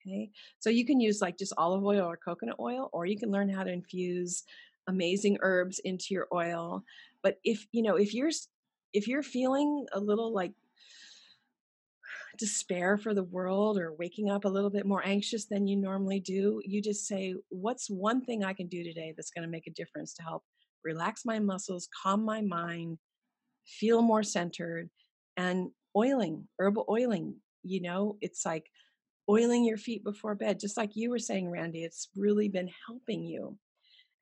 Okay, 0.00 0.30
so 0.58 0.70
you 0.70 0.86
can 0.86 1.00
use 1.00 1.20
like 1.20 1.38
just 1.38 1.52
olive 1.58 1.84
oil 1.84 2.06
or 2.06 2.16
coconut 2.16 2.56
oil, 2.60 2.88
or 2.92 3.06
you 3.06 3.18
can 3.18 3.30
learn 3.30 3.48
how 3.48 3.64
to 3.64 3.72
infuse 3.72 4.44
amazing 4.86 5.38
herbs 5.42 5.80
into 5.80 6.06
your 6.10 6.28
oil. 6.32 6.84
But 7.22 7.38
if 7.44 7.66
you 7.72 7.82
know, 7.82 7.96
if 7.96 8.14
you're 8.14 8.30
if 8.92 9.06
you're 9.06 9.22
feeling 9.22 9.86
a 9.92 10.00
little 10.00 10.32
like 10.32 10.52
despair 12.38 12.96
for 12.96 13.14
the 13.14 13.24
world 13.24 13.78
or 13.78 13.92
waking 13.92 14.30
up 14.30 14.44
a 14.44 14.48
little 14.48 14.70
bit 14.70 14.86
more 14.86 15.04
anxious 15.04 15.46
than 15.46 15.66
you 15.66 15.76
normally 15.76 16.20
do, 16.20 16.62
you 16.64 16.80
just 16.80 17.06
say, 17.06 17.34
What's 17.48 17.90
one 17.90 18.24
thing 18.24 18.44
I 18.44 18.52
can 18.52 18.68
do 18.68 18.82
today 18.84 19.12
that's 19.16 19.30
going 19.30 19.42
to 19.42 19.50
make 19.50 19.66
a 19.66 19.72
difference 19.72 20.14
to 20.14 20.22
help 20.22 20.44
relax 20.84 21.24
my 21.24 21.38
muscles, 21.38 21.88
calm 22.02 22.24
my 22.24 22.40
mind, 22.40 22.98
feel 23.68 24.02
more 24.02 24.22
centered? 24.22 24.90
And 25.36 25.70
oiling, 25.96 26.48
herbal 26.58 26.86
oiling, 26.88 27.36
you 27.62 27.80
know, 27.82 28.16
it's 28.20 28.44
like 28.44 28.70
oiling 29.30 29.64
your 29.64 29.76
feet 29.76 30.02
before 30.04 30.34
bed, 30.34 30.58
just 30.58 30.76
like 30.76 30.90
you 30.94 31.10
were 31.10 31.18
saying, 31.18 31.50
Randi, 31.50 31.84
it's 31.84 32.08
really 32.16 32.48
been 32.48 32.70
helping 32.86 33.24
you. 33.24 33.58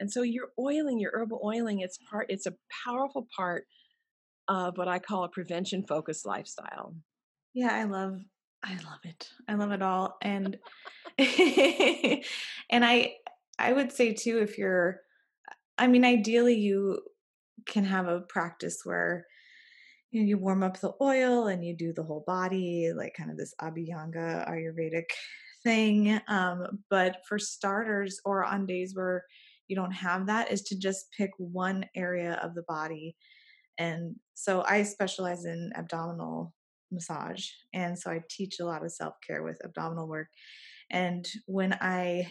And 0.00 0.10
so 0.10 0.22
you're 0.22 0.50
oiling, 0.58 1.00
your 1.00 1.12
herbal 1.14 1.40
oiling, 1.44 1.80
it's 1.80 1.98
part, 2.10 2.26
it's 2.28 2.46
a 2.46 2.54
powerful 2.84 3.26
part 3.34 3.66
of 4.48 4.76
what 4.76 4.88
I 4.88 4.98
call 4.98 5.24
a 5.24 5.28
prevention 5.28 5.84
focused 5.86 6.26
lifestyle. 6.26 6.94
Yeah, 7.54 7.70
I 7.72 7.84
love 7.84 8.20
I 8.62 8.72
love 8.72 9.00
it. 9.04 9.30
I 9.48 9.54
love 9.54 9.72
it 9.72 9.82
all. 9.82 10.16
And 10.22 10.58
and 11.18 12.84
I 12.84 13.14
I 13.58 13.72
would 13.72 13.92
say 13.92 14.12
too 14.12 14.38
if 14.38 14.58
you're 14.58 15.00
I 15.78 15.86
mean 15.86 16.04
ideally 16.04 16.56
you 16.56 17.00
can 17.66 17.84
have 17.84 18.06
a 18.06 18.20
practice 18.20 18.80
where 18.84 19.26
you 20.16 20.22
know 20.22 20.28
you 20.28 20.38
warm 20.38 20.62
up 20.62 20.80
the 20.80 20.92
oil 21.00 21.48
and 21.48 21.64
you 21.64 21.74
do 21.76 21.92
the 21.92 22.02
whole 22.02 22.24
body 22.26 22.92
like 22.94 23.14
kind 23.14 23.30
of 23.30 23.36
this 23.36 23.54
abhyanga 23.60 24.48
ayurvedic 24.48 25.10
thing 25.62 26.20
um 26.28 26.66
but 26.90 27.18
for 27.28 27.38
starters 27.38 28.20
or 28.24 28.44
on 28.44 28.64
days 28.66 28.94
where 28.94 29.24
you 29.68 29.76
don't 29.76 29.92
have 29.92 30.26
that 30.26 30.50
is 30.50 30.62
to 30.62 30.78
just 30.78 31.12
pick 31.12 31.30
one 31.38 31.84
area 31.94 32.40
of 32.42 32.54
the 32.54 32.62
body 32.62 33.14
and 33.78 34.16
so 34.34 34.64
I 34.66 34.82
specialize 34.82 35.44
in 35.44 35.72
abdominal 35.74 36.54
massage. 36.90 37.48
And 37.72 37.98
so 37.98 38.10
I 38.10 38.22
teach 38.28 38.60
a 38.60 38.64
lot 38.64 38.84
of 38.84 38.92
self 38.92 39.14
care 39.26 39.42
with 39.42 39.60
abdominal 39.64 40.08
work. 40.08 40.28
And 40.90 41.26
when 41.46 41.74
I, 41.74 42.30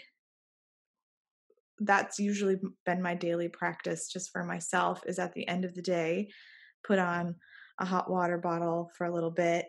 that's 1.80 2.20
usually 2.20 2.58
been 2.86 3.02
my 3.02 3.16
daily 3.16 3.50
practice 3.50 4.10
just 4.12 4.32
for 4.32 4.44
myself, 4.44 5.02
is 5.06 5.20
at 5.20 5.34
the 5.34 5.48
end 5.48 5.66
of 5.66 5.76
the 5.76 5.82
day, 5.82 6.30
put 6.84 7.00
on 7.00 7.36
a 7.80 7.86
hot 7.86 8.10
water 8.10 8.38
bottle 8.38 8.92
for 8.98 9.06
a 9.06 9.14
little 9.14 9.32
bit, 9.32 9.66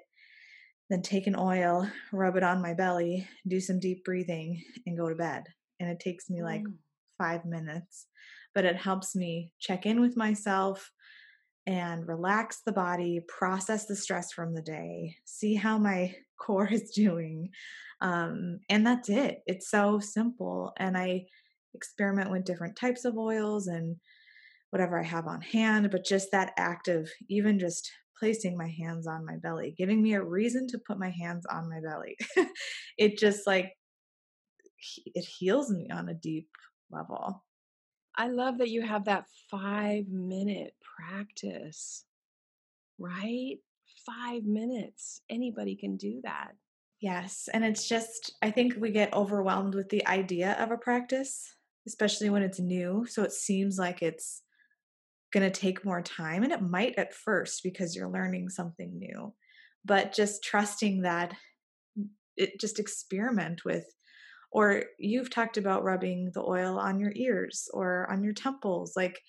then 0.90 1.02
take 1.02 1.26
an 1.26 1.36
oil, 1.36 1.88
rub 2.12 2.36
it 2.36 2.42
on 2.42 2.62
my 2.62 2.74
belly, 2.74 3.26
do 3.46 3.60
some 3.60 3.80
deep 3.80 4.04
breathing, 4.04 4.62
and 4.86 4.96
go 4.96 5.08
to 5.08 5.14
bed. 5.14 5.44
And 5.80 5.90
it 5.90 6.00
takes 6.00 6.30
me 6.30 6.42
like 6.42 6.62
mm. 6.62 6.74
five 7.18 7.44
minutes, 7.44 8.06
but 8.54 8.64
it 8.64 8.76
helps 8.76 9.16
me 9.16 9.52
check 9.58 9.86
in 9.86 10.00
with 10.00 10.16
myself, 10.16 10.90
and 11.66 12.06
relax 12.06 12.62
the 12.64 12.72
body, 12.72 13.20
process 13.26 13.86
the 13.86 13.96
stress 13.96 14.32
from 14.32 14.54
the 14.54 14.62
day, 14.62 15.16
see 15.24 15.54
how 15.54 15.78
my 15.78 16.14
core 16.40 16.68
is 16.68 16.90
doing. 16.90 17.50
Um, 18.00 18.60
and 18.68 18.86
that's 18.86 19.08
it. 19.08 19.42
It's 19.46 19.70
so 19.70 19.98
simple. 19.98 20.72
And 20.78 20.96
I 20.96 21.26
experiment 21.74 22.30
with 22.30 22.44
different 22.44 22.76
types 22.76 23.04
of 23.04 23.18
oils 23.18 23.66
and 23.66 23.96
whatever 24.70 24.98
I 24.98 25.04
have 25.04 25.26
on 25.26 25.40
hand, 25.40 25.90
but 25.90 26.04
just 26.04 26.30
that 26.32 26.52
act 26.58 26.88
of 26.88 27.08
even 27.28 27.58
just 27.58 27.90
placing 28.18 28.56
my 28.56 28.68
hands 28.68 29.06
on 29.06 29.24
my 29.24 29.36
belly, 29.36 29.74
giving 29.76 30.02
me 30.02 30.14
a 30.14 30.22
reason 30.22 30.66
to 30.68 30.78
put 30.86 30.98
my 30.98 31.10
hands 31.10 31.44
on 31.46 31.68
my 31.68 31.80
belly. 31.80 32.16
it 32.98 33.18
just 33.18 33.46
like, 33.46 33.72
it 35.06 35.24
heals 35.24 35.70
me 35.70 35.88
on 35.92 36.08
a 36.08 36.14
deep 36.14 36.48
level. 36.90 37.44
I 38.16 38.28
love 38.28 38.58
that 38.58 38.70
you 38.70 38.82
have 38.82 39.04
that 39.04 39.24
five 39.50 40.08
minute 40.08 40.74
practice, 40.96 42.04
right? 42.98 43.56
Five 44.06 44.44
minutes. 44.44 45.20
Anybody 45.28 45.76
can 45.76 45.96
do 45.96 46.20
that. 46.22 46.52
Yes. 47.00 47.48
And 47.52 47.62
it's 47.64 47.86
just, 47.86 48.32
I 48.40 48.50
think 48.50 48.74
we 48.78 48.90
get 48.90 49.12
overwhelmed 49.12 49.74
with 49.74 49.90
the 49.90 50.06
idea 50.06 50.52
of 50.58 50.70
a 50.70 50.78
practice, 50.78 51.54
especially 51.86 52.30
when 52.30 52.42
it's 52.42 52.58
new. 52.58 53.04
So 53.06 53.22
it 53.22 53.32
seems 53.32 53.76
like 53.78 54.02
it's 54.02 54.42
going 55.36 55.50
to 55.50 55.60
take 55.60 55.84
more 55.84 56.00
time. 56.00 56.42
And 56.42 56.52
it 56.52 56.62
might 56.62 56.94
at 56.96 57.12
first 57.12 57.62
because 57.62 57.94
you're 57.94 58.08
learning 58.08 58.48
something 58.48 58.98
new. 58.98 59.34
But 59.84 60.14
just 60.14 60.42
trusting 60.42 61.02
that 61.02 61.34
mm, 61.98 62.06
it 62.36 62.58
just 62.58 62.78
experiment 62.78 63.64
with 63.64 63.84
or 64.50 64.84
you've 64.98 65.28
talked 65.28 65.58
about 65.58 65.84
rubbing 65.84 66.30
the 66.32 66.42
oil 66.42 66.78
on 66.78 66.98
your 66.98 67.12
ears 67.14 67.68
or 67.74 68.10
on 68.10 68.24
your 68.24 68.32
temples 68.32 68.92
like 68.96 69.20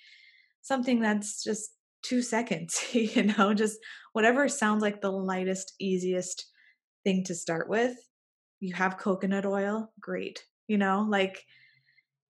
something 0.62 1.02
that's 1.02 1.44
just 1.44 1.72
two 2.04 2.22
seconds 2.22 2.86
you 2.94 3.24
know 3.24 3.54
just 3.54 3.78
whatever 4.14 4.48
sounds 4.48 4.82
like 4.82 5.02
the 5.02 5.12
lightest 5.12 5.74
easiest 5.80 6.46
thing 7.04 7.24
to 7.26 7.34
start 7.34 7.68
with 7.68 7.96
you 8.60 8.74
have 8.74 8.98
coconut 8.98 9.46
oil 9.46 9.92
great 10.00 10.44
you 10.68 10.78
know 10.78 11.06
like 11.10 11.44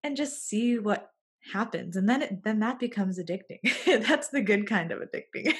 and 0.04 0.16
just 0.16 0.48
see 0.48 0.80
what 0.80 1.10
happens 1.54 1.96
and 1.96 2.08
then 2.10 2.22
it, 2.22 2.44
then 2.44 2.60
that 2.60 2.80
becomes 2.80 3.20
addicting 3.20 3.60
that's 4.08 4.30
the 4.30 4.42
good 4.42 4.68
kind 4.68 4.92
of 4.92 5.00
addicting 5.00 5.46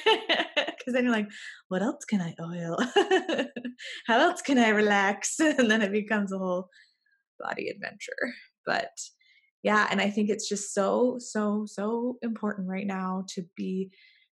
because 0.56 0.92
then 0.92 1.04
you're 1.04 1.12
like 1.12 1.28
what 1.68 1.82
else 1.82 2.04
can 2.04 2.20
i 2.20 2.34
oil 2.40 2.76
how 4.06 4.18
else 4.18 4.42
can 4.42 4.58
i 4.58 4.68
relax 4.68 5.38
and 5.40 5.70
then 5.70 5.82
it 5.82 5.92
becomes 5.92 6.32
a 6.32 6.38
whole 6.38 6.68
body 7.38 7.68
adventure. 7.68 8.34
But 8.66 8.90
yeah, 9.62 9.88
and 9.90 10.00
I 10.00 10.10
think 10.10 10.30
it's 10.30 10.48
just 10.48 10.74
so, 10.74 11.16
so, 11.18 11.64
so 11.66 12.18
important 12.22 12.68
right 12.68 12.86
now 12.86 13.24
to 13.34 13.42
be 13.56 13.90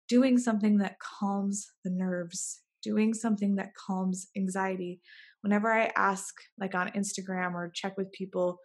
doing 0.09 0.39
something 0.39 0.79
that 0.79 0.97
calms 0.99 1.67
the 1.85 1.91
nerves, 1.91 2.61
doing 2.83 3.15
something 3.15 3.57
that 3.57 3.75
calms 3.75 4.29
anxiety. 4.37 5.01
Whenever 5.41 5.73
I 5.73 5.91
ask, 5.97 6.35
like 6.59 6.75
on 6.75 6.91
Instagram 6.91 7.55
or 7.55 7.71
check 7.75 7.97
with 7.97 8.13
people, 8.13 8.59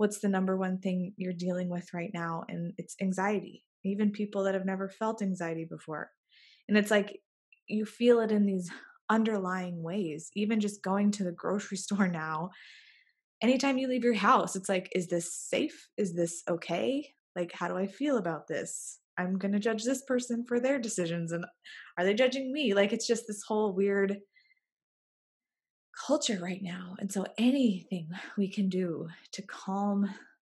what's 0.00 0.20
the 0.20 0.28
number 0.28 0.56
one 0.56 0.78
thing 0.78 1.12
you're 1.16 1.32
dealing 1.32 1.68
with 1.68 1.92
right 1.92 2.10
now? 2.14 2.44
And 2.48 2.72
it's 2.78 2.96
anxiety, 3.02 3.64
even 3.84 4.12
people 4.12 4.44
that 4.44 4.54
have 4.54 4.64
never 4.64 4.88
felt 4.88 5.20
anxiety 5.20 5.66
before. 5.68 6.10
And 6.68 6.78
it's 6.78 6.90
like 6.90 7.20
you 7.66 7.84
feel 7.84 8.20
it 8.20 8.32
in 8.32 8.46
these 8.46 8.70
underlying 9.10 9.82
ways, 9.82 10.30
even 10.34 10.60
just 10.60 10.82
going 10.82 11.10
to 11.12 11.24
the 11.24 11.32
grocery 11.32 11.76
store 11.86 12.08
now 12.08 12.50
anytime 13.42 13.78
you 13.78 13.88
leave 13.88 14.04
your 14.04 14.14
house, 14.14 14.56
it's 14.56 14.68
like, 14.68 14.90
is 14.94 15.08
this 15.08 15.34
safe? 15.34 15.88
Is 15.96 16.14
this 16.14 16.42
okay? 16.48 17.06
Like, 17.36 17.52
how 17.52 17.68
do 17.68 17.76
I 17.76 17.86
feel 17.86 18.18
about 18.18 18.48
this? 18.48 18.98
I'm 19.18 19.38
going 19.38 19.52
to 19.52 19.58
judge 19.58 19.84
this 19.84 20.02
person 20.06 20.44
for 20.46 20.60
their 20.60 20.78
decisions. 20.78 21.32
And 21.32 21.44
are 21.98 22.04
they 22.04 22.14
judging 22.14 22.52
me? 22.52 22.74
Like, 22.74 22.92
it's 22.92 23.06
just 23.06 23.24
this 23.26 23.42
whole 23.46 23.74
weird 23.74 24.18
culture 26.06 26.38
right 26.40 26.62
now. 26.62 26.96
And 26.98 27.12
so 27.12 27.26
anything 27.38 28.08
we 28.38 28.48
can 28.48 28.68
do 28.68 29.08
to 29.32 29.42
calm 29.42 30.08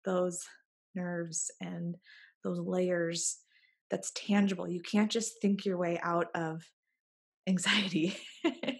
those 0.04 0.44
nerves 0.94 1.50
and 1.60 1.96
those 2.44 2.58
layers 2.58 3.38
that's 3.90 4.12
tangible. 4.14 4.68
You 4.68 4.80
can't 4.80 5.10
just 5.10 5.40
think 5.40 5.64
your 5.64 5.76
way 5.76 6.00
out 6.02 6.28
of 6.34 6.62
anxiety. 7.48 8.16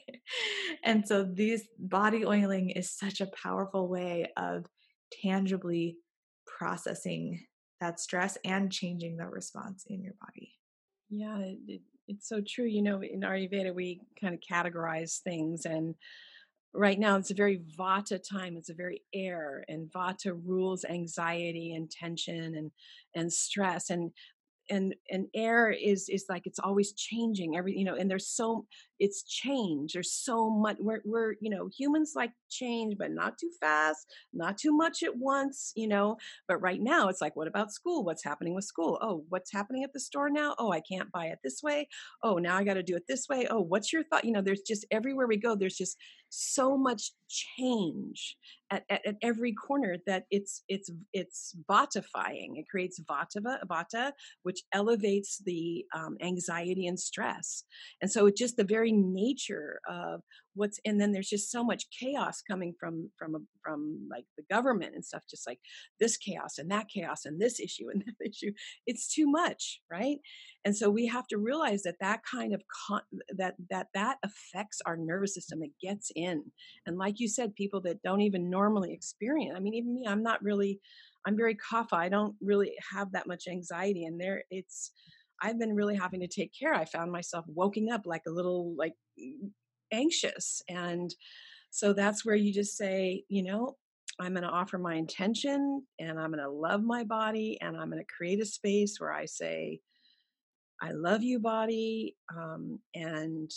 and 0.84 1.06
so 1.06 1.24
these 1.24 1.64
body 1.78 2.24
oiling 2.24 2.70
is 2.70 2.90
such 2.90 3.20
a 3.20 3.30
powerful 3.42 3.88
way 3.88 4.30
of 4.36 4.66
tangibly 5.22 5.98
processing 6.46 7.44
that 7.80 7.98
stress 7.98 8.38
and 8.44 8.70
changing 8.70 9.16
the 9.16 9.26
response 9.26 9.84
in 9.88 10.02
your 10.02 10.14
body. 10.20 10.52
Yeah, 11.10 11.38
it, 11.38 11.82
it's 12.06 12.28
so 12.28 12.40
true. 12.46 12.64
You 12.64 12.82
know, 12.82 13.02
in 13.02 13.20
Ayurveda, 13.20 13.74
we 13.74 14.00
kind 14.20 14.34
of 14.34 14.40
categorize 14.40 15.18
things, 15.18 15.66
and 15.66 15.94
right 16.74 16.98
now 16.98 17.16
it's 17.16 17.30
a 17.30 17.34
very 17.34 17.60
vata 17.78 18.18
time 18.18 18.56
it's 18.56 18.70
a 18.70 18.74
very 18.74 19.02
air 19.14 19.64
and 19.68 19.90
vata 19.92 20.32
rules 20.44 20.84
anxiety 20.84 21.74
and 21.74 21.90
tension 21.90 22.54
and 22.56 22.70
and 23.14 23.32
stress 23.32 23.90
and 23.90 24.10
and 24.70 24.94
and 25.10 25.26
air 25.34 25.70
is 25.70 26.08
is 26.08 26.26
like 26.28 26.46
it's 26.46 26.58
always 26.58 26.92
changing 26.92 27.56
every 27.56 27.76
you 27.76 27.84
know 27.84 27.94
and 27.94 28.10
there's 28.10 28.28
so 28.28 28.66
it's 29.02 29.24
change 29.24 29.94
there's 29.94 30.12
so 30.12 30.48
much 30.48 30.76
we're, 30.78 31.02
we're 31.04 31.34
you 31.40 31.50
know 31.50 31.68
humans 31.76 32.12
like 32.14 32.30
change 32.48 32.94
but 32.98 33.10
not 33.10 33.36
too 33.36 33.50
fast 33.60 34.06
not 34.32 34.56
too 34.56 34.72
much 34.72 35.02
at 35.02 35.16
once 35.16 35.72
you 35.74 35.88
know? 35.88 36.16
But 36.48 36.62
right 36.62 36.80
now 36.80 37.08
it's 37.08 37.20
like 37.20 37.34
what 37.34 37.48
about 37.48 37.72
school? 37.72 38.04
What's 38.04 38.24
happening 38.24 38.54
with 38.54 38.64
school? 38.64 38.98
Oh 39.02 39.24
what's 39.28 39.52
happening 39.52 39.82
at 39.84 39.92
the 39.92 40.00
store 40.00 40.30
now? 40.30 40.54
Oh 40.58 40.70
i 40.70 40.80
can't 40.80 41.10
buy 41.10 41.26
it 41.26 41.40
this 41.42 41.62
way. 41.62 41.88
Oh 42.22 42.38
now 42.38 42.56
i 42.56 42.64
got 42.64 42.74
to 42.74 42.82
do 42.82 42.96
it 42.96 43.04
this 43.08 43.28
way. 43.28 43.46
Oh 43.50 43.60
what's 43.60 43.92
your 43.92 44.04
thought 44.04 44.24
you 44.24 44.32
know 44.32 44.42
there's 44.42 44.62
just 44.62 44.86
everywhere 44.90 45.26
we 45.26 45.36
go 45.36 45.56
there's 45.56 45.76
just 45.76 45.96
so 46.34 46.78
much 46.78 47.12
change 47.28 48.36
at, 48.70 48.84
at, 48.88 49.06
at 49.06 49.16
every 49.22 49.52
corner 49.52 49.96
that 50.06 50.24
it's 50.30 50.62
it's 50.68 50.90
it's 51.12 51.54
vatifying 51.68 52.56
it 52.56 52.66
creates 52.70 53.00
vata 53.00 53.40
vata 53.66 54.12
which 54.42 54.62
elevates 54.72 55.42
the 55.44 55.84
um, 55.94 56.16
anxiety 56.22 56.86
and 56.86 56.98
stress. 56.98 57.64
And 58.00 58.10
so 58.10 58.26
it 58.26 58.36
just 58.36 58.56
the 58.56 58.64
very 58.64 58.91
nature 58.92 59.80
of 59.88 60.20
what's 60.54 60.78
and 60.84 61.00
then 61.00 61.12
there's 61.12 61.28
just 61.28 61.50
so 61.50 61.64
much 61.64 61.86
chaos 61.98 62.42
coming 62.42 62.74
from 62.78 63.10
from 63.18 63.46
from 63.64 64.06
like 64.10 64.24
the 64.36 64.44
government 64.50 64.94
and 64.94 65.04
stuff 65.04 65.22
just 65.28 65.46
like 65.46 65.58
this 66.00 66.16
chaos 66.16 66.58
and 66.58 66.70
that 66.70 66.88
chaos 66.88 67.24
and 67.24 67.40
this 67.40 67.58
issue 67.58 67.88
and 67.92 68.04
that 68.06 68.28
issue 68.28 68.52
it's 68.86 69.12
too 69.12 69.26
much 69.26 69.80
right? 69.90 70.18
And 70.64 70.76
so 70.76 70.90
we 70.90 71.06
have 71.06 71.26
to 71.28 71.38
realize 71.38 71.82
that 71.82 71.96
that 72.00 72.20
kind 72.30 72.54
of 72.54 72.62
con- 72.86 73.00
that 73.36 73.54
that 73.70 73.88
that 73.94 74.18
affects 74.24 74.80
our 74.86 74.96
nervous 74.96 75.34
system 75.34 75.62
it 75.62 75.72
gets 75.82 76.10
in. 76.14 76.44
And 76.86 76.98
like 76.98 77.18
you 77.18 77.28
said 77.28 77.54
people 77.54 77.80
that 77.82 78.02
don't 78.02 78.20
even 78.20 78.50
normally 78.50 78.92
experience 78.92 79.54
i 79.56 79.60
mean 79.60 79.74
even 79.74 79.94
me 79.94 80.06
i'm 80.08 80.22
not 80.22 80.42
really 80.42 80.80
i'm 81.26 81.36
very 81.36 81.56
kapha 81.56 81.94
i 81.94 82.08
don't 82.08 82.34
really 82.40 82.72
have 82.92 83.10
that 83.12 83.26
much 83.26 83.44
anxiety 83.48 84.04
and 84.04 84.20
there 84.20 84.44
it's 84.50 84.92
I've 85.42 85.58
been 85.58 85.74
really 85.74 85.96
having 85.96 86.20
to 86.20 86.28
take 86.28 86.52
care. 86.58 86.72
I 86.72 86.84
found 86.84 87.10
myself 87.10 87.44
woken 87.48 87.90
up 87.90 88.02
like 88.06 88.22
a 88.26 88.30
little 88.30 88.74
like 88.76 88.94
anxious. 89.92 90.62
And 90.68 91.12
so 91.70 91.92
that's 91.92 92.24
where 92.24 92.36
you 92.36 92.52
just 92.52 92.76
say, 92.76 93.24
you 93.28 93.42
know, 93.42 93.76
I'm 94.20 94.34
going 94.34 94.44
to 94.44 94.48
offer 94.48 94.78
my 94.78 94.94
intention 94.94 95.84
and 95.98 96.20
I'm 96.20 96.30
going 96.30 96.44
to 96.44 96.50
love 96.50 96.82
my 96.82 97.02
body 97.04 97.58
and 97.60 97.76
I'm 97.76 97.90
going 97.90 98.02
to 98.02 98.14
create 98.16 98.40
a 98.40 98.46
space 98.46 98.96
where 98.98 99.12
I 99.12 99.24
say, 99.24 99.80
I 100.82 100.92
love 100.92 101.22
you, 101.22 101.38
body. 101.38 102.16
Um, 102.36 102.78
and 102.94 103.50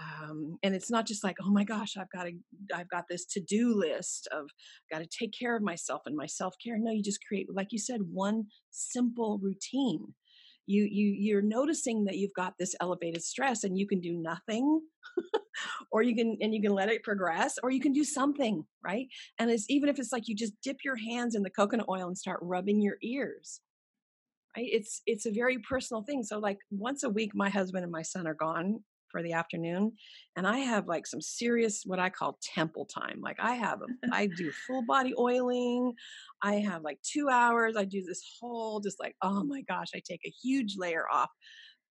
um, 0.00 0.58
and 0.62 0.74
it's 0.74 0.90
not 0.90 1.06
just 1.06 1.22
like 1.22 1.36
oh 1.44 1.50
my 1.50 1.64
gosh 1.64 1.96
i've 1.98 2.10
got 2.10 2.24
to 2.24 2.32
i've 2.74 2.88
got 2.88 3.04
this 3.10 3.26
to-do 3.26 3.74
list 3.74 4.28
of 4.32 4.46
got 4.90 5.00
to 5.00 5.06
take 5.06 5.32
care 5.38 5.56
of 5.56 5.62
myself 5.62 6.02
and 6.06 6.16
my 6.16 6.26
self-care 6.26 6.78
no 6.78 6.90
you 6.90 7.02
just 7.02 7.20
create 7.26 7.48
like 7.52 7.68
you 7.70 7.78
said 7.78 8.00
one 8.12 8.44
simple 8.70 9.38
routine 9.42 10.14
you 10.70 10.84
you 10.84 11.06
you're 11.18 11.42
noticing 11.42 12.04
that 12.04 12.16
you've 12.16 12.34
got 12.34 12.54
this 12.58 12.74
elevated 12.80 13.22
stress 13.22 13.64
and 13.64 13.78
you 13.78 13.86
can 13.86 14.00
do 14.00 14.12
nothing 14.12 14.80
or 15.92 16.02
you 16.02 16.14
can 16.14 16.38
and 16.40 16.54
you 16.54 16.62
can 16.62 16.72
let 16.72 16.88
it 16.88 17.02
progress 17.02 17.58
or 17.62 17.70
you 17.70 17.80
can 17.80 17.92
do 17.92 18.04
something 18.04 18.64
right? 18.84 19.06
And 19.38 19.50
it's 19.50 19.68
even 19.68 19.88
if 19.88 19.98
it's 19.98 20.12
like 20.12 20.28
you 20.28 20.34
just 20.34 20.54
dip 20.62 20.78
your 20.84 20.96
hands 20.96 21.34
in 21.34 21.42
the 21.42 21.50
coconut 21.50 21.86
oil 21.88 22.06
and 22.06 22.16
start 22.16 22.38
rubbing 22.42 22.80
your 22.80 22.96
ears 23.02 23.60
right? 24.56 24.68
It's 24.70 25.02
it's 25.06 25.26
a 25.26 25.32
very 25.32 25.58
personal 25.58 26.02
thing. 26.02 26.22
So 26.22 26.38
like 26.38 26.58
once 26.70 27.02
a 27.02 27.08
week 27.10 27.32
my 27.34 27.50
husband 27.50 27.84
and 27.84 27.92
my 27.92 28.02
son 28.02 28.26
are 28.26 28.34
gone 28.34 28.80
for 29.10 29.22
the 29.22 29.32
afternoon 29.32 29.92
and 30.36 30.46
i 30.46 30.58
have 30.58 30.86
like 30.86 31.06
some 31.06 31.20
serious 31.20 31.82
what 31.84 31.98
i 31.98 32.08
call 32.08 32.38
temple 32.42 32.86
time 32.86 33.20
like 33.20 33.38
i 33.40 33.54
have 33.54 33.80
a, 33.82 33.86
I 34.12 34.26
do 34.26 34.50
full 34.66 34.82
body 34.82 35.14
oiling 35.18 35.94
i 36.42 36.54
have 36.54 36.82
like 36.82 36.98
two 37.02 37.28
hours 37.28 37.76
i 37.76 37.84
do 37.84 38.02
this 38.02 38.22
whole 38.40 38.80
just 38.80 39.00
like 39.00 39.16
oh 39.22 39.44
my 39.44 39.62
gosh 39.62 39.88
i 39.94 40.00
take 40.04 40.22
a 40.24 40.34
huge 40.42 40.76
layer 40.76 41.04
off 41.10 41.30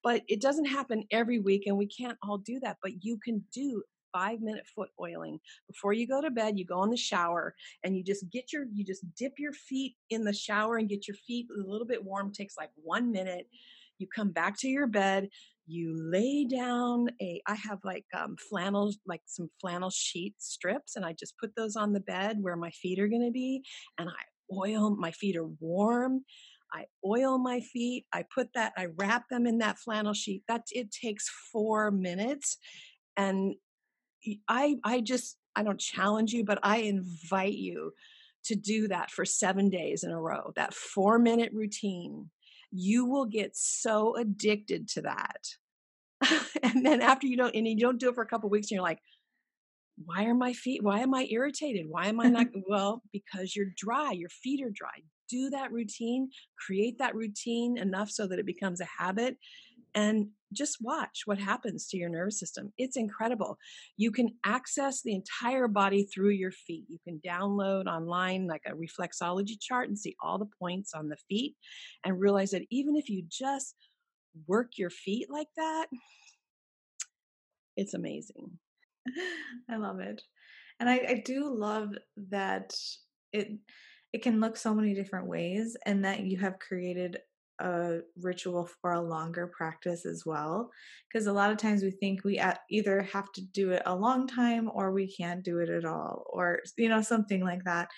but 0.03 0.23
it 0.27 0.41
doesn't 0.41 0.65
happen 0.65 1.03
every 1.11 1.39
week 1.39 1.63
and 1.65 1.77
we 1.77 1.87
can't 1.87 2.17
all 2.23 2.37
do 2.37 2.59
that 2.61 2.77
but 2.81 3.03
you 3.03 3.17
can 3.23 3.43
do 3.53 3.83
five 4.11 4.41
minute 4.41 4.65
foot 4.75 4.89
oiling 4.99 5.39
before 5.67 5.93
you 5.93 6.07
go 6.07 6.21
to 6.21 6.31
bed 6.31 6.57
you 6.57 6.65
go 6.65 6.83
in 6.83 6.89
the 6.89 6.97
shower 6.97 7.53
and 7.83 7.95
you 7.95 8.03
just 8.03 8.29
get 8.31 8.51
your 8.51 8.65
you 8.73 8.83
just 8.83 9.03
dip 9.15 9.33
your 9.37 9.53
feet 9.53 9.95
in 10.09 10.23
the 10.23 10.33
shower 10.33 10.77
and 10.77 10.89
get 10.89 11.07
your 11.07 11.15
feet 11.27 11.47
a 11.55 11.69
little 11.69 11.85
bit 11.85 12.03
warm 12.03 12.27
it 12.27 12.33
takes 12.33 12.57
like 12.57 12.71
one 12.75 13.11
minute 13.11 13.47
you 13.97 14.07
come 14.07 14.31
back 14.31 14.57
to 14.57 14.67
your 14.67 14.87
bed 14.87 15.29
you 15.69 15.95
lay 15.95 16.45
down 16.45 17.07
a 17.21 17.41
i 17.47 17.55
have 17.55 17.79
like 17.83 18.05
um, 18.17 18.35
flannel 18.49 18.91
like 19.05 19.21
some 19.25 19.49
flannel 19.61 19.89
sheet 19.89 20.33
strips 20.39 20.95
and 20.95 21.05
i 21.05 21.13
just 21.13 21.37
put 21.37 21.55
those 21.55 21.75
on 21.75 21.93
the 21.93 21.99
bed 21.99 22.37
where 22.41 22.55
my 22.55 22.71
feet 22.71 22.99
are 22.99 23.07
going 23.07 23.25
to 23.25 23.31
be 23.31 23.63
and 23.97 24.09
i 24.09 24.55
oil 24.55 24.95
my 24.95 25.11
feet 25.11 25.35
are 25.37 25.47
warm 25.59 26.23
i 26.73 26.85
oil 27.05 27.37
my 27.37 27.59
feet 27.59 28.05
i 28.13 28.23
put 28.33 28.49
that 28.53 28.73
i 28.77 28.87
wrap 28.97 29.29
them 29.29 29.45
in 29.45 29.59
that 29.59 29.77
flannel 29.77 30.13
sheet 30.13 30.43
that 30.47 30.63
it 30.71 30.91
takes 30.91 31.29
four 31.51 31.91
minutes 31.91 32.57
and 33.15 33.53
i 34.47 34.75
i 34.83 34.99
just 34.99 35.37
i 35.55 35.61
don't 35.61 35.79
challenge 35.79 36.33
you 36.33 36.43
but 36.43 36.59
i 36.63 36.77
invite 36.77 37.53
you 37.53 37.93
to 38.43 38.55
do 38.55 38.87
that 38.87 39.11
for 39.11 39.25
seven 39.25 39.69
days 39.69 40.03
in 40.03 40.09
a 40.09 40.19
row 40.19 40.51
that 40.55 40.73
four 40.73 41.19
minute 41.19 41.51
routine 41.53 42.29
you 42.71 43.05
will 43.05 43.25
get 43.25 43.55
so 43.55 44.15
addicted 44.15 44.87
to 44.89 45.01
that. 45.01 45.47
and 46.63 46.85
then 46.85 47.01
after 47.01 47.27
you 47.27 47.37
don't, 47.37 47.55
and 47.55 47.67
you 47.67 47.77
don't 47.77 47.99
do 47.99 48.09
it 48.09 48.15
for 48.15 48.23
a 48.23 48.27
couple 48.27 48.49
weeks, 48.49 48.67
and 48.67 48.75
you're 48.75 48.83
like, 48.83 48.99
why 50.05 50.25
are 50.25 50.35
my 50.35 50.53
feet, 50.53 50.83
why 50.83 50.99
am 50.99 51.13
I 51.13 51.27
irritated? 51.29 51.87
Why 51.89 52.07
am 52.07 52.19
I 52.19 52.27
not? 52.29 52.47
well, 52.69 53.01
because 53.11 53.55
you're 53.55 53.73
dry, 53.75 54.11
your 54.11 54.29
feet 54.29 54.63
are 54.63 54.71
dry. 54.73 55.03
Do 55.29 55.49
that 55.51 55.71
routine, 55.71 56.29
create 56.65 56.97
that 56.99 57.15
routine 57.15 57.77
enough 57.77 58.09
so 58.09 58.27
that 58.27 58.39
it 58.39 58.45
becomes 58.45 58.81
a 58.81 58.87
habit 58.97 59.37
and 59.95 60.27
just 60.53 60.77
watch 60.81 61.23
what 61.25 61.39
happens 61.39 61.87
to 61.87 61.97
your 61.97 62.09
nervous 62.09 62.39
system. 62.39 62.73
It's 62.77 62.97
incredible. 62.97 63.57
You 63.97 64.11
can 64.11 64.29
access 64.45 65.01
the 65.01 65.13
entire 65.13 65.67
body 65.67 66.03
through 66.03 66.31
your 66.31 66.51
feet. 66.51 66.85
You 66.87 66.97
can 67.03 67.21
download 67.25 67.85
online 67.85 68.47
like 68.47 68.63
a 68.65 68.71
reflexology 68.71 69.59
chart 69.59 69.89
and 69.89 69.97
see 69.97 70.15
all 70.21 70.37
the 70.37 70.49
points 70.59 70.93
on 70.93 71.09
the 71.09 71.17
feet 71.27 71.55
and 72.03 72.19
realize 72.19 72.51
that 72.51 72.65
even 72.71 72.95
if 72.95 73.09
you 73.09 73.23
just 73.29 73.75
work 74.47 74.77
your 74.77 74.89
feet 74.89 75.27
like 75.29 75.47
that, 75.57 75.87
it's 77.75 77.93
amazing. 77.93 78.51
I 79.69 79.77
love 79.77 79.99
it. 79.99 80.21
And 80.79 80.89
I, 80.89 80.95
I 81.07 81.23
do 81.25 81.53
love 81.53 81.89
that 82.29 82.73
it 83.33 83.49
it 84.11 84.23
can 84.23 84.39
look 84.39 84.57
so 84.57 84.73
many 84.73 84.95
different 84.95 85.27
ways 85.27 85.77
and 85.85 86.03
that 86.03 86.21
you 86.21 86.37
have 86.39 86.57
created 86.59 87.19
a 87.59 87.99
ritual 88.21 88.69
for 88.81 88.93
a 88.93 89.01
longer 89.01 89.51
practice 89.55 90.05
as 90.05 90.23
well 90.25 90.69
because 91.11 91.27
a 91.27 91.33
lot 91.33 91.51
of 91.51 91.57
times 91.57 91.83
we 91.83 91.91
think 91.91 92.23
we 92.23 92.41
either 92.71 93.01
have 93.01 93.29
to 93.33 93.41
do 93.53 93.71
it 93.71 93.83
a 93.85 93.95
long 93.95 94.27
time 94.27 94.69
or 94.73 94.91
we 94.91 95.13
can't 95.13 95.43
do 95.43 95.59
it 95.59 95.69
at 95.69 95.83
all 95.83 96.23
or 96.31 96.59
you 96.77 96.87
know 96.87 97.01
something 97.01 97.43
like 97.43 97.63
that 97.65 97.89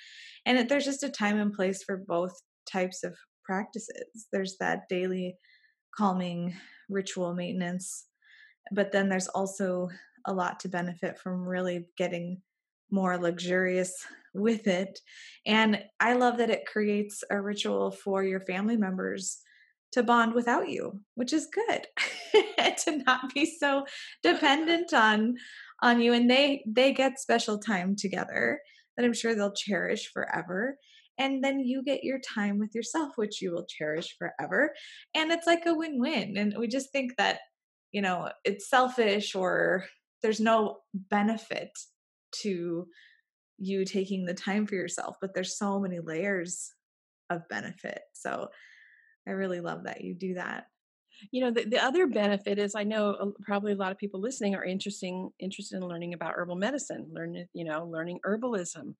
and 0.45 0.57
it, 0.57 0.67
there's 0.67 0.85
just 0.85 1.03
a 1.03 1.09
time 1.09 1.39
and 1.39 1.53
place 1.53 1.83
for 1.83 2.03
both 2.07 2.33
types 2.67 3.03
of 3.03 3.15
practices 3.45 4.27
there's 4.33 4.57
that 4.59 4.81
daily 4.89 5.35
calming 5.97 6.53
ritual 6.89 7.33
maintenance 7.33 8.05
but 8.71 8.91
then 8.91 9.09
there's 9.09 9.27
also 9.27 9.89
a 10.25 10.33
lot 10.33 10.59
to 10.59 10.69
benefit 10.69 11.17
from 11.19 11.47
really 11.47 11.87
getting 11.97 12.41
more 12.91 13.17
luxurious 13.17 14.05
with 14.33 14.67
it. 14.67 14.99
And 15.45 15.83
I 15.99 16.13
love 16.13 16.37
that 16.37 16.49
it 16.49 16.65
creates 16.65 17.23
a 17.29 17.41
ritual 17.41 17.91
for 17.91 18.23
your 18.23 18.39
family 18.39 18.77
members 18.77 19.41
to 19.91 20.03
bond 20.03 20.33
without 20.33 20.69
you, 20.69 21.01
which 21.15 21.33
is 21.33 21.49
good. 21.53 21.87
to 22.85 23.03
not 23.05 23.33
be 23.33 23.45
so 23.45 23.85
dependent 24.23 24.93
on 24.93 25.35
on 25.81 25.99
you 25.99 26.13
and 26.13 26.29
they 26.29 26.63
they 26.65 26.93
get 26.93 27.19
special 27.19 27.57
time 27.57 27.95
together 27.95 28.61
that 28.95 29.05
I'm 29.05 29.13
sure 29.13 29.35
they'll 29.35 29.51
cherish 29.51 30.09
forever. 30.13 30.77
And 31.18 31.43
then 31.43 31.59
you 31.59 31.84
get 31.84 32.03
your 32.03 32.20
time 32.20 32.57
with 32.57 32.74
yourself, 32.74 33.14
which 33.16 33.41
you 33.41 33.51
will 33.51 33.66
cherish 33.66 34.16
forever. 34.18 34.74
And 35.14 35.32
it's 35.32 35.47
like 35.47 35.66
a 35.66 35.74
win 35.74 35.99
win. 35.99 36.38
And 36.38 36.55
we 36.57 36.68
just 36.68 36.91
think 36.91 37.16
that, 37.18 37.39
you 37.91 38.01
know, 38.01 38.30
it's 38.43 38.70
selfish 38.70 39.36
or 39.36 39.86
there's 40.22 40.39
no 40.39 40.78
benefit 40.93 41.72
to 42.43 42.88
you 43.57 43.86
taking 43.86 44.26
the 44.26 44.34
time 44.34 44.66
for 44.66 44.76
yourself, 44.76 45.18
but 45.22 45.34
there's 45.34 45.57
so 45.57 45.80
many 45.80 45.99
layers 45.99 46.72
of 47.30 47.47
benefit. 47.49 48.01
So 48.14 48.49
I 49.28 49.32
really 49.32 49.62
love 49.62 49.84
that 49.84 50.01
you 50.01 50.16
do 50.16 50.36
that. 50.36 50.66
You 51.30 51.41
know, 51.41 51.51
the, 51.51 51.66
the 51.66 51.84
other 51.84 52.07
benefit 52.07 52.57
is 52.57 52.74
I 52.74 52.84
know 52.84 53.34
probably 53.43 53.74
a 53.74 53.76
lot 53.76 53.91
of 53.91 53.99
people 53.99 54.20
listening 54.20 54.55
are 54.55 54.64
interesting 54.64 55.30
interested 55.39 55.78
in 55.78 55.88
learning 55.88 56.14
about 56.14 56.34
herbal 56.36 56.55
medicine, 56.55 57.07
learn 57.14 57.45
you 57.53 57.64
know, 57.64 57.86
learning 57.86 58.20
herbalism. 58.26 58.95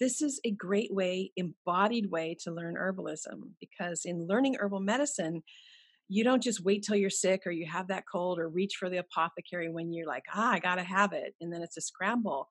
This 0.00 0.22
is 0.22 0.40
a 0.44 0.50
great 0.50 0.94
way, 0.94 1.32
embodied 1.36 2.10
way 2.10 2.36
to 2.44 2.52
learn 2.52 2.76
herbalism 2.76 3.50
because 3.60 4.02
in 4.04 4.26
learning 4.28 4.56
herbal 4.58 4.80
medicine, 4.80 5.42
you 6.08 6.24
don't 6.24 6.42
just 6.42 6.64
wait 6.64 6.84
till 6.84 6.96
you're 6.96 7.10
sick 7.10 7.42
or 7.46 7.50
you 7.50 7.66
have 7.66 7.88
that 7.88 8.04
cold 8.10 8.38
or 8.38 8.48
reach 8.48 8.76
for 8.78 8.88
the 8.88 8.98
apothecary 8.98 9.68
when 9.68 9.92
you're 9.92 10.06
like, 10.06 10.24
ah, 10.34 10.52
I 10.52 10.58
gotta 10.58 10.84
have 10.84 11.12
it, 11.12 11.34
and 11.40 11.52
then 11.52 11.62
it's 11.62 11.76
a 11.76 11.82
scramble. 11.82 12.48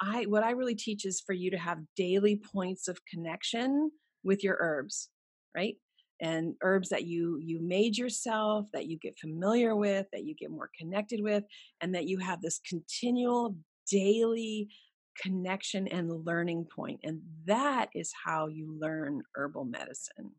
I 0.00 0.24
what 0.24 0.44
I 0.44 0.50
really 0.50 0.74
teach 0.74 1.04
is 1.06 1.22
for 1.24 1.32
you 1.32 1.50
to 1.50 1.58
have 1.58 1.78
daily 1.96 2.36
points 2.52 2.88
of 2.88 2.98
connection 3.06 3.90
with 4.24 4.42
your 4.42 4.58
herbs, 4.60 5.08
right? 5.56 5.76
And 6.20 6.54
herbs 6.62 6.90
that 6.90 7.04
you 7.04 7.38
you 7.42 7.60
made 7.62 7.96
yourself, 7.96 8.66
that 8.72 8.86
you 8.86 8.98
get 8.98 9.18
familiar 9.18 9.76
with, 9.76 10.06
that 10.12 10.24
you 10.24 10.34
get 10.34 10.50
more 10.50 10.70
connected 10.78 11.22
with, 11.22 11.44
and 11.80 11.94
that 11.94 12.06
you 12.06 12.18
have 12.18 12.42
this 12.42 12.60
continual 12.68 13.56
daily 13.90 14.68
connection 15.16 15.88
and 15.88 16.24
learning 16.24 16.66
point. 16.74 17.00
And 17.02 17.20
that 17.46 17.88
is 17.94 18.12
how 18.24 18.48
you 18.48 18.76
learn 18.78 19.22
herbal 19.34 19.64
medicine. 19.64 20.32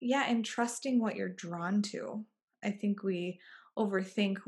Yeah, 0.00 0.24
and 0.28 0.44
trusting 0.44 1.00
what 1.00 1.16
you're 1.16 1.28
drawn 1.28 1.82
to. 1.82 2.24
I 2.64 2.70
think 2.70 3.02
we 3.02 3.40
overthink 3.78 4.38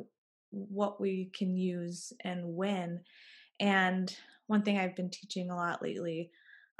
what 0.50 1.00
we 1.00 1.30
can 1.36 1.56
use 1.56 2.12
and 2.24 2.54
when. 2.54 3.00
And 3.60 4.14
one 4.46 4.62
thing 4.62 4.78
I've 4.78 4.96
been 4.96 5.10
teaching 5.10 5.50
a 5.50 5.56
lot 5.56 5.82
lately 5.82 6.30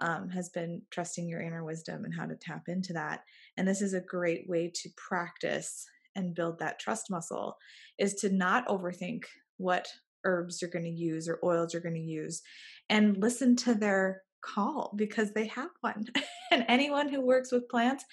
um, 0.01 0.29
has 0.31 0.49
been 0.49 0.83
trusting 0.91 1.29
your 1.29 1.41
inner 1.41 1.65
wisdom 1.65 2.05
and 2.05 2.15
how 2.15 2.27
to 2.27 2.37
tap 2.37 2.65
into 2.69 2.93
that. 2.93 3.25
And 3.57 3.67
this 3.67 3.83
is 3.83 3.95
a 3.95 4.01
great 4.01 4.49
way 4.49 4.71
to 4.75 4.89
practice 4.97 5.87
and 6.15 6.35
build 6.35 6.59
that 6.59 6.79
trust 6.79 7.11
muscle 7.11 7.57
is 7.99 8.15
to 8.15 8.31
not 8.31 8.67
overthink 8.69 9.25
what 9.57 9.89
herbs 10.25 10.61
you're 10.61 10.71
going 10.71 10.85
to 10.85 10.91
use 10.91 11.29
or 11.29 11.39
oils 11.45 11.73
you're 11.73 11.83
going 11.83 11.95
to 11.95 12.01
use 12.01 12.43
and 12.89 13.17
listen 13.19 13.57
to 13.57 13.75
their 13.75 14.23
call 14.41 14.93
because 14.97 15.33
they 15.33 15.47
have 15.47 15.71
one. 15.81 16.07
and 16.51 16.65
anyone 16.69 17.09
who 17.09 17.21
works 17.21 17.53
with 17.53 17.69
plants, 17.69 18.05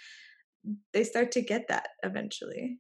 they 0.93 1.03
start 1.03 1.31
to 1.33 1.41
get 1.41 1.67
that 1.69 1.89
eventually. 2.03 2.79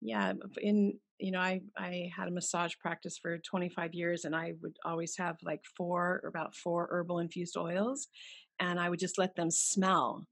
Yeah, 0.00 0.32
in 0.60 0.98
you 1.18 1.30
know, 1.30 1.40
I 1.40 1.60
I 1.76 2.10
had 2.16 2.28
a 2.28 2.32
massage 2.32 2.74
practice 2.80 3.18
for 3.18 3.38
25 3.38 3.94
years, 3.94 4.24
and 4.24 4.34
I 4.34 4.54
would 4.62 4.76
always 4.84 5.14
have 5.18 5.36
like 5.42 5.60
four, 5.76 6.22
about 6.26 6.54
four 6.54 6.88
herbal 6.90 7.18
infused 7.18 7.56
oils, 7.56 8.08
and 8.58 8.80
I 8.80 8.88
would 8.88 8.98
just 8.98 9.18
let 9.18 9.36
them 9.36 9.50
smell, 9.50 10.26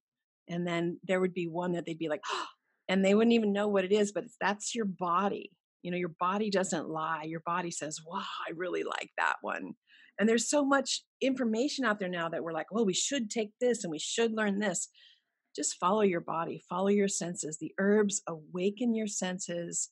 and 0.48 0.66
then 0.66 0.98
there 1.04 1.20
would 1.20 1.34
be 1.34 1.46
one 1.46 1.72
that 1.72 1.84
they'd 1.84 1.98
be 1.98 2.08
like, 2.08 2.22
oh, 2.30 2.46
and 2.88 3.04
they 3.04 3.14
wouldn't 3.14 3.34
even 3.34 3.52
know 3.52 3.68
what 3.68 3.84
it 3.84 3.92
is, 3.92 4.12
but 4.12 4.24
that's 4.40 4.74
your 4.74 4.86
body. 4.86 5.50
You 5.88 5.92
know, 5.92 5.98
your 5.98 6.14
body 6.20 6.50
doesn't 6.50 6.90
lie. 6.90 7.22
Your 7.24 7.40
body 7.46 7.70
says, 7.70 7.98
"Wow, 8.06 8.26
I 8.46 8.50
really 8.54 8.82
like 8.82 9.10
that 9.16 9.36
one." 9.40 9.72
And 10.18 10.28
there's 10.28 10.50
so 10.50 10.66
much 10.66 11.02
information 11.22 11.86
out 11.86 11.98
there 11.98 12.10
now 12.10 12.28
that 12.28 12.42
we're 12.42 12.52
like, 12.52 12.70
"Well, 12.70 12.84
we 12.84 12.92
should 12.92 13.30
take 13.30 13.52
this 13.58 13.84
and 13.84 13.90
we 13.90 13.98
should 13.98 14.32
learn 14.32 14.58
this." 14.58 14.88
Just 15.56 15.78
follow 15.78 16.02
your 16.02 16.20
body, 16.20 16.62
follow 16.68 16.88
your 16.88 17.08
senses. 17.08 17.56
The 17.58 17.72
herbs 17.78 18.20
awaken 18.28 18.94
your 18.94 19.06
senses 19.06 19.88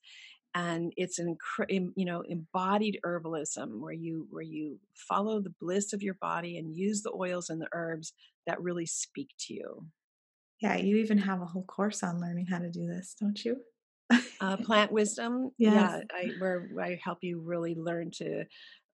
and 0.55 0.93
it's 0.99 1.19
an 1.19 1.37
you 1.69 2.05
know 2.05 2.23
embodied 2.29 2.99
herbalism 3.05 3.81
where 3.81 3.95
you 3.95 4.27
where 4.31 4.43
you 4.43 4.79
follow 5.09 5.41
the 5.41 5.55
bliss 5.61 5.95
of 5.95 6.03
your 6.03 6.17
body 6.21 6.59
and 6.59 6.77
use 6.77 7.03
the 7.03 7.13
oils 7.13 7.49
and 7.49 7.61
the 7.61 7.69
herbs 7.73 8.13
that 8.47 8.63
really 8.63 8.87
speak 8.87 9.31
to 9.39 9.55
you 9.55 9.87
yeah 10.61 10.77
you 10.77 10.97
even 10.99 11.19
have 11.19 11.43
a 11.43 11.47
whole 11.47 11.65
course 11.65 12.03
on 12.03 12.21
learning 12.21 12.47
how 12.47 12.59
to 12.59 12.71
do 12.71 12.87
this 12.87 13.15
don't 13.21 13.45
you 13.45 13.57
uh, 14.41 14.57
plant 14.59 14.93
wisdom 14.93 15.51
yes. 15.59 15.73
yeah 15.75 16.01
I, 16.15 16.31
where 16.39 16.69
i 16.81 16.99
help 17.03 17.19
you 17.23 17.41
really 17.41 17.75
learn 17.75 18.11
to 18.19 18.45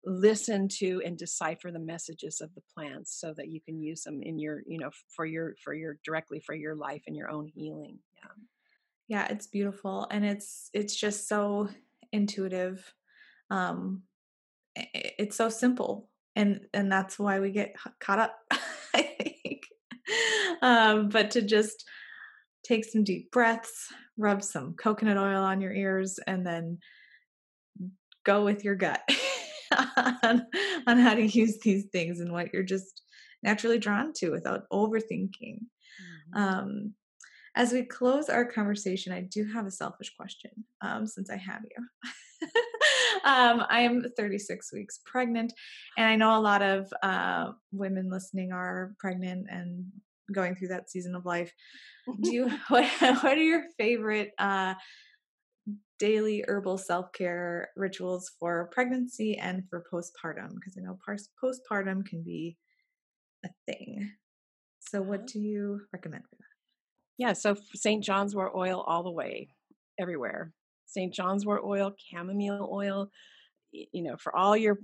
listen 0.04 0.68
to 0.68 1.00
and 1.04 1.16
decipher 1.16 1.70
the 1.70 1.78
messages 1.78 2.40
of 2.40 2.52
the 2.54 2.62
plants 2.74 3.18
so 3.20 3.32
that 3.36 3.48
you 3.48 3.60
can 3.60 3.80
use 3.80 4.02
them 4.02 4.20
in 4.22 4.38
your 4.38 4.62
you 4.66 4.78
know 4.78 4.90
for 5.14 5.24
your 5.24 5.54
for 5.62 5.74
your 5.74 5.98
directly 6.04 6.40
for 6.40 6.54
your 6.54 6.74
life 6.74 7.02
and 7.06 7.16
your 7.16 7.30
own 7.30 7.46
healing 7.54 7.98
yeah 8.16 8.30
yeah 9.08 9.26
it's 9.30 9.46
beautiful 9.46 10.08
and 10.10 10.24
it's 10.24 10.70
it's 10.72 10.96
just 10.96 11.28
so 11.28 11.68
intuitive 12.12 12.92
um 13.50 14.02
it's 14.74 15.36
so 15.36 15.48
simple 15.48 16.08
and 16.34 16.60
and 16.74 16.90
that's 16.90 17.18
why 17.18 17.38
we 17.38 17.50
get 17.50 17.74
caught 18.00 18.18
up 18.18 18.36
i 18.94 19.02
think 19.02 19.62
um 20.62 21.08
but 21.08 21.30
to 21.30 21.42
just 21.42 21.84
take 22.64 22.84
some 22.84 23.04
deep 23.04 23.30
breaths 23.30 23.92
rub 24.16 24.42
some 24.42 24.74
coconut 24.74 25.16
oil 25.16 25.42
on 25.42 25.60
your 25.60 25.72
ears 25.72 26.18
and 26.26 26.46
then 26.46 26.78
go 28.24 28.44
with 28.44 28.64
your 28.64 28.74
gut 28.74 29.02
on, 30.22 30.46
on 30.86 30.98
how 30.98 31.14
to 31.14 31.26
use 31.26 31.58
these 31.60 31.86
things 31.92 32.20
and 32.20 32.32
what 32.32 32.52
you're 32.52 32.62
just 32.62 33.02
naturally 33.42 33.78
drawn 33.78 34.12
to 34.12 34.30
without 34.30 34.62
overthinking 34.72 35.58
mm-hmm. 35.58 36.38
um 36.38 36.94
as 37.54 37.72
we 37.72 37.82
close 37.82 38.28
our 38.28 38.44
conversation, 38.46 39.12
I 39.12 39.20
do 39.22 39.44
have 39.44 39.66
a 39.66 39.70
selfish 39.70 40.14
question 40.16 40.50
um, 40.80 41.06
since 41.06 41.28
I 41.28 41.36
have 41.36 41.60
you. 41.62 42.48
um, 43.24 43.64
I 43.68 43.80
am 43.80 44.04
36 44.16 44.72
weeks 44.72 45.00
pregnant, 45.04 45.52
and 45.98 46.06
I 46.06 46.16
know 46.16 46.38
a 46.38 46.40
lot 46.40 46.62
of 46.62 46.92
uh, 47.02 47.52
women 47.70 48.08
listening 48.10 48.52
are 48.52 48.94
pregnant 48.98 49.48
and 49.50 49.84
going 50.32 50.54
through 50.54 50.68
that 50.68 50.90
season 50.90 51.14
of 51.14 51.24
life. 51.24 51.52
Do 52.20 52.32
you, 52.32 52.50
what, 52.68 52.84
what 53.00 53.38
are 53.38 53.42
your 53.42 53.64
favorite 53.78 54.32
uh, 54.38 54.74
daily 55.98 56.44
herbal 56.46 56.78
self 56.78 57.12
care 57.12 57.70
rituals 57.76 58.30
for 58.38 58.68
pregnancy 58.72 59.38
and 59.38 59.62
for 59.68 59.84
postpartum? 59.92 60.54
Because 60.54 60.76
I 60.76 60.82
know 60.82 60.98
postpartum 61.42 62.04
can 62.06 62.22
be 62.22 62.56
a 63.44 63.48
thing. 63.66 64.10
So, 64.80 65.00
what 65.00 65.20
uh-huh. 65.20 65.28
do 65.32 65.40
you 65.40 65.80
recommend 65.92 66.24
for 66.24 66.36
that? 66.36 66.44
Yeah, 67.18 67.32
so 67.34 67.56
St. 67.74 68.02
John's 68.02 68.34
wort 68.34 68.52
oil 68.54 68.80
all 68.80 69.02
the 69.02 69.10
way, 69.10 69.48
everywhere. 69.98 70.52
St. 70.86 71.12
John's 71.12 71.46
wort 71.46 71.62
oil, 71.64 71.94
chamomile 71.96 72.68
oil, 72.70 73.08
you 73.70 74.02
know, 74.02 74.16
for 74.16 74.34
all 74.34 74.56
your 74.56 74.78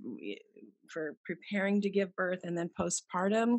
for 0.89 1.17
preparing 1.25 1.83
to 1.83 1.91
give 1.91 2.15
birth 2.17 2.41
and 2.45 2.57
then 2.57 2.71
postpartum. 2.79 3.59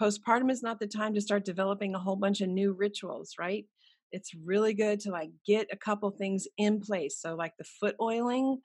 Postpartum 0.00 0.50
is 0.50 0.62
not 0.62 0.80
the 0.80 0.86
time 0.86 1.14
to 1.14 1.20
start 1.20 1.44
developing 1.44 1.94
a 1.94 1.98
whole 1.98 2.16
bunch 2.16 2.40
of 2.40 2.48
new 2.48 2.72
rituals, 2.72 3.34
right? 3.38 3.66
It's 4.12 4.34
really 4.34 4.74
good 4.74 5.00
to 5.00 5.10
like 5.10 5.30
get 5.46 5.68
a 5.72 5.76
couple 5.76 6.10
things 6.10 6.46
in 6.56 6.80
place. 6.80 7.18
So 7.20 7.34
like 7.34 7.52
the 7.58 7.64
foot 7.64 7.96
oiling, 8.00 8.60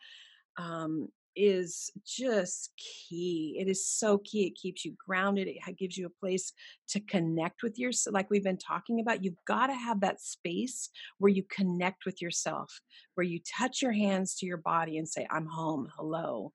um, 0.58 1.10
is 1.36 1.92
just 2.06 2.72
key. 2.78 3.58
It 3.60 3.68
is 3.68 3.88
so 3.88 4.20
key. 4.20 4.46
It 4.48 4.56
keeps 4.56 4.86
you 4.86 4.94
grounded. 5.06 5.48
It 5.48 5.78
gives 5.78 5.98
you 5.98 6.06
a 6.06 6.26
place 6.26 6.54
to 6.90 7.00
connect 7.00 7.64
with 7.64 7.80
yourself. 7.80 8.14
Like 8.14 8.30
we've 8.30 8.44
been 8.44 8.58
talking 8.58 9.00
about, 9.00 9.24
you've 9.24 9.44
got 9.48 9.68
to 9.68 9.74
have 9.74 10.02
that 10.02 10.22
space 10.22 10.90
where 11.18 11.32
you 11.32 11.44
connect 11.50 12.06
with 12.06 12.22
yourself, 12.22 12.80
where 13.16 13.26
you 13.26 13.40
touch 13.58 13.82
your 13.82 13.94
hands 13.94 14.36
to 14.36 14.46
your 14.46 14.58
body 14.58 14.98
and 14.98 15.08
say, 15.08 15.28
I'm 15.32 15.48
home. 15.48 15.90
Hello. 15.98 16.54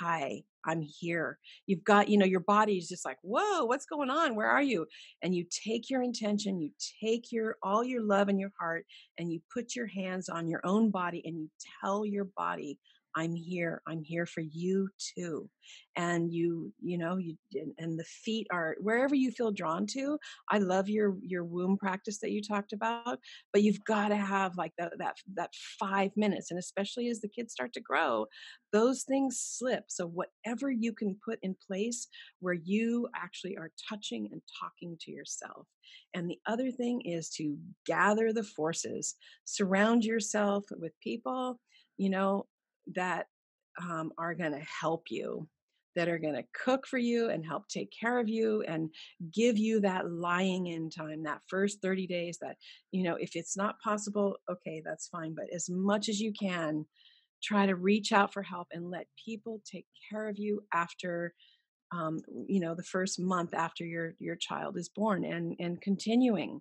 Hi. 0.00 0.42
I'm 0.64 0.80
here. 0.80 1.38
You've 1.66 1.84
got, 1.84 2.08
you 2.08 2.16
know, 2.16 2.24
your 2.24 2.40
body 2.40 2.78
is 2.78 2.88
just 2.88 3.04
like, 3.04 3.18
whoa, 3.22 3.64
what's 3.64 3.86
going 3.86 4.10
on? 4.10 4.36
Where 4.36 4.48
are 4.48 4.62
you? 4.62 4.86
And 5.22 5.34
you 5.34 5.44
take 5.50 5.90
your 5.90 6.02
intention, 6.02 6.60
you 6.60 6.70
take 7.02 7.32
your 7.32 7.56
all 7.62 7.82
your 7.84 8.02
love 8.02 8.28
in 8.28 8.38
your 8.38 8.52
heart, 8.60 8.86
and 9.18 9.32
you 9.32 9.40
put 9.52 9.74
your 9.74 9.88
hands 9.88 10.28
on 10.28 10.48
your 10.48 10.60
own 10.64 10.90
body 10.90 11.22
and 11.24 11.36
you 11.36 11.50
tell 11.80 12.06
your 12.06 12.26
body, 12.36 12.78
I'm 13.14 13.34
here. 13.34 13.82
I'm 13.86 14.02
here 14.02 14.26
for 14.26 14.40
you 14.40 14.88
too. 15.16 15.48
And 15.96 16.32
you, 16.32 16.72
you 16.80 16.96
know, 16.98 17.18
you 17.18 17.36
and 17.78 17.98
the 17.98 18.04
feet 18.04 18.46
are 18.50 18.76
wherever 18.80 19.14
you 19.14 19.30
feel 19.30 19.52
drawn 19.52 19.86
to. 19.92 20.18
I 20.50 20.58
love 20.58 20.88
your 20.88 21.16
your 21.22 21.44
womb 21.44 21.76
practice 21.76 22.18
that 22.20 22.30
you 22.30 22.42
talked 22.42 22.72
about, 22.72 23.18
but 23.52 23.62
you've 23.62 23.84
got 23.84 24.08
to 24.08 24.16
have 24.16 24.56
like 24.56 24.72
that 24.78 24.92
that 24.98 25.16
that 25.34 25.50
5 25.78 26.10
minutes 26.16 26.50
and 26.50 26.58
especially 26.58 27.08
as 27.08 27.20
the 27.20 27.28
kids 27.28 27.52
start 27.52 27.72
to 27.74 27.80
grow, 27.80 28.26
those 28.72 29.02
things 29.02 29.38
slip. 29.40 29.84
So 29.88 30.06
whatever 30.06 30.70
you 30.70 30.92
can 30.92 31.16
put 31.24 31.38
in 31.42 31.54
place 31.66 32.08
where 32.40 32.54
you 32.54 33.08
actually 33.14 33.56
are 33.56 33.70
touching 33.88 34.28
and 34.32 34.40
talking 34.60 34.96
to 35.02 35.10
yourself. 35.12 35.66
And 36.14 36.28
the 36.30 36.38
other 36.46 36.70
thing 36.70 37.02
is 37.04 37.28
to 37.36 37.56
gather 37.86 38.32
the 38.32 38.42
forces. 38.42 39.16
Surround 39.44 40.04
yourself 40.04 40.64
with 40.70 40.92
people 41.02 41.60
you 41.98 42.10
know 42.10 42.46
that 42.94 43.26
um, 43.80 44.12
are 44.18 44.34
going 44.34 44.52
to 44.52 44.66
help 44.80 45.04
you 45.10 45.48
that 45.94 46.08
are 46.08 46.18
going 46.18 46.34
to 46.34 46.44
cook 46.54 46.86
for 46.86 46.96
you 46.96 47.28
and 47.28 47.44
help 47.44 47.68
take 47.68 47.92
care 47.98 48.18
of 48.18 48.26
you 48.26 48.62
and 48.66 48.88
give 49.30 49.58
you 49.58 49.78
that 49.78 50.10
lying 50.10 50.68
in 50.68 50.88
time 50.88 51.22
that 51.22 51.42
first 51.48 51.82
30 51.82 52.06
days 52.06 52.38
that 52.40 52.56
you 52.92 53.02
know 53.02 53.16
if 53.16 53.36
it's 53.36 53.56
not 53.56 53.80
possible 53.80 54.36
okay 54.50 54.80
that's 54.84 55.08
fine 55.08 55.34
but 55.34 55.44
as 55.54 55.68
much 55.68 56.08
as 56.08 56.18
you 56.18 56.32
can 56.32 56.86
try 57.42 57.66
to 57.66 57.74
reach 57.76 58.12
out 58.12 58.32
for 58.32 58.42
help 58.42 58.68
and 58.72 58.90
let 58.90 59.06
people 59.22 59.60
take 59.70 59.86
care 60.10 60.28
of 60.28 60.38
you 60.38 60.62
after 60.72 61.34
um, 61.92 62.20
you 62.46 62.60
know 62.60 62.74
the 62.74 62.82
first 62.82 63.20
month 63.20 63.54
after 63.54 63.84
your 63.84 64.14
your 64.18 64.36
child 64.36 64.76
is 64.76 64.88
born 64.88 65.24
and 65.24 65.54
and 65.60 65.80
continuing. 65.80 66.60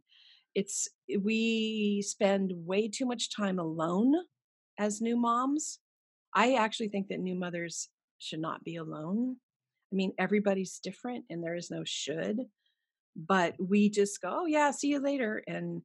It's 0.54 0.90
we 1.22 2.04
spend 2.06 2.52
way 2.54 2.90
too 2.90 3.06
much 3.06 3.34
time 3.34 3.58
alone 3.58 4.14
as 4.78 5.02
new 5.02 5.16
moms 5.16 5.80
i 6.34 6.56
actually 6.56 6.90
think 6.90 7.08
that 7.08 7.20
new 7.20 7.36
mothers 7.36 7.90
should 8.20 8.40
not 8.40 8.64
be 8.64 8.76
alone 8.76 9.36
i 9.92 9.96
mean 9.96 10.14
everybody's 10.18 10.80
different 10.80 11.26
and 11.30 11.44
there 11.44 11.56
is 11.56 11.72
no 11.72 11.84
should 11.86 12.40
but 13.16 13.56
we 13.60 13.90
just 13.90 14.22
go 14.22 14.30
oh 14.42 14.46
yeah 14.46 14.72
see 14.72 14.88
you 14.88 15.00
later 15.00 15.44
and 15.48 15.82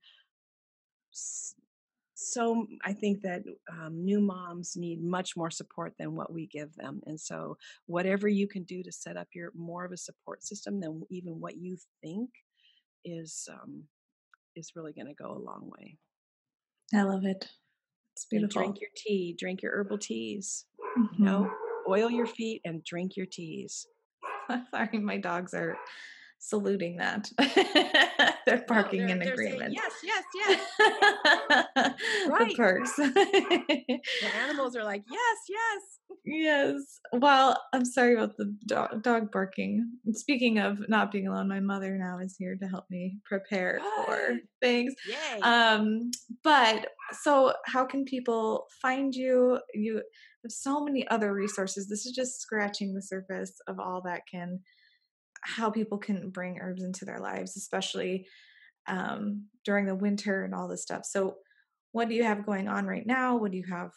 so 2.19 2.67
I 2.83 2.95
think 2.95 3.21
that 3.23 3.43
um, 3.71 4.03
new 4.03 4.21
moms 4.21 4.75
need 4.75 5.03
much 5.03 5.37
more 5.37 5.51
support 5.51 5.93
than 5.99 6.17
what 6.17 6.33
we 6.33 6.47
give 6.47 6.75
them, 6.75 7.03
and 7.07 7.21
so 7.21 7.59
whatever 7.85 8.27
you 8.27 8.49
can 8.49 8.65
do 8.65 8.83
to 8.83 8.91
set 8.91 9.19
up 9.19 9.29
your 9.35 9.53
more 9.55 9.85
of 9.85 9.93
a 9.93 9.99
support 9.99 10.43
system 10.43 10.81
than 10.81 11.03
even 11.11 11.41
what 11.41 11.59
you 11.59 11.77
think 12.03 12.31
is 13.05 13.47
um, 13.53 13.83
is 14.57 14.73
really 14.75 14.95
going 14.95 15.09
to 15.09 15.15
go 15.15 15.31
a 15.33 15.39
long 15.39 15.71
way. 15.79 15.99
I 16.95 17.03
love 17.03 17.27
it. 17.27 17.51
It's 18.17 18.25
beautiful. 18.25 18.63
And 18.63 18.75
drink 18.75 18.81
your 18.81 18.91
tea. 18.97 19.37
Drink 19.39 19.63
your 19.63 19.73
herbal 19.73 19.99
teas. 19.99 20.65
Mm-hmm. 20.99 21.23
You 21.23 21.25
know, 21.25 21.51
oil 21.87 22.11
your 22.11 22.27
feet 22.27 22.63
and 22.65 22.83
drink 22.83 23.15
your 23.15 23.27
teas. 23.27 23.87
Sorry, 24.71 24.99
my 24.99 25.19
dogs 25.19 25.53
are 25.53 25.77
saluting 26.39 26.97
that. 26.97 27.31
they're 28.47 28.65
barking 28.69 29.03
oh, 29.03 29.07
they're, 29.07 29.17
in 29.17 29.19
they're 29.21 29.33
agreement. 29.33 29.77
Saying, 29.77 29.91
yes, 30.05 30.25
yes, 30.35 30.61
yes. 30.79 31.95
right. 32.29 32.49
The 32.51 32.55
perks. 32.57 32.97
the 32.97 34.01
animals 34.43 34.77
are 34.77 34.85
like, 34.85 35.05
yes, 35.11 35.39
yes. 35.49 35.83
Yes. 36.25 37.01
Well, 37.13 37.61
I'm 37.73 37.85
sorry 37.85 38.15
about 38.15 38.37
the 38.37 38.53
dog, 38.67 39.03
dog 39.03 39.31
barking. 39.31 39.89
Speaking 40.13 40.59
of 40.59 40.89
not 40.89 41.13
being 41.13 41.29
alone, 41.29 41.49
my 41.49 41.61
mother 41.61 41.97
now 41.97 42.19
is 42.19 42.35
here 42.37 42.57
to 42.61 42.67
help 42.67 42.85
me 42.91 43.19
prepare 43.25 43.81
for 44.05 44.33
things. 44.61 44.93
Yay. 45.09 45.41
Um, 45.41 46.11
but 46.43 46.89
so 47.23 47.55
how 47.67 47.85
can 47.85 48.05
people 48.05 48.67
find 48.83 49.15
you? 49.15 49.61
You 49.73 50.03
have 50.43 50.53
so 50.53 50.85
many 50.85 51.07
other 51.09 51.33
resources. 51.33 51.89
This 51.89 52.07
is 52.07 52.13
just 52.13 52.41
scratching 52.41 52.95
the 52.95 53.03
surface 53.03 53.53
of 53.69 53.79
all 53.79 54.03
that 54.05 54.23
can 54.31 54.61
how 55.47 55.71
people 55.71 55.99
can 55.99 56.31
bring 56.31 56.59
herbs 56.61 56.83
into 56.83 57.05
their 57.05 57.21
lives, 57.21 57.57
especially 57.57 58.27
um, 58.89 59.45
during 59.65 59.87
the 59.87 59.95
winter 59.95 60.45
and 60.45 60.55
all 60.55 60.69
this 60.69 60.83
stuff. 60.83 61.05
So, 61.05 61.37
what 61.93 62.09
do 62.09 62.15
you 62.15 62.25
have 62.25 62.45
going 62.45 62.69
on 62.69 62.87
right 62.87 63.07
now? 63.07 63.37
What 63.37 63.53
do 63.53 63.57
you 63.57 63.65
have 63.71 63.93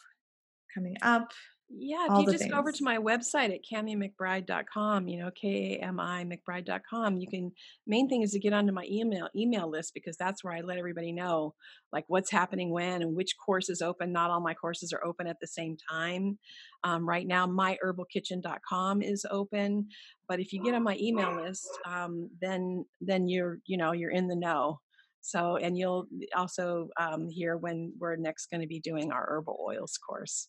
coming 0.73 0.95
up? 1.01 1.33
Yeah, 1.71 2.07
if 2.09 2.19
you 2.19 2.25
just 2.31 2.39
things. 2.39 2.51
go 2.51 2.57
over 2.57 2.71
to 2.71 2.83
my 2.83 2.97
website 2.97 3.53
at 3.53 3.59
kamimcbride.com, 3.71 5.07
you 5.07 5.19
know, 5.19 5.29
K-A-M-I 5.39 6.25
McBride.com, 6.25 7.17
you 7.17 7.27
can, 7.27 7.51
main 7.85 8.09
thing 8.09 8.23
is 8.23 8.31
to 8.31 8.39
get 8.39 8.53
onto 8.53 8.73
my 8.73 8.87
email, 8.89 9.29
email 9.35 9.69
list 9.69 9.93
because 9.93 10.17
that's 10.17 10.43
where 10.43 10.53
I 10.53 10.61
let 10.61 10.79
everybody 10.79 11.11
know 11.11 11.53
like 11.93 12.05
what's 12.07 12.31
happening 12.31 12.71
when 12.71 13.03
and 13.03 13.15
which 13.15 13.35
course 13.45 13.69
is 13.69 13.83
open. 13.83 14.11
Not 14.11 14.31
all 14.31 14.41
my 14.41 14.55
courses 14.55 14.91
are 14.93 15.05
open 15.05 15.27
at 15.27 15.37
the 15.39 15.47
same 15.47 15.77
time. 15.91 16.39
Um, 16.83 17.07
right 17.07 17.27
now, 17.27 17.45
myherbalkitchen.com 17.45 19.03
is 19.03 19.23
open, 19.29 19.89
but 20.27 20.39
if 20.39 20.51
you 20.51 20.63
get 20.63 20.73
on 20.73 20.83
my 20.83 20.97
email 20.99 21.35
list, 21.35 21.69
um, 21.85 22.31
then, 22.41 22.85
then 22.99 23.27
you're, 23.27 23.59
you 23.67 23.77
know, 23.77 23.91
you're 23.91 24.11
in 24.11 24.27
the 24.27 24.35
know. 24.35 24.79
So, 25.21 25.57
and 25.57 25.77
you'll 25.77 26.07
also 26.35 26.87
um, 26.99 27.29
hear 27.29 27.57
when 27.57 27.93
we're 27.99 28.15
next 28.15 28.47
going 28.47 28.61
to 28.61 28.67
be 28.67 28.79
doing 28.79 29.11
our 29.11 29.25
herbal 29.29 29.63
oils 29.67 29.97
course. 29.97 30.47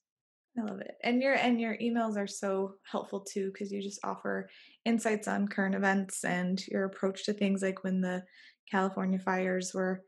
I 0.58 0.62
love 0.62 0.80
it. 0.80 0.96
And 1.04 1.22
your 1.22 1.34
and 1.34 1.60
your 1.60 1.76
emails 1.78 2.16
are 2.16 2.26
so 2.26 2.74
helpful 2.90 3.20
too 3.20 3.50
because 3.52 3.70
you 3.70 3.80
just 3.80 4.00
offer 4.04 4.48
insights 4.84 5.28
on 5.28 5.48
current 5.48 5.74
events 5.74 6.24
and 6.24 6.60
your 6.66 6.84
approach 6.84 7.24
to 7.24 7.32
things 7.32 7.62
like 7.62 7.84
when 7.84 8.00
the 8.00 8.24
California 8.70 9.18
fires 9.18 9.72
were 9.74 10.02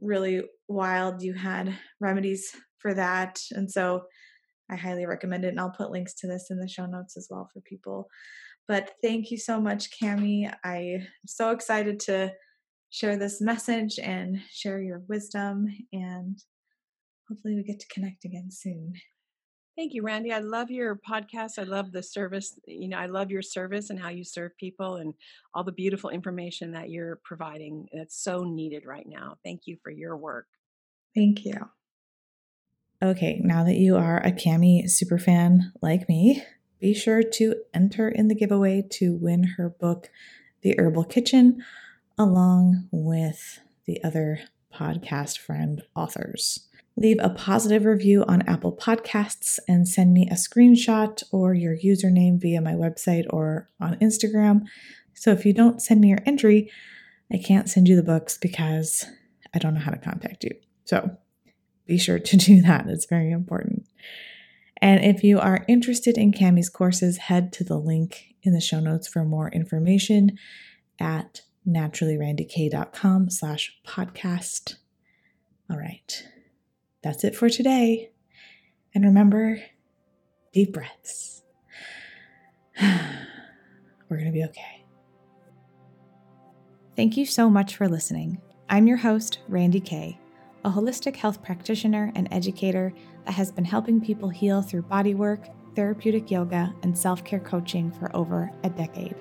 really 0.00 0.42
wild, 0.68 1.22
you 1.22 1.32
had 1.32 1.76
remedies 2.00 2.54
for 2.78 2.94
that. 2.94 3.40
And 3.52 3.70
so 3.70 4.02
I 4.70 4.76
highly 4.76 5.06
recommend 5.06 5.44
it 5.44 5.48
and 5.48 5.60
I'll 5.60 5.70
put 5.70 5.90
links 5.90 6.14
to 6.14 6.26
this 6.26 6.50
in 6.50 6.58
the 6.58 6.68
show 6.68 6.86
notes 6.86 7.16
as 7.16 7.28
well 7.30 7.48
for 7.52 7.60
people. 7.60 8.08
But 8.68 8.92
thank 9.02 9.30
you 9.30 9.38
so 9.38 9.60
much, 9.60 9.88
Kami. 9.98 10.50
I'm 10.64 11.06
so 11.26 11.50
excited 11.50 12.00
to 12.00 12.32
share 12.90 13.16
this 13.16 13.40
message 13.40 13.98
and 13.98 14.40
share 14.50 14.80
your 14.80 15.02
wisdom 15.08 15.66
and 15.92 16.38
hopefully 17.28 17.54
we 17.54 17.62
get 17.62 17.80
to 17.80 17.88
connect 17.88 18.24
again 18.24 18.50
soon. 18.50 18.94
Thank 19.76 19.94
you, 19.94 20.02
Randi. 20.02 20.32
I 20.32 20.40
love 20.40 20.70
your 20.70 20.96
podcast. 20.96 21.58
I 21.58 21.62
love 21.62 21.92
the 21.92 22.02
service. 22.02 22.58
You 22.66 22.88
know, 22.88 22.98
I 22.98 23.06
love 23.06 23.30
your 23.30 23.40
service 23.40 23.88
and 23.88 23.98
how 23.98 24.10
you 24.10 24.22
serve 24.22 24.56
people 24.58 24.96
and 24.96 25.14
all 25.54 25.64
the 25.64 25.72
beautiful 25.72 26.10
information 26.10 26.72
that 26.72 26.90
you're 26.90 27.20
providing. 27.24 27.88
that's 27.92 28.22
so 28.22 28.44
needed 28.44 28.84
right 28.84 29.06
now. 29.06 29.38
Thank 29.42 29.62
you 29.64 29.78
for 29.82 29.90
your 29.90 30.16
work. 30.16 30.46
Thank 31.14 31.46
you. 31.46 31.54
Okay, 33.02 33.40
now 33.42 33.64
that 33.64 33.76
you 33.76 33.96
are 33.96 34.18
a 34.18 34.30
Kami 34.30 34.84
superfan 34.86 35.72
like 35.80 36.08
me, 36.08 36.44
be 36.78 36.92
sure 36.92 37.22
to 37.22 37.56
enter 37.72 38.08
in 38.08 38.28
the 38.28 38.34
giveaway 38.34 38.84
to 38.92 39.16
win 39.16 39.54
her 39.56 39.70
book, 39.70 40.10
The 40.60 40.74
Herbal 40.78 41.04
Kitchen, 41.04 41.64
along 42.18 42.88
with 42.92 43.60
the 43.86 44.04
other 44.04 44.40
podcast 44.72 45.38
friend 45.38 45.82
authors 45.96 46.68
leave 46.96 47.18
a 47.20 47.30
positive 47.30 47.84
review 47.84 48.24
on 48.28 48.42
Apple 48.42 48.76
Podcasts 48.76 49.58
and 49.66 49.88
send 49.88 50.12
me 50.12 50.28
a 50.30 50.34
screenshot 50.34 51.22
or 51.32 51.54
your 51.54 51.76
username 51.76 52.40
via 52.40 52.60
my 52.60 52.72
website 52.72 53.24
or 53.30 53.70
on 53.80 53.96
Instagram. 53.96 54.62
So 55.14 55.30
if 55.32 55.46
you 55.46 55.52
don't 55.52 55.80
send 55.80 56.00
me 56.00 56.08
your 56.08 56.22
entry, 56.26 56.70
I 57.32 57.38
can't 57.38 57.68
send 57.68 57.88
you 57.88 57.96
the 57.96 58.02
books 58.02 58.36
because 58.36 59.06
I 59.54 59.58
don't 59.58 59.74
know 59.74 59.80
how 59.80 59.90
to 59.90 59.98
contact 59.98 60.44
you. 60.44 60.54
So 60.84 61.16
be 61.86 61.98
sure 61.98 62.18
to 62.18 62.36
do 62.36 62.62
that. 62.62 62.86
It's 62.88 63.06
very 63.06 63.30
important. 63.30 63.86
And 64.80 65.04
if 65.04 65.22
you 65.22 65.38
are 65.38 65.64
interested 65.68 66.18
in 66.18 66.32
Kami's 66.32 66.68
courses, 66.68 67.16
head 67.16 67.52
to 67.54 67.64
the 67.64 67.78
link 67.78 68.34
in 68.42 68.52
the 68.52 68.60
show 68.60 68.80
notes 68.80 69.06
for 69.06 69.24
more 69.24 69.48
information 69.50 70.38
at 70.98 71.42
naturallyrandikay.com 71.66 73.30
slash 73.30 73.78
podcast. 73.86 74.74
All 75.70 75.78
right. 75.78 76.26
That's 77.02 77.24
it 77.24 77.34
for 77.34 77.48
today. 77.48 78.10
And 78.94 79.04
remember, 79.04 79.58
deep 80.52 80.72
breaths. 80.72 81.42
We're 82.80 84.18
going 84.18 84.26
to 84.26 84.32
be 84.32 84.44
okay. 84.44 84.84
Thank 86.94 87.16
you 87.16 87.24
so 87.26 87.48
much 87.48 87.76
for 87.76 87.88
listening. 87.88 88.40
I'm 88.68 88.86
your 88.86 88.98
host, 88.98 89.40
Randi 89.48 89.80
Kay, 89.80 90.20
a 90.64 90.70
holistic 90.70 91.16
health 91.16 91.42
practitioner 91.42 92.12
and 92.14 92.28
educator 92.30 92.92
that 93.24 93.32
has 93.32 93.50
been 93.50 93.64
helping 93.64 94.00
people 94.00 94.28
heal 94.28 94.62
through 94.62 94.82
bodywork, 94.82 95.48
therapeutic 95.74 96.30
yoga, 96.30 96.72
and 96.82 96.96
self 96.96 97.24
care 97.24 97.40
coaching 97.40 97.90
for 97.90 98.14
over 98.14 98.50
a 98.62 98.70
decade. 98.70 99.16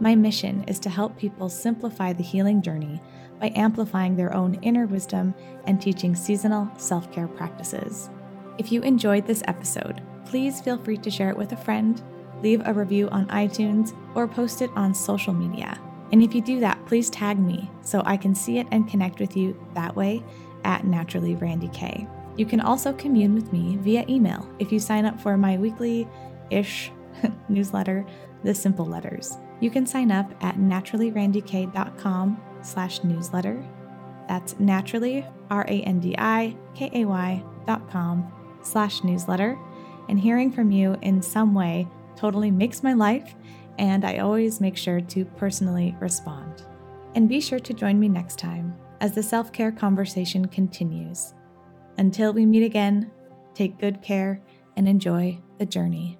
My 0.00 0.14
mission 0.14 0.64
is 0.64 0.78
to 0.80 0.90
help 0.90 1.18
people 1.18 1.48
simplify 1.48 2.12
the 2.12 2.22
healing 2.22 2.62
journey 2.62 3.00
by 3.42 3.52
amplifying 3.56 4.14
their 4.14 4.32
own 4.32 4.54
inner 4.62 4.86
wisdom 4.86 5.34
and 5.66 5.82
teaching 5.82 6.14
seasonal 6.14 6.70
self 6.78 7.10
care 7.12 7.26
practices. 7.26 8.08
If 8.56 8.70
you 8.70 8.82
enjoyed 8.82 9.26
this 9.26 9.42
episode, 9.48 10.00
please 10.24 10.60
feel 10.60 10.78
free 10.78 10.96
to 10.98 11.10
share 11.10 11.28
it 11.30 11.36
with 11.36 11.50
a 11.50 11.56
friend, 11.56 12.00
leave 12.40 12.62
a 12.64 12.72
review 12.72 13.08
on 13.08 13.26
iTunes, 13.26 13.96
or 14.14 14.28
post 14.28 14.62
it 14.62 14.70
on 14.76 14.94
social 14.94 15.34
media. 15.34 15.76
And 16.12 16.22
if 16.22 16.36
you 16.36 16.40
do 16.40 16.60
that, 16.60 16.86
please 16.86 17.10
tag 17.10 17.38
me 17.40 17.68
so 17.80 18.02
I 18.04 18.16
can 18.16 18.32
see 18.32 18.58
it 18.58 18.68
and 18.70 18.88
connect 18.88 19.18
with 19.18 19.36
you 19.36 19.60
that 19.74 19.96
way 19.96 20.22
at 20.62 20.84
Naturally 20.84 21.34
Randi 21.34 21.68
K. 21.68 22.06
You 22.36 22.46
can 22.46 22.60
also 22.60 22.92
commune 22.92 23.34
with 23.34 23.52
me 23.52 23.76
via 23.80 24.04
email 24.08 24.48
if 24.60 24.70
you 24.70 24.78
sign 24.78 25.04
up 25.04 25.20
for 25.20 25.36
my 25.36 25.58
weekly 25.58 26.06
ish 26.50 26.92
newsletter, 27.48 28.06
The 28.44 28.54
Simple 28.54 28.86
Letters. 28.86 29.36
You 29.58 29.70
can 29.70 29.84
sign 29.84 30.12
up 30.12 30.32
at 30.42 30.58
naturallyrandikay.com 30.58 32.51
slash 32.62 33.02
newsletter. 33.04 33.62
That's 34.28 34.58
naturally, 34.58 35.24
R 35.50 35.64
A 35.68 35.82
N 35.82 36.00
D 36.00 36.14
I 36.18 36.56
K 36.74 36.90
A 36.94 37.04
Y 37.04 37.44
dot 37.66 37.90
com 37.90 38.32
slash 38.62 39.04
newsletter. 39.04 39.58
And 40.08 40.18
hearing 40.18 40.50
from 40.50 40.70
you 40.70 40.96
in 41.02 41.22
some 41.22 41.54
way 41.54 41.88
totally 42.16 42.50
makes 42.50 42.82
my 42.82 42.92
life, 42.92 43.34
and 43.78 44.04
I 44.04 44.18
always 44.18 44.60
make 44.60 44.76
sure 44.76 45.00
to 45.00 45.24
personally 45.24 45.96
respond. 46.00 46.62
And 47.14 47.28
be 47.28 47.40
sure 47.40 47.60
to 47.60 47.74
join 47.74 48.00
me 48.00 48.08
next 48.08 48.38
time 48.38 48.74
as 49.00 49.14
the 49.14 49.22
self 49.22 49.52
care 49.52 49.72
conversation 49.72 50.46
continues. 50.46 51.34
Until 51.98 52.32
we 52.32 52.46
meet 52.46 52.64
again, 52.64 53.10
take 53.54 53.78
good 53.78 54.00
care 54.02 54.40
and 54.76 54.88
enjoy 54.88 55.38
the 55.58 55.66
journey. 55.66 56.18